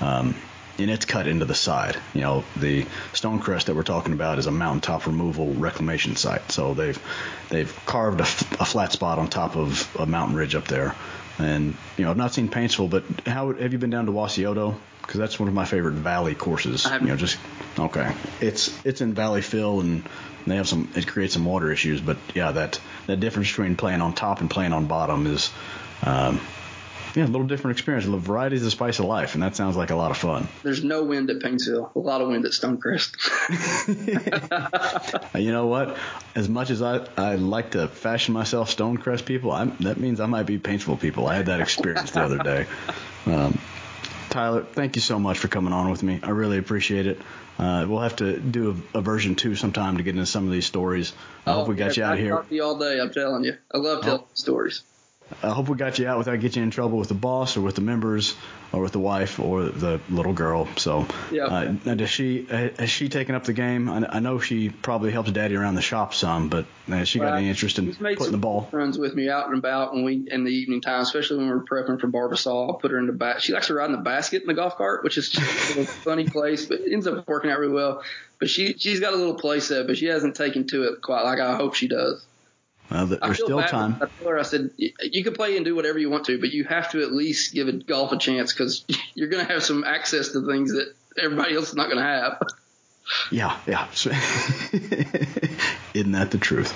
Um, 0.00 0.34
and 0.80 0.90
it's 0.90 1.06
cut 1.06 1.26
into 1.26 1.44
the 1.44 1.56
side. 1.56 1.96
You 2.14 2.20
know, 2.20 2.44
the 2.56 2.84
Stonecrest 3.12 3.64
that 3.64 3.74
we're 3.74 3.82
talking 3.82 4.12
about 4.12 4.38
is 4.38 4.46
a 4.46 4.52
mountaintop 4.52 5.06
removal 5.06 5.52
reclamation 5.54 6.14
site. 6.14 6.52
So 6.52 6.74
they've 6.74 7.02
they've 7.48 7.80
carved 7.84 8.20
a, 8.20 8.24
a 8.60 8.64
flat 8.64 8.92
spot 8.92 9.18
on 9.18 9.28
top 9.28 9.56
of 9.56 9.96
a 9.98 10.06
mountain 10.06 10.36
ridge 10.36 10.54
up 10.54 10.68
there. 10.68 10.94
And 11.38 11.76
you 11.96 12.04
know, 12.04 12.10
I've 12.10 12.16
not 12.16 12.32
seen 12.32 12.48
Paintsville, 12.48 12.90
but 12.90 13.04
how 13.26 13.52
have 13.52 13.72
you 13.72 13.78
been 13.78 13.90
down 13.90 14.06
to 14.06 14.12
Wasioto? 14.12 14.76
Because 15.08 15.20
that's 15.20 15.40
one 15.40 15.48
of 15.48 15.54
my 15.54 15.64
favorite 15.64 15.94
valley 15.94 16.34
courses. 16.34 16.86
You 17.00 17.06
know, 17.06 17.16
just 17.16 17.38
okay. 17.78 18.14
It's 18.42 18.84
it's 18.84 19.00
in 19.00 19.14
valley 19.14 19.40
fill 19.40 19.80
and 19.80 20.06
they 20.46 20.56
have 20.56 20.68
some. 20.68 20.86
It 20.94 21.06
creates 21.06 21.32
some 21.32 21.46
water 21.46 21.72
issues, 21.72 22.02
but 22.02 22.18
yeah, 22.34 22.52
that 22.52 22.78
that 23.06 23.18
difference 23.18 23.48
between 23.48 23.76
playing 23.76 24.02
on 24.02 24.12
top 24.12 24.42
and 24.42 24.50
playing 24.50 24.74
on 24.74 24.86
bottom 24.86 25.26
is. 25.26 25.50
Um, 26.02 26.40
yeah, 27.14 27.24
a 27.24 27.26
little 27.26 27.46
different 27.46 27.76
experience. 27.76 28.04
The 28.04 28.16
variety 28.18 28.56
is 28.56 28.62
the 28.62 28.70
spice 28.70 28.98
of 28.98 29.06
life, 29.06 29.34
and 29.34 29.42
that 29.42 29.56
sounds 29.56 29.76
like 29.76 29.90
a 29.90 29.96
lot 29.96 30.10
of 30.10 30.18
fun. 30.18 30.46
There's 30.62 30.84
no 30.84 31.04
wind 31.04 31.30
at 31.30 31.38
Paintsville. 31.38 31.94
A 31.94 31.98
lot 31.98 32.20
of 32.20 32.28
wind 32.28 32.44
at 32.44 32.52
Stonecrest. 32.52 33.16
you 35.40 35.50
know 35.50 35.66
what? 35.66 35.96
As 36.34 36.48
much 36.48 36.70
as 36.70 36.82
I, 36.82 37.06
I 37.16 37.36
like 37.36 37.70
to 37.72 37.88
fashion 37.88 38.34
myself 38.34 38.76
Stonecrest 38.76 39.24
people, 39.24 39.52
I'm, 39.52 39.74
that 39.80 39.96
means 39.96 40.20
I 40.20 40.26
might 40.26 40.44
be 40.44 40.58
Paintsville 40.58 41.00
people. 41.00 41.26
I 41.26 41.34
had 41.34 41.46
that 41.46 41.60
experience 41.60 42.10
the 42.10 42.20
other 42.20 42.38
day. 42.38 42.66
Um, 43.26 43.58
Tyler, 44.38 44.62
thank 44.62 44.94
you 44.94 45.02
so 45.02 45.18
much 45.18 45.40
for 45.40 45.48
coming 45.48 45.72
on 45.72 45.90
with 45.90 46.04
me. 46.04 46.20
I 46.22 46.30
really 46.30 46.58
appreciate 46.58 47.08
it. 47.08 47.20
Uh, 47.58 47.86
we'll 47.88 48.02
have 48.02 48.14
to 48.16 48.38
do 48.38 48.80
a, 48.94 48.98
a, 48.98 49.00
version 49.00 49.34
two 49.34 49.56
sometime 49.56 49.96
to 49.96 50.04
get 50.04 50.14
into 50.14 50.26
some 50.26 50.46
of 50.46 50.52
these 50.52 50.64
stories. 50.64 51.12
I 51.44 51.50
oh, 51.50 51.54
hope 51.54 51.68
we 51.68 51.74
got 51.74 51.96
yeah, 51.96 52.04
you 52.04 52.08
out 52.08 52.12
of 52.12 52.18
here. 52.20 52.30
Talk 52.30 52.48
to 52.48 52.54
you 52.54 52.62
all 52.62 52.78
day. 52.78 53.00
I'm 53.00 53.12
telling 53.12 53.42
you, 53.42 53.56
I 53.74 53.78
love 53.78 54.04
telling 54.04 54.20
oh. 54.20 54.28
stories. 54.34 54.84
I 55.42 55.50
hope 55.50 55.68
we 55.68 55.76
got 55.76 55.98
you 55.98 56.08
out 56.08 56.18
without 56.18 56.40
getting 56.40 56.60
you 56.60 56.64
in 56.64 56.70
trouble 56.70 56.98
with 56.98 57.08
the 57.08 57.14
boss 57.14 57.56
or 57.56 57.60
with 57.60 57.74
the 57.74 57.80
members 57.80 58.34
or 58.72 58.80
with 58.80 58.92
the 58.92 58.98
wife 58.98 59.38
or 59.38 59.64
the 59.64 60.00
little 60.08 60.32
girl. 60.32 60.68
So, 60.76 61.06
yeah. 61.30 61.44
Uh, 61.44 61.74
now 61.84 61.94
does 61.94 62.10
she 62.10 62.46
has 62.46 62.90
she 62.90 63.08
taken 63.08 63.34
up 63.34 63.44
the 63.44 63.52
game? 63.52 63.88
I, 63.88 64.16
I, 64.16 64.18
know 64.20 64.38
she 64.38 64.70
probably 64.70 65.12
helps 65.12 65.30
Daddy 65.30 65.54
around 65.54 65.74
the 65.74 65.82
shop 65.82 66.14
some, 66.14 66.48
but 66.48 66.66
has 66.88 67.08
she 67.08 67.18
got 67.18 67.36
any 67.36 67.48
interest 67.48 67.78
in 67.78 67.94
putting 67.94 68.32
the 68.32 68.38
ball? 68.38 68.68
Runs 68.72 68.98
with 68.98 69.14
me 69.14 69.28
out 69.28 69.48
and 69.48 69.58
about 69.58 69.92
when 69.92 70.04
we 70.04 70.26
in 70.30 70.44
the 70.44 70.50
evening 70.50 70.80
time, 70.80 71.00
especially 71.00 71.38
when 71.38 71.48
we're 71.48 71.64
prepping 71.64 72.00
for 72.00 72.08
Barbasol. 72.08 72.68
I'll 72.68 72.74
put 72.74 72.90
her 72.90 72.98
in 72.98 73.06
the 73.06 73.12
back. 73.12 73.40
She 73.40 73.52
likes 73.52 73.66
to 73.66 73.74
ride 73.74 73.86
in 73.86 73.92
the 73.92 73.98
basket 73.98 74.42
in 74.42 74.48
the 74.48 74.54
golf 74.54 74.76
cart, 74.76 75.04
which 75.04 75.18
is 75.18 75.34
a 75.36 75.40
funny 75.84 76.26
place, 76.26 76.66
but 76.66 76.80
it 76.80 76.92
ends 76.92 77.06
up 77.06 77.28
working 77.28 77.50
out 77.50 77.58
really 77.58 77.74
well. 77.74 78.02
But 78.38 78.48
she 78.48 78.74
she's 78.78 79.00
got 79.00 79.12
a 79.12 79.16
little 79.16 79.34
play 79.34 79.60
set, 79.60 79.86
but 79.86 79.98
she 79.98 80.06
hasn't 80.06 80.36
taken 80.36 80.66
to 80.68 80.84
it 80.84 81.02
quite 81.02 81.22
like 81.22 81.38
I 81.38 81.56
hope 81.56 81.74
she 81.74 81.88
does. 81.88 82.24
Well, 82.90 83.06
there's 83.06 83.36
still 83.36 83.62
time. 83.62 83.96
I 83.96 84.06
told 84.06 84.30
her, 84.30 84.38
I 84.38 84.42
said, 84.42 84.70
you 84.76 85.22
can 85.22 85.34
play 85.34 85.56
and 85.56 85.64
do 85.64 85.74
whatever 85.74 85.98
you 85.98 86.08
want 86.08 86.24
to, 86.26 86.40
but 86.40 86.50
you 86.50 86.64
have 86.64 86.90
to 86.92 87.02
at 87.02 87.12
least 87.12 87.52
give 87.52 87.68
it 87.68 87.86
golf 87.86 88.12
a 88.12 88.16
chance 88.16 88.52
because 88.52 88.84
you're 89.14 89.28
going 89.28 89.46
to 89.46 89.52
have 89.52 89.62
some 89.62 89.84
access 89.84 90.28
to 90.32 90.46
things 90.46 90.72
that 90.72 90.94
everybody 91.20 91.54
else 91.54 91.68
is 91.68 91.74
not 91.74 91.86
going 91.86 91.98
to 91.98 92.02
have. 92.02 92.42
Yeah, 93.30 93.58
yeah. 93.66 93.88
Isn't 95.94 96.12
that 96.12 96.30
the 96.30 96.38
truth? 96.38 96.74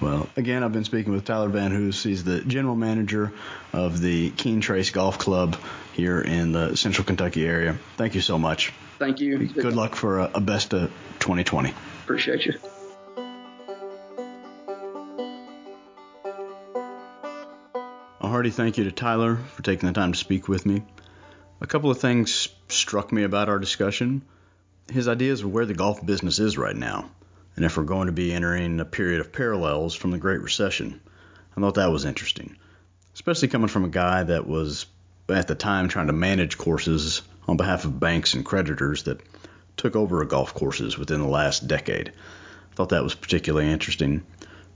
Well, 0.00 0.28
again, 0.36 0.62
I've 0.64 0.72
been 0.72 0.84
speaking 0.84 1.12
with 1.12 1.24
Tyler 1.24 1.48
Van 1.48 1.70
Hoose. 1.70 2.02
He's 2.02 2.24
the 2.24 2.40
general 2.40 2.74
manager 2.74 3.32
of 3.72 4.00
the 4.00 4.30
Keene 4.30 4.60
Trace 4.60 4.90
Golf 4.90 5.18
Club 5.18 5.56
here 5.92 6.20
in 6.20 6.52
the 6.52 6.76
Central 6.76 7.04
Kentucky 7.04 7.46
area. 7.46 7.78
Thank 7.96 8.14
you 8.14 8.20
so 8.20 8.38
much. 8.38 8.72
Thank 8.98 9.20
you. 9.20 9.46
Good 9.46 9.74
luck 9.74 9.94
for 9.94 10.18
a, 10.20 10.30
a 10.34 10.40
best 10.40 10.72
of 10.72 10.90
2020. 11.20 11.72
Appreciate 12.04 12.46
you. 12.46 12.54
Hearty 18.38 18.50
thank 18.50 18.78
you 18.78 18.84
to 18.84 18.92
Tyler 18.92 19.34
for 19.34 19.64
taking 19.64 19.88
the 19.88 19.92
time 19.92 20.12
to 20.12 20.18
speak 20.18 20.46
with 20.46 20.64
me. 20.64 20.80
A 21.60 21.66
couple 21.66 21.90
of 21.90 21.98
things 21.98 22.48
struck 22.68 23.10
me 23.10 23.24
about 23.24 23.48
our 23.48 23.58
discussion. 23.58 24.22
His 24.92 25.08
ideas 25.08 25.42
of 25.42 25.50
where 25.50 25.66
the 25.66 25.74
golf 25.74 26.06
business 26.06 26.38
is 26.38 26.56
right 26.56 26.76
now, 26.76 27.10
and 27.56 27.64
if 27.64 27.76
we're 27.76 27.82
going 27.82 28.06
to 28.06 28.12
be 28.12 28.32
entering 28.32 28.78
a 28.78 28.84
period 28.84 29.18
of 29.20 29.32
parallels 29.32 29.96
from 29.96 30.12
the 30.12 30.18
Great 30.18 30.40
Recession. 30.40 31.00
I 31.56 31.60
thought 31.60 31.74
that 31.74 31.90
was 31.90 32.04
interesting, 32.04 32.56
especially 33.12 33.48
coming 33.48 33.66
from 33.66 33.84
a 33.84 33.88
guy 33.88 34.22
that 34.22 34.46
was 34.46 34.86
at 35.28 35.48
the 35.48 35.56
time 35.56 35.88
trying 35.88 36.06
to 36.06 36.12
manage 36.12 36.56
courses 36.56 37.22
on 37.48 37.56
behalf 37.56 37.86
of 37.86 37.98
banks 37.98 38.34
and 38.34 38.44
creditors 38.44 39.02
that 39.02 39.20
took 39.76 39.96
over 39.96 40.24
golf 40.26 40.54
courses 40.54 40.96
within 40.96 41.22
the 41.22 41.26
last 41.26 41.66
decade. 41.66 42.12
I 42.70 42.74
thought 42.76 42.90
that 42.90 43.02
was 43.02 43.16
particularly 43.16 43.68
interesting. 43.68 44.24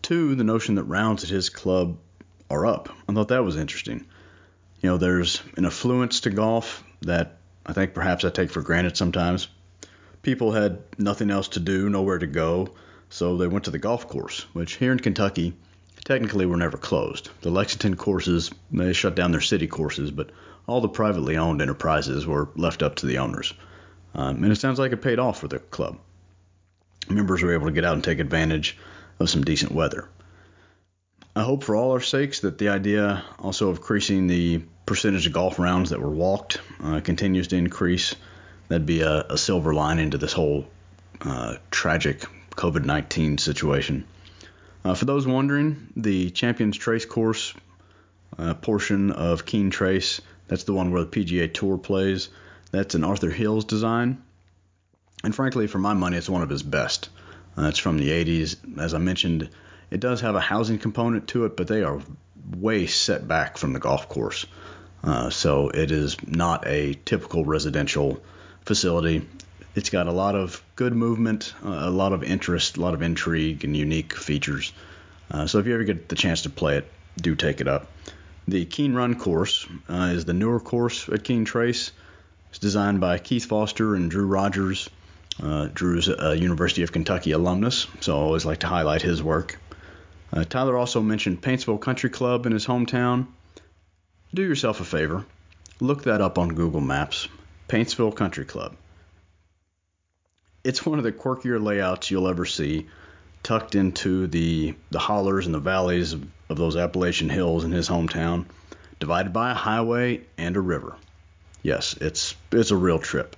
Two, 0.02 0.34
the 0.34 0.42
notion 0.42 0.74
that 0.74 0.82
rounds 0.82 1.22
at 1.22 1.30
his 1.30 1.48
club 1.48 1.96
are 2.52 2.66
up. 2.66 2.90
I 3.08 3.14
thought 3.14 3.28
that 3.28 3.44
was 3.44 3.56
interesting. 3.56 4.04
You 4.82 4.90
know, 4.90 4.98
there's 4.98 5.42
an 5.56 5.64
affluence 5.64 6.20
to 6.20 6.30
golf 6.30 6.84
that 7.02 7.38
I 7.64 7.72
think 7.72 7.94
perhaps 7.94 8.24
I 8.24 8.30
take 8.30 8.50
for 8.50 8.62
granted 8.62 8.96
sometimes. 8.96 9.48
People 10.22 10.52
had 10.52 10.82
nothing 10.98 11.30
else 11.30 11.48
to 11.48 11.60
do, 11.60 11.88
nowhere 11.88 12.18
to 12.18 12.26
go, 12.26 12.74
so 13.08 13.36
they 13.36 13.46
went 13.46 13.64
to 13.64 13.70
the 13.70 13.78
golf 13.78 14.08
course, 14.08 14.46
which 14.52 14.76
here 14.76 14.92
in 14.92 14.98
Kentucky 14.98 15.54
technically 16.04 16.46
were 16.46 16.56
never 16.56 16.76
closed. 16.76 17.30
The 17.40 17.50
Lexington 17.50 17.96
courses, 17.96 18.50
they 18.70 18.92
shut 18.92 19.14
down 19.14 19.32
their 19.32 19.40
city 19.40 19.66
courses, 19.66 20.10
but 20.10 20.30
all 20.66 20.80
the 20.80 20.88
privately 20.88 21.36
owned 21.36 21.62
enterprises 21.62 22.26
were 22.26 22.50
left 22.54 22.82
up 22.82 22.96
to 22.96 23.06
the 23.06 23.18
owners. 23.18 23.52
Um, 24.14 24.42
and 24.42 24.52
it 24.52 24.56
sounds 24.56 24.78
like 24.78 24.92
it 24.92 25.02
paid 25.02 25.18
off 25.18 25.40
for 25.40 25.48
the 25.48 25.58
club. 25.58 25.98
Members 27.08 27.42
were 27.42 27.54
able 27.54 27.66
to 27.66 27.72
get 27.72 27.84
out 27.84 27.94
and 27.94 28.04
take 28.04 28.18
advantage 28.18 28.76
of 29.18 29.30
some 29.30 29.42
decent 29.42 29.72
weather. 29.72 30.08
I 31.34 31.42
hope 31.42 31.64
for 31.64 31.74
all 31.74 31.92
our 31.92 32.00
sakes 32.00 32.40
that 32.40 32.58
the 32.58 32.68
idea 32.68 33.24
also 33.38 33.70
of 33.70 33.78
increasing 33.78 34.26
the 34.26 34.62
percentage 34.84 35.26
of 35.26 35.32
golf 35.32 35.58
rounds 35.58 35.90
that 35.90 36.00
were 36.00 36.10
walked 36.10 36.60
uh, 36.82 37.00
continues 37.00 37.48
to 37.48 37.56
increase. 37.56 38.14
That'd 38.68 38.86
be 38.86 39.00
a, 39.00 39.24
a 39.30 39.38
silver 39.38 39.72
lining 39.72 40.10
to 40.10 40.18
this 40.18 40.34
whole 40.34 40.66
uh, 41.22 41.56
tragic 41.70 42.26
COVID 42.50 42.84
19 42.84 43.38
situation. 43.38 44.04
Uh, 44.84 44.94
for 44.94 45.06
those 45.06 45.26
wondering, 45.26 45.88
the 45.96 46.28
Champions 46.30 46.76
Trace 46.76 47.06
course 47.06 47.54
uh, 48.38 48.52
portion 48.54 49.10
of 49.10 49.46
Keene 49.46 49.70
Trace, 49.70 50.20
that's 50.48 50.64
the 50.64 50.74
one 50.74 50.90
where 50.90 51.04
the 51.04 51.10
PGA 51.10 51.52
Tour 51.52 51.78
plays, 51.78 52.28
that's 52.72 52.94
an 52.94 53.04
Arthur 53.04 53.30
Hills 53.30 53.64
design. 53.64 54.22
And 55.24 55.34
frankly, 55.34 55.66
for 55.66 55.78
my 55.78 55.94
money, 55.94 56.18
it's 56.18 56.28
one 56.28 56.42
of 56.42 56.50
his 56.50 56.62
best. 56.62 57.08
Uh, 57.56 57.68
it's 57.68 57.78
from 57.78 57.96
the 57.96 58.10
80s. 58.10 58.78
As 58.78 58.92
I 58.92 58.98
mentioned, 58.98 59.48
it 59.92 60.00
does 60.00 60.22
have 60.22 60.34
a 60.34 60.40
housing 60.40 60.78
component 60.78 61.28
to 61.28 61.44
it, 61.44 61.54
but 61.54 61.68
they 61.68 61.82
are 61.82 62.00
way 62.56 62.86
set 62.86 63.28
back 63.28 63.58
from 63.58 63.74
the 63.74 63.78
golf 63.78 64.08
course. 64.08 64.46
Uh, 65.04 65.28
so 65.28 65.68
it 65.68 65.90
is 65.90 66.16
not 66.26 66.66
a 66.66 66.94
typical 67.04 67.44
residential 67.44 68.22
facility. 68.64 69.28
It's 69.74 69.90
got 69.90 70.06
a 70.06 70.12
lot 70.12 70.34
of 70.34 70.62
good 70.76 70.94
movement, 70.94 71.52
uh, 71.62 71.80
a 71.82 71.90
lot 71.90 72.14
of 72.14 72.22
interest, 72.22 72.78
a 72.78 72.80
lot 72.80 72.94
of 72.94 73.02
intrigue, 73.02 73.64
and 73.64 73.76
unique 73.76 74.14
features. 74.14 74.72
Uh, 75.30 75.46
so 75.46 75.58
if 75.58 75.66
you 75.66 75.74
ever 75.74 75.84
get 75.84 76.08
the 76.08 76.16
chance 76.16 76.42
to 76.42 76.50
play 76.50 76.78
it, 76.78 76.90
do 77.18 77.34
take 77.34 77.60
it 77.60 77.68
up. 77.68 77.88
The 78.48 78.64
Keene 78.64 78.94
Run 78.94 79.14
course 79.14 79.66
uh, 79.90 80.12
is 80.14 80.24
the 80.24 80.32
newer 80.32 80.60
course 80.60 81.06
at 81.10 81.22
Keene 81.22 81.44
Trace. 81.44 81.92
It's 82.48 82.58
designed 82.58 83.00
by 83.00 83.18
Keith 83.18 83.44
Foster 83.44 83.94
and 83.94 84.10
Drew 84.10 84.26
Rogers. 84.26 84.88
Uh, 85.42 85.68
Drew's 85.72 86.08
a 86.08 86.36
University 86.36 86.82
of 86.82 86.92
Kentucky 86.92 87.32
alumnus, 87.32 87.86
so 88.00 88.16
I 88.16 88.20
always 88.20 88.44
like 88.44 88.60
to 88.60 88.66
highlight 88.66 89.02
his 89.02 89.22
work. 89.22 89.58
Uh, 90.32 90.44
Tyler 90.44 90.76
also 90.76 91.02
mentioned 91.02 91.42
Paintsville 91.42 91.80
Country 91.80 92.08
Club 92.08 92.46
in 92.46 92.52
his 92.52 92.66
hometown. 92.66 93.26
Do 94.32 94.42
yourself 94.42 94.80
a 94.80 94.84
favor, 94.84 95.26
look 95.78 96.04
that 96.04 96.22
up 96.22 96.38
on 96.38 96.54
Google 96.54 96.80
Maps. 96.80 97.28
Paintsville 97.68 98.16
Country 98.16 98.44
Club. 98.44 98.76
It's 100.64 100.86
one 100.86 100.98
of 100.98 101.04
the 101.04 101.12
quirkier 101.12 101.62
layouts 101.62 102.10
you'll 102.10 102.28
ever 102.28 102.46
see, 102.46 102.86
tucked 103.42 103.74
into 103.74 104.26
the 104.26 104.74
the 104.90 104.98
hollers 104.98 105.46
and 105.46 105.54
the 105.54 105.58
valleys 105.58 106.12
of, 106.12 106.26
of 106.48 106.56
those 106.56 106.76
Appalachian 106.76 107.28
hills 107.28 107.64
in 107.64 107.72
his 107.72 107.88
hometown, 107.88 108.46
divided 109.00 109.32
by 109.32 109.50
a 109.50 109.54
highway 109.54 110.22
and 110.38 110.56
a 110.56 110.60
river. 110.60 110.96
Yes, 111.62 111.96
it's 112.00 112.34
it's 112.52 112.70
a 112.70 112.76
real 112.76 112.98
trip. 112.98 113.36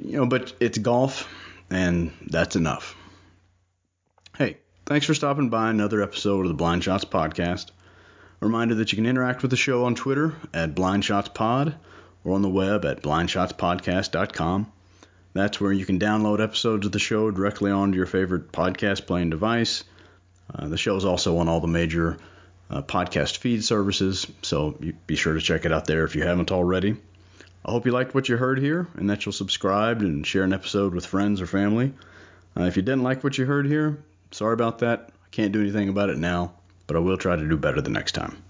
You 0.00 0.18
know, 0.18 0.26
but 0.26 0.52
it's 0.60 0.78
golf, 0.78 1.28
and 1.70 2.12
that's 2.26 2.56
enough. 2.56 2.94
Hey, 4.36 4.58
Thanks 4.84 5.06
for 5.06 5.14
stopping 5.14 5.48
by 5.48 5.70
another 5.70 6.02
episode 6.02 6.40
of 6.44 6.48
the 6.48 6.54
Blind 6.54 6.82
Shots 6.82 7.04
Podcast. 7.04 7.70
A 8.40 8.46
reminder 8.46 8.74
that 8.74 8.90
you 8.90 8.96
can 8.96 9.06
interact 9.06 9.40
with 9.40 9.52
the 9.52 9.56
show 9.56 9.84
on 9.84 9.94
Twitter 9.94 10.34
at 10.52 10.74
BlindShotsPod 10.74 11.74
or 12.24 12.34
on 12.34 12.42
the 12.42 12.48
web 12.48 12.84
at 12.84 13.00
blindshotspodcast.com. 13.00 14.72
That's 15.34 15.60
where 15.60 15.72
you 15.72 15.86
can 15.86 16.00
download 16.00 16.42
episodes 16.42 16.84
of 16.84 16.90
the 16.90 16.98
show 16.98 17.30
directly 17.30 17.70
onto 17.70 17.96
your 17.96 18.06
favorite 18.06 18.50
podcast 18.50 19.06
playing 19.06 19.30
device. 19.30 19.84
Uh, 20.52 20.66
the 20.66 20.76
show 20.76 20.96
is 20.96 21.04
also 21.04 21.38
on 21.38 21.48
all 21.48 21.60
the 21.60 21.68
major 21.68 22.18
uh, 22.68 22.82
podcast 22.82 23.36
feed 23.36 23.62
services, 23.62 24.26
so 24.42 24.76
be 25.06 25.14
sure 25.14 25.34
to 25.34 25.40
check 25.40 25.64
it 25.64 25.72
out 25.72 25.86
there 25.86 26.02
if 26.02 26.16
you 26.16 26.24
haven't 26.24 26.50
already. 26.50 26.96
I 27.64 27.70
hope 27.70 27.86
you 27.86 27.92
liked 27.92 28.16
what 28.16 28.28
you 28.28 28.36
heard 28.36 28.58
here 28.58 28.88
and 28.96 29.08
that 29.10 29.24
you'll 29.24 29.32
subscribe 29.32 30.02
and 30.02 30.26
share 30.26 30.42
an 30.42 30.52
episode 30.52 30.92
with 30.92 31.06
friends 31.06 31.40
or 31.40 31.46
family. 31.46 31.94
Uh, 32.56 32.64
if 32.64 32.76
you 32.76 32.82
didn't 32.82 33.04
like 33.04 33.22
what 33.22 33.38
you 33.38 33.46
heard 33.46 33.66
here, 33.66 34.02
Sorry 34.32 34.54
about 34.54 34.78
that. 34.78 35.10
I 35.24 35.28
can't 35.30 35.52
do 35.52 35.60
anything 35.60 35.88
about 35.88 36.10
it 36.10 36.18
now, 36.18 36.54
but 36.86 36.96
I 36.96 37.00
will 37.00 37.18
try 37.18 37.36
to 37.36 37.48
do 37.48 37.56
better 37.56 37.80
the 37.80 37.90
next 37.90 38.12
time. 38.12 38.42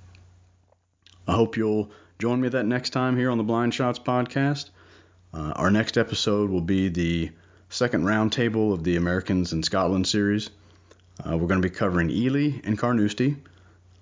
I 1.27 1.33
hope 1.33 1.57
you'll 1.57 1.91
join 2.19 2.41
me 2.41 2.49
that 2.51 2.67
next 2.67 2.91
time 2.91 3.17
here 3.17 3.31
on 3.31 3.39
the 3.39 3.45
Blind 3.45 3.75
Shots 3.75 3.99
podcast. 3.99 4.71
Uh, 5.35 5.53
our 5.57 5.71
next 5.71 5.99
episode 5.99 6.51
will 6.51 6.61
be 6.61 6.89
the 6.89 7.31
second 7.69 8.05
roundtable 8.05 8.73
of 8.73 8.85
the 8.85 8.97
Americans 8.97 9.53
in 9.53 9.63
Scotland 9.63 10.07
series. 10.07 10.51
Uh, 11.25 11.37
we're 11.37 11.49
going 11.49 11.61
to 11.61 11.69
be 11.69 11.75
covering 11.75 12.11
Elie 12.11 12.61
and 12.65 12.79
Carnoustie. 12.79 13.37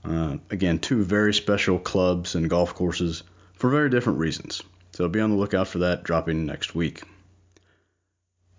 Uh, 0.04 0.36
again, 0.50 0.78
two 0.78 1.02
very 1.02 1.32
special 1.32 1.78
clubs 1.78 2.34
and 2.34 2.50
golf 2.50 2.74
courses 2.74 3.22
for 3.54 3.70
very 3.70 3.88
different 3.88 4.18
reasons. 4.18 4.62
So 4.92 5.08
be 5.08 5.20
on 5.20 5.30
the 5.30 5.36
lookout 5.36 5.68
for 5.68 5.78
that 5.78 6.02
dropping 6.02 6.44
next 6.44 6.74
week. 6.74 7.02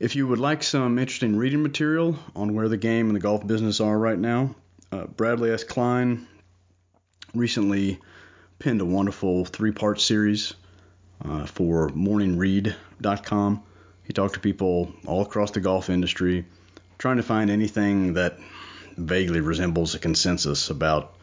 If 0.01 0.15
you 0.15 0.25
would 0.25 0.39
like 0.39 0.63
some 0.63 0.97
interesting 0.97 1.35
reading 1.35 1.61
material 1.61 2.17
on 2.35 2.55
where 2.55 2.67
the 2.67 2.75
game 2.75 3.05
and 3.05 3.15
the 3.15 3.19
golf 3.19 3.45
business 3.45 3.79
are 3.79 3.95
right 3.95 4.17
now, 4.17 4.55
uh, 4.91 5.05
Bradley 5.05 5.51
S. 5.51 5.63
Klein 5.63 6.25
recently 7.35 7.99
penned 8.57 8.81
a 8.81 8.85
wonderful 8.85 9.45
three 9.45 9.71
part 9.71 10.01
series 10.01 10.55
uh, 11.23 11.45
for 11.45 11.89
morningread.com. 11.89 13.61
He 14.01 14.13
talked 14.13 14.33
to 14.33 14.39
people 14.39 14.91
all 15.05 15.21
across 15.21 15.51
the 15.51 15.59
golf 15.59 15.87
industry, 15.91 16.45
trying 16.97 17.17
to 17.17 17.23
find 17.23 17.51
anything 17.51 18.15
that 18.15 18.39
vaguely 18.97 19.41
resembles 19.41 19.93
a 19.93 19.99
consensus 19.99 20.71
about, 20.71 21.13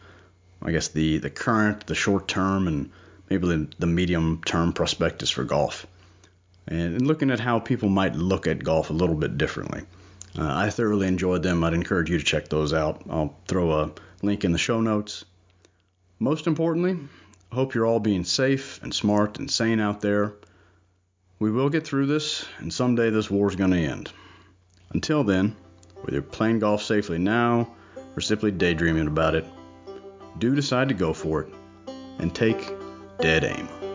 I 0.61 0.71
guess, 0.71 0.87
the, 0.87 1.17
the 1.17 1.29
current, 1.29 1.85
the 1.85 1.95
short 1.95 2.29
term, 2.29 2.69
and 2.69 2.91
maybe 3.29 3.45
the, 3.45 3.67
the 3.77 3.87
medium 3.87 4.41
term 4.45 4.71
prospectus 4.71 5.31
for 5.31 5.43
golf 5.43 5.85
and 6.69 7.05
looking 7.05 7.31
at 7.31 7.39
how 7.39 7.59
people 7.59 7.89
might 7.89 8.15
look 8.15 8.47
at 8.47 8.63
golf 8.63 8.91
a 8.91 8.93
little 8.93 9.15
bit 9.15 9.37
differently. 9.37 9.81
Uh, 10.37 10.47
I 10.47 10.69
thoroughly 10.69 11.07
enjoyed 11.07 11.41
them. 11.41 11.63
I'd 11.63 11.73
encourage 11.73 12.09
you 12.09 12.19
to 12.19 12.23
check 12.23 12.47
those 12.47 12.73
out. 12.73 13.01
I'll 13.09 13.35
throw 13.47 13.71
a 13.71 13.91
link 14.21 14.45
in 14.45 14.51
the 14.51 14.59
show 14.59 14.79
notes. 14.79 15.25
Most 16.19 16.45
importantly, 16.45 16.97
hope 17.51 17.73
you're 17.73 17.87
all 17.87 17.99
being 17.99 18.23
safe 18.23 18.81
and 18.83 18.93
smart 18.93 19.39
and 19.39 19.49
sane 19.49 19.79
out 19.79 20.01
there. 20.01 20.35
We 21.39 21.51
will 21.51 21.69
get 21.69 21.87
through 21.87 22.05
this, 22.05 22.45
and 22.59 22.71
someday 22.71 23.09
this 23.09 23.31
war 23.31 23.49
is 23.49 23.55
going 23.55 23.71
to 23.71 23.77
end. 23.77 24.11
Until 24.91 25.23
then, 25.23 25.55
whether 25.95 26.13
you're 26.13 26.21
playing 26.21 26.59
golf 26.59 26.83
safely 26.83 27.17
now 27.17 27.73
or 28.15 28.21
simply 28.21 28.51
daydreaming 28.51 29.07
about 29.07 29.35
it, 29.35 29.45
do 30.37 30.53
decide 30.53 30.89
to 30.89 30.93
go 30.93 31.13
for 31.13 31.41
it 31.41 31.53
and 32.19 32.35
take 32.35 32.71
dead 33.19 33.43
aim. 33.43 33.88